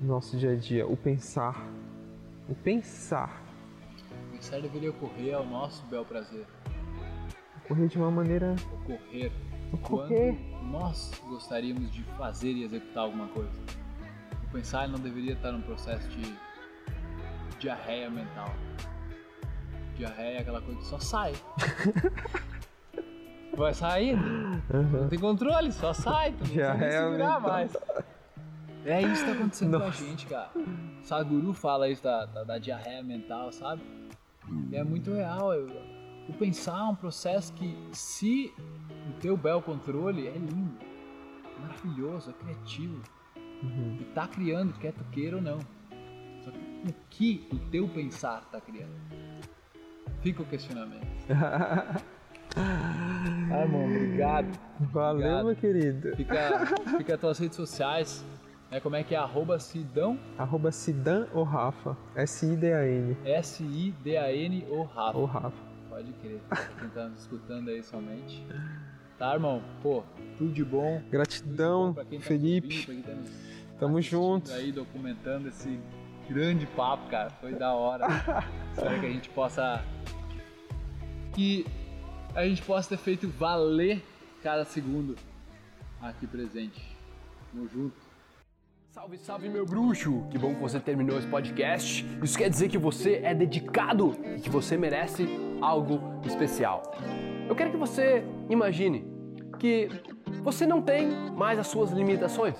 no 0.00 0.08
nosso 0.08 0.36
dia 0.36 0.50
a 0.50 0.56
dia, 0.56 0.84
o 0.84 0.96
pensar. 0.96 1.64
O 2.48 2.56
pensar. 2.56 3.40
Pensar 4.32 4.60
deveria 4.60 4.90
ocorrer 4.90 5.32
ao 5.32 5.46
nosso 5.46 5.86
bel 5.86 6.04
prazer. 6.04 6.44
Ocorrer 7.64 7.86
de 7.86 7.96
uma 7.96 8.10
maneira. 8.10 8.56
Ocorrer. 8.82 9.30
Ocorrer. 9.72 10.34
Quando 10.34 10.72
nós 10.72 11.22
gostaríamos 11.28 11.88
de 11.92 12.02
fazer 12.18 12.50
e 12.50 12.64
executar 12.64 13.04
alguma 13.04 13.28
coisa. 13.28 13.62
O 14.48 14.52
pensar 14.52 14.88
não 14.88 14.98
deveria 14.98 15.34
estar 15.34 15.52
num 15.52 15.62
processo 15.62 16.08
de 16.08 16.36
diarreia 17.60 18.10
mental. 18.10 18.52
Diarreia 19.94 20.38
é 20.38 20.40
aquela 20.40 20.60
coisa 20.60 20.80
que 20.80 20.86
só 20.86 20.98
sai. 20.98 21.32
Vai 23.56 23.74
saindo. 23.74 24.22
Não 24.92 25.08
tem 25.08 25.18
controle, 25.18 25.70
só 25.72 25.92
sai. 25.92 26.30
Tu 26.32 26.34
não 26.34 26.38
consegue 26.40 26.54
Diarreia 26.54 26.92
segurar 27.02 27.10
mental. 27.26 27.40
mais. 27.40 27.76
É 28.84 29.00
isso 29.02 29.24
que 29.24 29.30
tá 29.30 29.36
acontecendo 29.36 29.70
com 29.78 29.82
a 29.82 29.86
Nossa. 29.86 30.04
gente, 30.04 30.26
cara. 30.26 30.50
Sadhguru 31.02 31.52
fala 31.52 31.88
isso 31.88 32.02
da, 32.02 32.26
da, 32.26 32.44
da 32.44 32.58
diarreia 32.58 33.02
mental, 33.02 33.50
sabe? 33.52 33.82
E 34.70 34.76
é 34.76 34.84
muito 34.84 35.12
real. 35.12 35.52
eu- 35.54 35.94
o 36.28 36.32
pensar 36.32 36.78
é 36.80 36.84
um 36.84 36.94
processo 36.94 37.52
que, 37.52 37.76
se 37.92 38.52
o 39.08 39.20
teu 39.20 39.36
bel 39.36 39.60
controle, 39.60 40.26
é 40.26 40.32
lindo, 40.32 40.78
maravilhoso, 41.60 42.30
é 42.30 42.32
criativo. 42.44 43.00
Uhum. 43.62 43.98
E 44.00 44.04
tá 44.14 44.26
criando, 44.26 44.72
quer 44.78 44.92
tu 44.92 45.04
queira 45.12 45.36
ou 45.36 45.42
não. 45.42 45.58
Só 46.42 46.50
que 46.50 46.58
o 46.88 46.94
que 47.10 47.48
o 47.52 47.58
teu 47.70 47.88
pensar 47.88 48.42
tá 48.50 48.60
criando? 48.60 48.94
Fica 50.22 50.42
o 50.42 50.46
questionamento. 50.46 51.06
Ah, 52.56 53.60
irmão, 53.62 53.84
obrigado. 53.84 54.48
Valeu, 54.80 55.16
Obrigado. 55.20 55.44
meu 55.46 55.56
querido. 55.56 56.16
Fica, 56.16 56.66
fica 56.98 57.14
as 57.14 57.20
tuas 57.20 57.38
redes 57.38 57.56
sociais. 57.56 58.24
Né? 58.70 58.80
Como 58.80 58.96
é 58.96 59.02
que 59.02 59.14
é? 59.14 59.18
Arroba 59.18 59.58
Sidão, 59.58 60.18
Arroba 60.38 60.70
Sidan 60.72 61.26
ou 61.32 61.42
Rafa. 61.44 61.96
S-I-D-A-N. 62.16 63.16
S-I-D-A-N 63.24 64.66
ou 64.70 64.84
Rafa. 64.84 65.18
Ou 65.18 65.24
Rafa. 65.26 65.56
Pode 65.88 66.12
crer. 66.14 66.40
Quem 66.80 66.88
tá 66.90 67.08
nos 67.08 67.20
escutando 67.20 67.68
aí 67.70 67.82
somente. 67.82 68.44
Tá, 69.18 69.32
irmão? 69.34 69.62
Pô, 69.82 70.02
tudo 70.38 70.52
de 70.52 70.64
bom. 70.64 71.00
Gratidão, 71.10 71.94
Pra 71.94 72.04
quem 72.04 72.18
tá 72.18 72.26
Felipe. 72.26 72.80
ouvindo, 72.88 73.04
tá 73.04 73.12
Tamo 73.78 74.00
junto. 74.02 74.50
Aí 74.52 74.72
documentando 74.72 75.48
esse 75.48 75.78
grande 76.28 76.66
papo, 76.66 77.08
cara. 77.10 77.30
Foi 77.30 77.54
da 77.54 77.72
hora. 77.74 78.06
Espero 78.74 79.00
que 79.00 79.06
a 79.06 79.10
gente 79.10 79.28
possa. 79.30 79.84
Que 81.32 81.64
a 82.34 82.46
gente 82.46 82.62
possa 82.62 82.88
ter 82.88 82.96
feito 82.96 83.28
valer 83.28 84.02
cada 84.42 84.64
segundo 84.64 85.16
aqui 86.02 86.26
presente. 86.26 86.82
Tamo 87.52 87.68
junto. 87.68 87.94
Salve, 88.90 89.18
salve, 89.18 89.48
meu 89.48 89.64
bruxo! 89.64 90.24
Que 90.30 90.38
bom 90.38 90.54
que 90.54 90.60
você 90.60 90.78
terminou 90.78 91.18
esse 91.18 91.26
podcast. 91.26 92.04
Isso 92.22 92.38
quer 92.38 92.48
dizer 92.48 92.68
que 92.68 92.78
você 92.78 93.20
é 93.24 93.34
dedicado 93.34 94.16
e 94.36 94.40
que 94.40 94.50
você 94.50 94.76
merece 94.76 95.26
algo 95.60 96.00
especial. 96.24 96.82
Eu 97.48 97.54
quero 97.54 97.70
que 97.70 97.76
você 97.76 98.24
imagine 98.48 99.04
que 99.58 99.88
você 100.42 100.66
não 100.66 100.82
tem 100.82 101.08
mais 101.32 101.58
as 101.58 101.66
suas 101.66 101.90
limitações. 101.90 102.56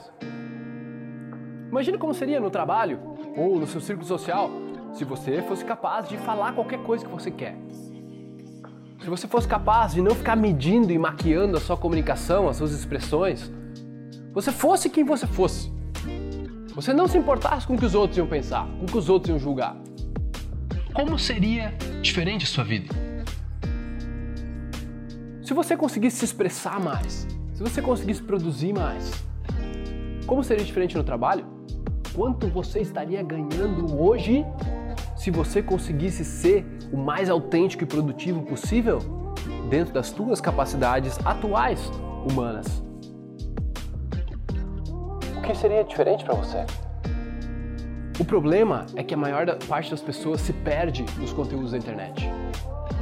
Imagine 1.69 1.99
como 1.99 2.15
seria 2.15 2.41
no 2.41 2.51
trabalho 2.51 3.01
ou 3.37 3.59
no 3.59 3.67
seu 3.67 3.81
círculo 3.81 4.07
social 4.07 4.51
se 4.93 5.05
você 5.05 5.43
fosse 5.43 5.65
capaz 5.65 6.09
de 6.09 6.17
falar 6.19 6.53
qualquer 6.55 6.81
coisa 6.85 7.05
que 7.05 7.11
você 7.11 7.31
quer. 7.31 7.57
Se 9.05 9.11
você 9.11 9.29
fosse 9.29 9.47
capaz 9.47 9.93
de 9.93 10.01
não 10.01 10.15
ficar 10.15 10.35
medindo 10.35 10.91
e 10.91 10.99
maquiando 10.99 11.59
a 11.59 11.61
sua 11.61 11.77
comunicação, 11.77 12.49
as 12.49 12.57
suas 12.57 12.73
expressões, 12.73 13.53
você 14.33 14.51
fosse 14.51 14.89
quem 14.89 15.05
você 15.05 15.27
fosse. 15.27 15.71
Você 16.75 16.91
não 16.95 17.07
se 17.07 17.19
importasse 17.19 17.67
com 17.67 17.75
o 17.75 17.79
que 17.79 17.85
os 17.85 17.95
outros 17.95 18.17
iam 18.17 18.27
pensar, 18.27 18.67
com 18.79 18.85
o 18.85 18.87
que 18.87 18.97
os 18.97 19.11
outros 19.11 19.29
iam 19.29 19.39
julgar. 19.39 19.77
Como 20.95 21.19
seria 21.19 21.75
diferente 22.01 22.47
a 22.47 22.49
sua 22.49 22.65
vida? 22.65 22.95
Se 25.43 25.53
você 25.53 25.77
conseguisse 25.77 26.17
se 26.17 26.25
expressar 26.25 26.81
mais, 26.81 27.29
se 27.53 27.63
você 27.63 27.83
conseguisse 27.83 28.23
produzir 28.23 28.73
mais, 28.73 29.13
como 30.27 30.43
seria 30.43 30.65
diferente 30.65 30.97
no 30.97 31.05
trabalho? 31.05 31.45
Quanto 32.15 32.49
você 32.49 32.81
estaria 32.81 33.23
ganhando 33.23 34.01
hoje 34.01 34.47
se 35.15 35.31
você 35.31 35.63
conseguisse 35.63 36.25
ser 36.25 36.65
o 36.93 36.97
mais 36.97 37.29
autêntico 37.31 37.85
e 37.85 37.87
produtivo 37.87 38.43
possível 38.43 38.99
dentro 39.69 39.93
das 39.93 40.09
suas 40.09 40.41
capacidades 40.41 41.19
atuais 41.25 41.91
humanas? 42.29 42.83
O 45.37 45.41
que 45.43 45.55
seria 45.55 45.85
diferente 45.85 46.25
para 46.25 46.35
você? 46.35 46.65
O 48.19 48.25
problema 48.25 48.87
é 48.95 49.03
que 49.03 49.13
a 49.13 49.17
maior 49.17 49.45
parte 49.67 49.91
das 49.91 50.01
pessoas 50.01 50.41
se 50.41 50.53
perde 50.53 51.05
nos 51.19 51.33
conteúdos 51.33 51.73
da 51.73 51.79
internet. 51.79 52.31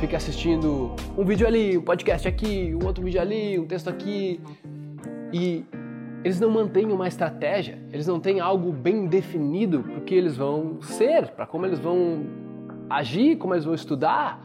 Fica 0.00 0.16
assistindo 0.16 0.96
um 1.16 1.24
vídeo 1.24 1.46
ali, 1.46 1.76
um 1.76 1.82
podcast 1.82 2.26
aqui, 2.26 2.74
um 2.74 2.86
outro 2.86 3.04
vídeo 3.04 3.20
ali, 3.20 3.58
um 3.58 3.66
texto 3.66 3.88
aqui. 3.88 4.40
E 5.32 5.64
eles 6.24 6.40
não 6.40 6.50
mantêm 6.50 6.86
uma 6.86 7.06
estratégia, 7.06 7.78
eles 7.92 8.06
não 8.06 8.18
têm 8.18 8.40
algo 8.40 8.72
bem 8.72 9.06
definido 9.06 9.82
para 9.82 10.00
que 10.00 10.14
eles 10.14 10.36
vão 10.36 10.80
ser, 10.80 11.28
para 11.28 11.46
como 11.46 11.66
eles 11.66 11.78
vão 11.78 12.24
agir, 12.96 13.36
como 13.36 13.54
eles 13.54 13.64
vão 13.64 13.74
estudar. 13.74 14.40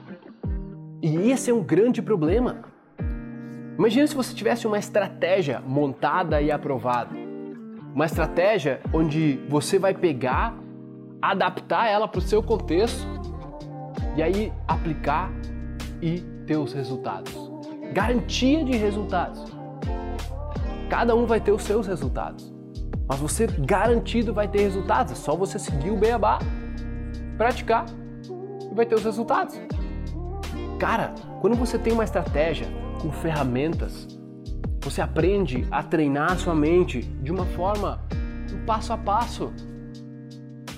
E 1.01 1.31
esse 1.31 1.51
é 1.51 1.53
um 1.53 1.63
grande 1.63 2.01
problema. 2.01 2.63
Imagina 3.77 4.07
se 4.07 4.15
você 4.15 4.33
tivesse 4.33 4.65
uma 4.65 4.79
estratégia 4.79 5.61
montada 5.65 6.41
e 6.41 6.51
aprovada. 6.51 7.15
Uma 7.93 8.05
estratégia 8.05 8.81
onde 8.93 9.39
você 9.47 9.77
vai 9.77 9.93
pegar, 9.93 10.57
adaptar 11.21 11.87
ela 11.87 12.07
para 12.07 12.19
o 12.19 12.21
seu 12.21 12.41
contexto 12.41 13.05
e 14.15 14.23
aí 14.23 14.51
aplicar 14.67 15.31
e 16.01 16.21
ter 16.45 16.57
os 16.57 16.73
resultados. 16.73 17.33
Garantia 17.93 18.63
de 18.63 18.75
resultados. 18.75 19.45
Cada 20.89 21.15
um 21.15 21.25
vai 21.25 21.39
ter 21.39 21.51
os 21.51 21.63
seus 21.63 21.85
resultados. 21.85 22.53
Mas 23.07 23.19
você 23.19 23.47
garantido 23.47 24.33
vai 24.33 24.47
ter 24.47 24.61
resultados. 24.61 25.13
É 25.13 25.15
só 25.15 25.35
você 25.35 25.59
seguir 25.59 25.91
o 25.91 25.97
beabá, 25.97 26.39
praticar 27.37 27.85
vai 28.77 28.85
ter 28.85 28.95
os 28.95 29.03
resultados. 29.03 29.59
Cara, 30.79 31.13
quando 31.41 31.55
você 31.55 31.77
tem 31.79 31.91
uma 31.91 32.03
estratégia 32.03 32.67
com 33.01 33.11
ferramentas, 33.11 34.07
você 34.79 35.01
aprende 35.01 35.67
a 35.71 35.81
treinar 35.81 36.33
a 36.33 36.35
sua 36.37 36.55
mente 36.55 37.01
de 37.01 37.31
uma 37.31 37.45
forma 37.45 37.99
um 38.53 38.65
passo 38.65 38.93
a 38.93 38.97
passo. 38.97 39.51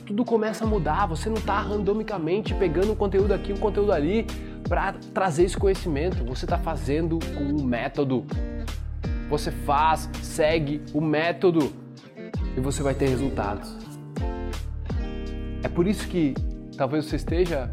Tudo 0.08 0.26
começa 0.26 0.64
a 0.64 0.68
mudar, 0.68 1.06
você 1.06 1.30
não 1.30 1.38
está 1.38 1.60
randomicamente 1.60 2.56
pegando 2.56 2.94
um 2.94 2.96
conteúdo 2.96 3.34
aqui, 3.34 3.54
um 3.54 3.58
conteúdo 3.58 3.92
ali 3.92 4.26
para 4.68 4.94
trazer 5.14 5.44
esse 5.44 5.58
conhecimento. 5.58 6.24
Você 6.26 6.46
está 6.46 6.58
fazendo 6.58 7.20
com 7.36 7.44
um 7.44 7.64
método. 7.64 8.26
Você 9.30 9.52
faz, 9.52 10.10
segue 10.24 10.82
o 10.94 11.02
método 11.02 11.72
e 12.58 12.60
você 12.60 12.82
vai 12.82 12.96
ter 12.96 13.10
resultados. 13.10 13.78
É 15.62 15.68
por 15.68 15.86
isso 15.86 16.08
que 16.08 16.34
talvez 16.76 17.06
você 17.06 17.18
esteja 17.18 17.70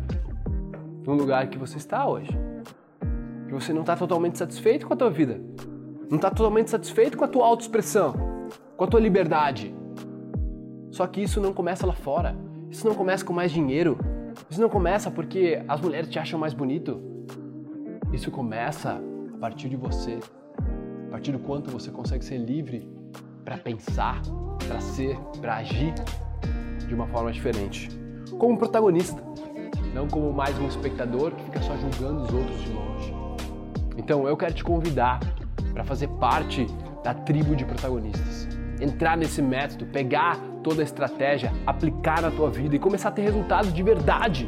no 1.07 1.15
lugar 1.15 1.49
que 1.49 1.57
você 1.57 1.77
está 1.77 2.07
hoje. 2.07 2.31
Que 3.47 3.55
você 3.55 3.73
não 3.73 3.83
está 3.83 3.97
totalmente 3.97 4.39
satisfeito 4.39 4.87
com 4.87 4.93
a 4.93 4.97
tua 4.97 5.11
vida. 5.11 5.41
Não 6.11 6.17
está 6.17 6.31
totalmente 6.31 6.71
satisfeito 6.71 7.17
com 7.17 7.25
a 7.25 7.29
tua 7.29 7.47
autoexpressão, 7.47 8.15
com 8.77 8.85
a 8.85 8.87
tua 8.87 9.01
liberdade. 9.01 9.75
Só 10.91 11.07
que 11.07 11.23
isso 11.23 11.41
não 11.41 11.53
começa 11.53 11.87
lá 11.87 11.95
fora. 11.95 12.37
Isso 12.71 12.87
não 12.87 12.95
começa 12.95 13.25
com 13.25 13.33
mais 13.33 13.53
dinheiro. 13.53 13.99
Isso 14.51 14.61
não 14.61 14.69
começa 14.69 15.11
porque 15.11 15.63
as 15.69 15.81
mulheres 15.81 16.09
te 16.09 16.19
acham 16.19 16.39
mais 16.39 16.53
bonito. 16.53 17.01
Isso 18.13 18.31
começa 18.31 19.01
a 19.35 19.39
partir 19.39 19.69
de 19.69 19.77
você. 19.77 20.19
A 21.09 21.11
partir 21.11 21.33
do 21.33 21.39
quanto 21.39 21.71
você 21.71 21.91
consegue 21.91 22.25
ser 22.25 22.39
livre 22.39 22.89
para 23.45 23.57
pensar, 23.57 24.21
para 24.67 24.81
ser, 24.81 25.17
para 25.41 25.57
agir 25.57 25.95
de 26.87 26.95
uma 26.95 27.07
forma 27.07 27.33
diferente. 27.33 27.89
Como 28.39 28.59
protagonista, 28.59 29.23
não 29.97 30.07
como 30.07 30.31
mais 30.31 30.59
um 30.59 30.69
espectador 30.69 31.33
que 31.33 31.45
fica 31.45 31.63
só 31.63 31.75
julgando 31.75 32.25
os 32.25 32.33
outros 32.33 32.61
de 32.61 32.71
longe. 32.71 33.15
Então 33.97 34.29
eu 34.29 34.37
quero 34.37 34.53
te 34.53 34.63
convidar 34.63 35.19
para 35.73 35.83
fazer 35.85 36.07
parte 36.21 36.67
da 37.03 37.15
tribo 37.15 37.57
de 37.57 37.65
protagonistas. 37.65 38.47
Entrar 38.79 39.17
nesse 39.17 39.41
método, 39.41 39.87
pegar 39.87 40.39
toda 40.63 40.83
a 40.83 40.85
estratégia, 40.85 41.51
aplicar 41.67 42.21
na 42.21 42.31
tua 42.31 42.51
vida 42.51 42.77
e 42.77 42.79
começar 42.79 43.09
a 43.09 43.13
ter 43.13 43.23
resultados 43.23 43.73
de 43.73 43.83
verdade. 43.83 44.47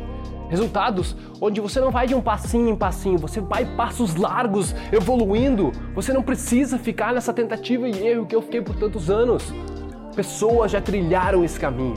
Resultados 0.51 1.17
onde 1.41 1.63
você 1.63 1.81
não 1.81 1.91
vai 1.91 2.07
de 2.07 2.15
um 2.15 2.21
passinho 2.21 2.69
em 2.69 2.77
passinho, 2.77 3.17
você 3.17 3.41
vai 3.41 3.65
passos 3.75 4.17
largos, 4.17 4.75
evoluindo. 4.93 5.73
Você 5.95 6.13
não 6.13 6.23
precisa 6.23 6.79
ficar 6.79 7.15
nessa 7.15 7.33
tentativa 7.33 7.89
e 7.89 8.07
erro 8.07 8.27
que 8.27 8.37
eu 8.37 8.43
fiquei 8.43 8.61
por 8.61 8.77
tantos 8.77 9.09
anos. 9.09 9.51
Pessoas 10.15 10.73
já 10.73 10.81
trilharam 10.81 11.43
esse 11.43 11.59
caminho. 11.59 11.97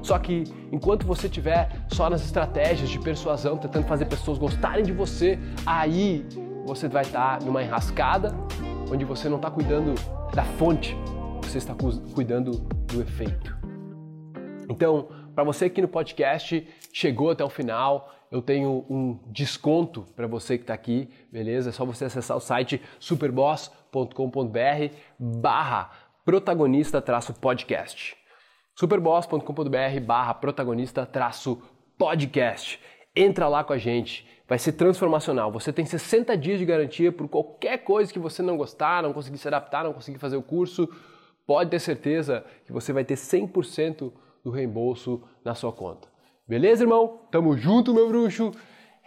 Só 0.00 0.18
que 0.18 0.44
enquanto 0.72 1.06
você 1.06 1.26
estiver 1.26 1.68
só 1.88 2.08
nas 2.08 2.24
estratégias 2.24 2.88
de 2.88 2.98
persuasão, 2.98 3.56
tentando 3.56 3.86
fazer 3.86 4.06
pessoas 4.06 4.38
gostarem 4.38 4.84
de 4.84 4.92
você, 4.92 5.38
aí 5.66 6.24
você 6.64 6.88
vai 6.88 7.02
estar 7.02 7.42
numa 7.42 7.62
enrascada 7.62 8.34
onde 8.90 9.04
você 9.04 9.28
não 9.28 9.36
está 9.36 9.50
cuidando 9.50 9.94
da 10.34 10.44
fonte, 10.44 10.96
você 11.42 11.58
está 11.58 11.74
cuidando 12.14 12.52
do 12.52 13.00
efeito. 13.00 13.56
Então, 14.68 15.08
para 15.34 15.44
você 15.44 15.66
aqui 15.66 15.80
no 15.80 15.88
podcast 15.88 16.66
chegou 16.92 17.30
até 17.30 17.44
o 17.44 17.48
final, 17.48 18.12
eu 18.30 18.42
tenho 18.42 18.84
um 18.90 19.18
desconto 19.26 20.02
para 20.14 20.26
você 20.26 20.58
que 20.58 20.64
está 20.64 20.74
aqui, 20.74 21.08
beleza? 21.32 21.70
É 21.70 21.72
só 21.72 21.84
você 21.84 22.04
acessar 22.04 22.36
o 22.36 22.40
site 22.40 22.82
superboss.com.br 22.98 24.94
barra 25.18 25.90
protagonista 26.24 27.02
podcast. 27.40 28.17
superboss.com.br 28.78 30.00
barra 30.06 30.34
protagonista 30.34 31.08
podcast. 31.98 32.80
Entra 33.16 33.48
lá 33.48 33.64
com 33.64 33.72
a 33.72 33.78
gente, 33.78 34.24
vai 34.46 34.56
ser 34.56 34.70
transformacional. 34.70 35.50
Você 35.50 35.72
tem 35.72 35.84
60 35.84 36.36
dias 36.36 36.60
de 36.60 36.64
garantia 36.64 37.10
por 37.10 37.26
qualquer 37.28 37.78
coisa 37.78 38.12
que 38.12 38.20
você 38.20 38.40
não 38.40 38.56
gostar, 38.56 39.02
não 39.02 39.12
conseguir 39.12 39.38
se 39.38 39.48
adaptar, 39.48 39.82
não 39.82 39.92
conseguir 39.92 40.18
fazer 40.18 40.36
o 40.36 40.42
curso. 40.42 40.88
Pode 41.44 41.70
ter 41.70 41.80
certeza 41.80 42.44
que 42.64 42.72
você 42.72 42.92
vai 42.92 43.04
ter 43.04 43.14
100% 43.14 44.12
do 44.44 44.50
reembolso 44.52 45.24
na 45.44 45.56
sua 45.56 45.72
conta. 45.72 46.06
Beleza, 46.46 46.84
irmão? 46.84 47.22
Tamo 47.32 47.56
junto, 47.56 47.92
meu 47.92 48.06
bruxo. 48.06 48.52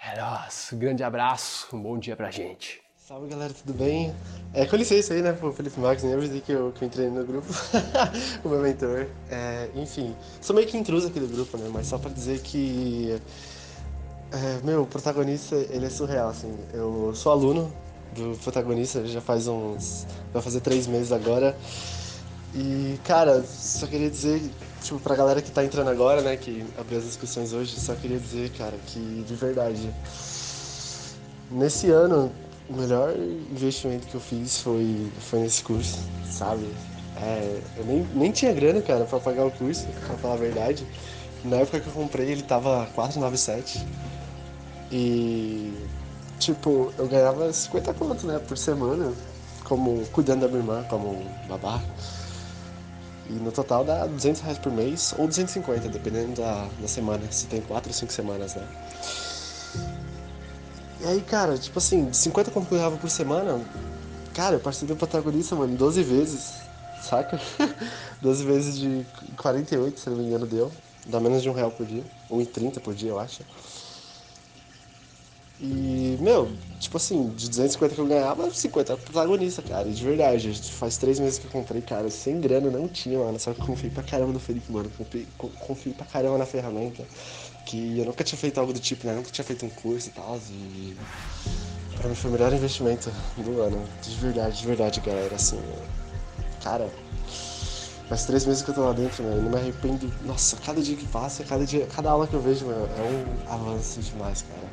É 0.03 0.19
nóis. 0.19 0.74
Grande 0.74 1.01
abraço. 1.01 1.74
Um 1.74 1.82
bom 1.82 1.97
dia 1.97 2.17
pra 2.17 2.30
gente. 2.30 2.82
Salve 3.07 3.27
galera, 3.27 3.51
tudo 3.51 3.73
bem? 3.73 4.13
É, 4.53 4.63
com 4.67 4.75
licença 4.75 5.15
aí, 5.15 5.23
né, 5.23 5.33
pro 5.33 5.51
Felipe 5.51 5.79
Marques, 5.79 6.03
nem 6.03 6.13
avisei 6.13 6.39
que 6.39 6.51
eu, 6.51 6.71
que 6.71 6.83
eu 6.83 6.87
entrei 6.87 7.09
no 7.09 7.25
grupo, 7.25 7.47
o 8.45 8.49
meu 8.49 8.59
mentor. 8.59 9.07
É, 9.27 9.69
enfim, 9.75 10.15
sou 10.39 10.55
meio 10.55 10.67
que 10.67 10.77
intruso 10.77 11.07
aqui 11.07 11.19
do 11.19 11.27
grupo, 11.27 11.57
né, 11.57 11.67
mas 11.73 11.87
só 11.87 11.97
pra 11.97 12.11
dizer 12.11 12.39
que. 12.41 13.19
É, 14.31 14.59
meu, 14.63 14.83
o 14.83 14.85
protagonista, 14.85 15.55
ele 15.55 15.87
é 15.87 15.89
surreal, 15.89 16.29
assim. 16.29 16.55
Eu 16.73 17.11
sou 17.15 17.31
aluno 17.31 17.73
do 18.15 18.37
protagonista 18.37 19.03
já 19.07 19.19
faz 19.19 19.47
uns. 19.47 20.05
vai 20.31 20.41
fazer 20.43 20.61
três 20.61 20.85
meses 20.85 21.11
agora. 21.11 21.57
E, 22.53 22.99
cara, 23.03 23.43
só 23.43 23.87
queria 23.87 24.11
dizer 24.11 24.41
tipo, 24.83 24.99
pra 24.99 25.15
galera 25.15 25.41
que 25.41 25.49
tá 25.49 25.65
entrando 25.65 25.89
agora, 25.89 26.21
né, 26.21 26.37
que 26.37 26.63
abriu 26.77 26.99
as 26.99 27.05
inscrições 27.05 27.51
hoje, 27.51 27.79
só 27.79 27.95
queria 27.95 28.19
dizer, 28.19 28.51
cara, 28.51 28.77
que 28.85 29.25
de 29.27 29.33
verdade, 29.33 29.91
nesse 31.49 31.89
ano, 31.89 32.31
o 32.70 32.74
melhor 32.74 33.14
investimento 33.51 34.07
que 34.07 34.16
eu 34.16 34.22
fiz 34.22 34.59
foi, 34.59 35.12
foi 35.20 35.39
nesse 35.39 35.64
curso, 35.64 35.99
sabe? 36.30 36.68
É, 37.18 37.62
eu 37.78 37.86
nem, 37.86 38.07
nem 38.14 38.32
tinha 38.32 38.53
grana, 38.53 38.82
cara, 38.82 39.05
pra 39.05 39.20
pagar 39.20 39.45
o 39.45 39.51
curso, 39.51 39.86
pra 40.07 40.18
falar 40.18 40.36
a 40.36 40.38
verdade. 40.38 40.86
Na 41.43 41.57
época 41.57 41.80
que 41.80 41.88
eu 41.88 41.93
comprei, 41.93 42.30
ele 42.32 42.43
tava 42.43 42.88
497. 42.93 43.86
E, 44.91 45.74
tipo, 46.39 46.93
eu 46.97 47.07
ganhava 47.07 47.51
50 47.51 47.93
conto, 47.93 48.28
né, 48.28 48.39
por 48.39 48.57
semana, 48.57 49.14
como 49.64 50.05
cuidando 50.07 50.41
da 50.41 50.47
minha 50.47 50.59
irmã, 50.59 50.86
como 50.89 51.26
babá. 51.47 51.82
E 53.30 53.34
no 53.34 53.51
total 53.51 53.84
dá 53.86 54.05
200 54.05 54.41
reais 54.41 54.57
por 54.57 54.72
mês 54.72 55.14
ou 55.18 55.28
250, 55.28 55.88
dependendo 55.88 56.41
da, 56.41 56.68
da 56.80 56.88
semana, 56.88 57.24
se 57.32 57.47
tem 57.47 57.62
4 57.62 57.89
ou 57.89 57.93
5 57.93 58.12
semanas, 58.12 58.55
né? 58.55 58.68
E 61.01 61.05
aí, 61.07 61.21
cara, 61.21 61.57
tipo 61.57 61.79
assim, 61.79 62.05
de 62.11 62.15
50 62.17 62.51
conto 62.51 62.67
que 62.67 62.75
eu 62.75 62.77
ganhava 62.77 62.95
por 62.95 63.09
semana, 63.09 63.59
cara, 64.35 64.57
eu 64.57 64.59
participei 64.59 64.93
do 64.95 64.99
protagonista, 64.99 65.55
mano, 65.55 65.75
12 65.75 66.03
vezes, 66.03 66.61
saca? 67.01 67.39
12 68.21 68.45
vezes 68.45 68.77
de 68.77 69.03
48, 69.35 69.99
se 69.99 70.09
não 70.11 70.17
me 70.17 70.25
engano, 70.25 70.45
deu. 70.45 70.71
Dá 71.07 71.19
menos 71.19 71.41
de 71.41 71.49
um 71.49 71.53
real 71.53 71.71
por 71.71 71.87
dia, 71.87 72.03
1,30 72.29 72.79
por 72.79 72.93
dia, 72.93 73.09
eu 73.09 73.17
acho. 73.17 73.43
E, 75.59 76.17
meu, 76.19 76.51
tipo 76.79 76.97
assim, 76.97 77.29
de 77.35 77.47
250 77.49 77.95
que 77.95 78.01
eu 78.01 78.07
ganhava, 78.07 78.49
50 78.51 78.93
era 78.93 79.01
protagonista, 79.01 79.61
cara. 79.61 79.87
E 79.87 79.93
de 79.93 80.03
verdade, 80.03 80.53
faz 80.71 80.97
três 80.97 81.19
meses 81.19 81.37
que 81.37 81.45
eu 81.45 81.51
comprei, 81.51 81.81
cara, 81.81 82.09
sem 82.09 82.39
grana 82.39 82.69
não 82.71 82.87
tinha, 82.87 83.19
mano. 83.19 83.39
Só 83.39 83.53
que 83.53 83.61
eu 83.61 83.65
confiei 83.65 83.91
pra 83.91 84.01
caramba 84.01 84.33
no 84.33 84.39
Felipe, 84.39 84.71
mano. 84.71 84.89
Confio, 84.97 85.27
confio 85.37 85.93
pra 85.93 86.05
caramba 86.05 86.37
na 86.39 86.47
ferramenta. 86.47 87.07
Que 87.72 87.99
eu 87.99 88.03
nunca 88.03 88.22
tinha 88.22 88.38
feito 88.38 88.59
algo 88.59 88.74
do 88.74 88.82
tipo, 88.82 89.07
né? 89.07 89.13
Nunca 89.13 89.32
tinha 89.32 89.45
feito 89.45 89.65
um 89.65 89.69
curso 89.69 90.09
e 90.09 90.11
tal. 90.11 90.38
E 90.49 90.93
pra 91.95 92.09
mim 92.09 92.15
foi 92.15 92.30
o 92.30 92.34
melhor 92.34 92.51
investimento 92.51 93.09
do 93.38 93.61
ano. 93.61 93.82
De 94.01 94.13
verdade, 94.15 94.57
de 94.57 94.67
verdade, 94.67 94.99
galera. 94.99 95.34
Assim, 95.34 95.57
cara, 96.61 96.89
faz 98.09 98.26
três 98.26 98.45
meses 98.45 98.61
que 98.61 98.72
eu 98.72 98.76
tô 98.76 98.82
lá 98.82 98.91
dentro, 98.91 99.24
né? 99.24 99.38
Eu 99.38 99.41
não 99.43 99.51
me 99.51 99.55
arrependo. 99.55 100.11
Nossa, 100.26 100.57
cada 100.57 100.82
dia 100.82 100.97
que 100.97 101.07
passa, 101.07 101.45
cada 101.45 101.65
dia, 101.65 101.88
cada 101.95 102.11
aula 102.11 102.28
que 102.28 102.34
eu 102.34 102.41
vejo, 102.41 102.65
meu, 102.65 102.76
é 102.76 103.01
um 103.03 103.53
avanço 103.53 104.01
demais, 104.01 104.41
cara. 104.41 104.67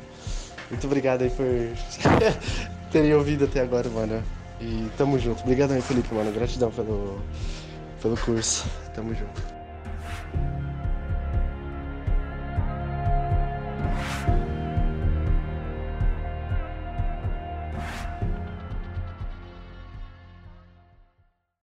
Muito 0.69 0.85
obrigado 0.85 1.21
aí 1.21 1.29
por 1.29 1.45
terem 2.91 3.13
ouvido 3.13 3.45
até 3.45 3.61
agora, 3.61 3.89
mano. 3.89 4.21
E 4.59 4.91
tamo 4.97 5.17
junto. 5.17 5.41
Obrigado 5.43 5.71
aí, 5.71 5.81
Felipe, 5.81 6.13
mano. 6.13 6.33
Gratidão 6.33 6.69
pelo, 6.69 7.21
pelo 8.01 8.17
curso. 8.17 8.65
Tamo 8.93 9.15
junto. 9.15 9.41
you 13.89 14.48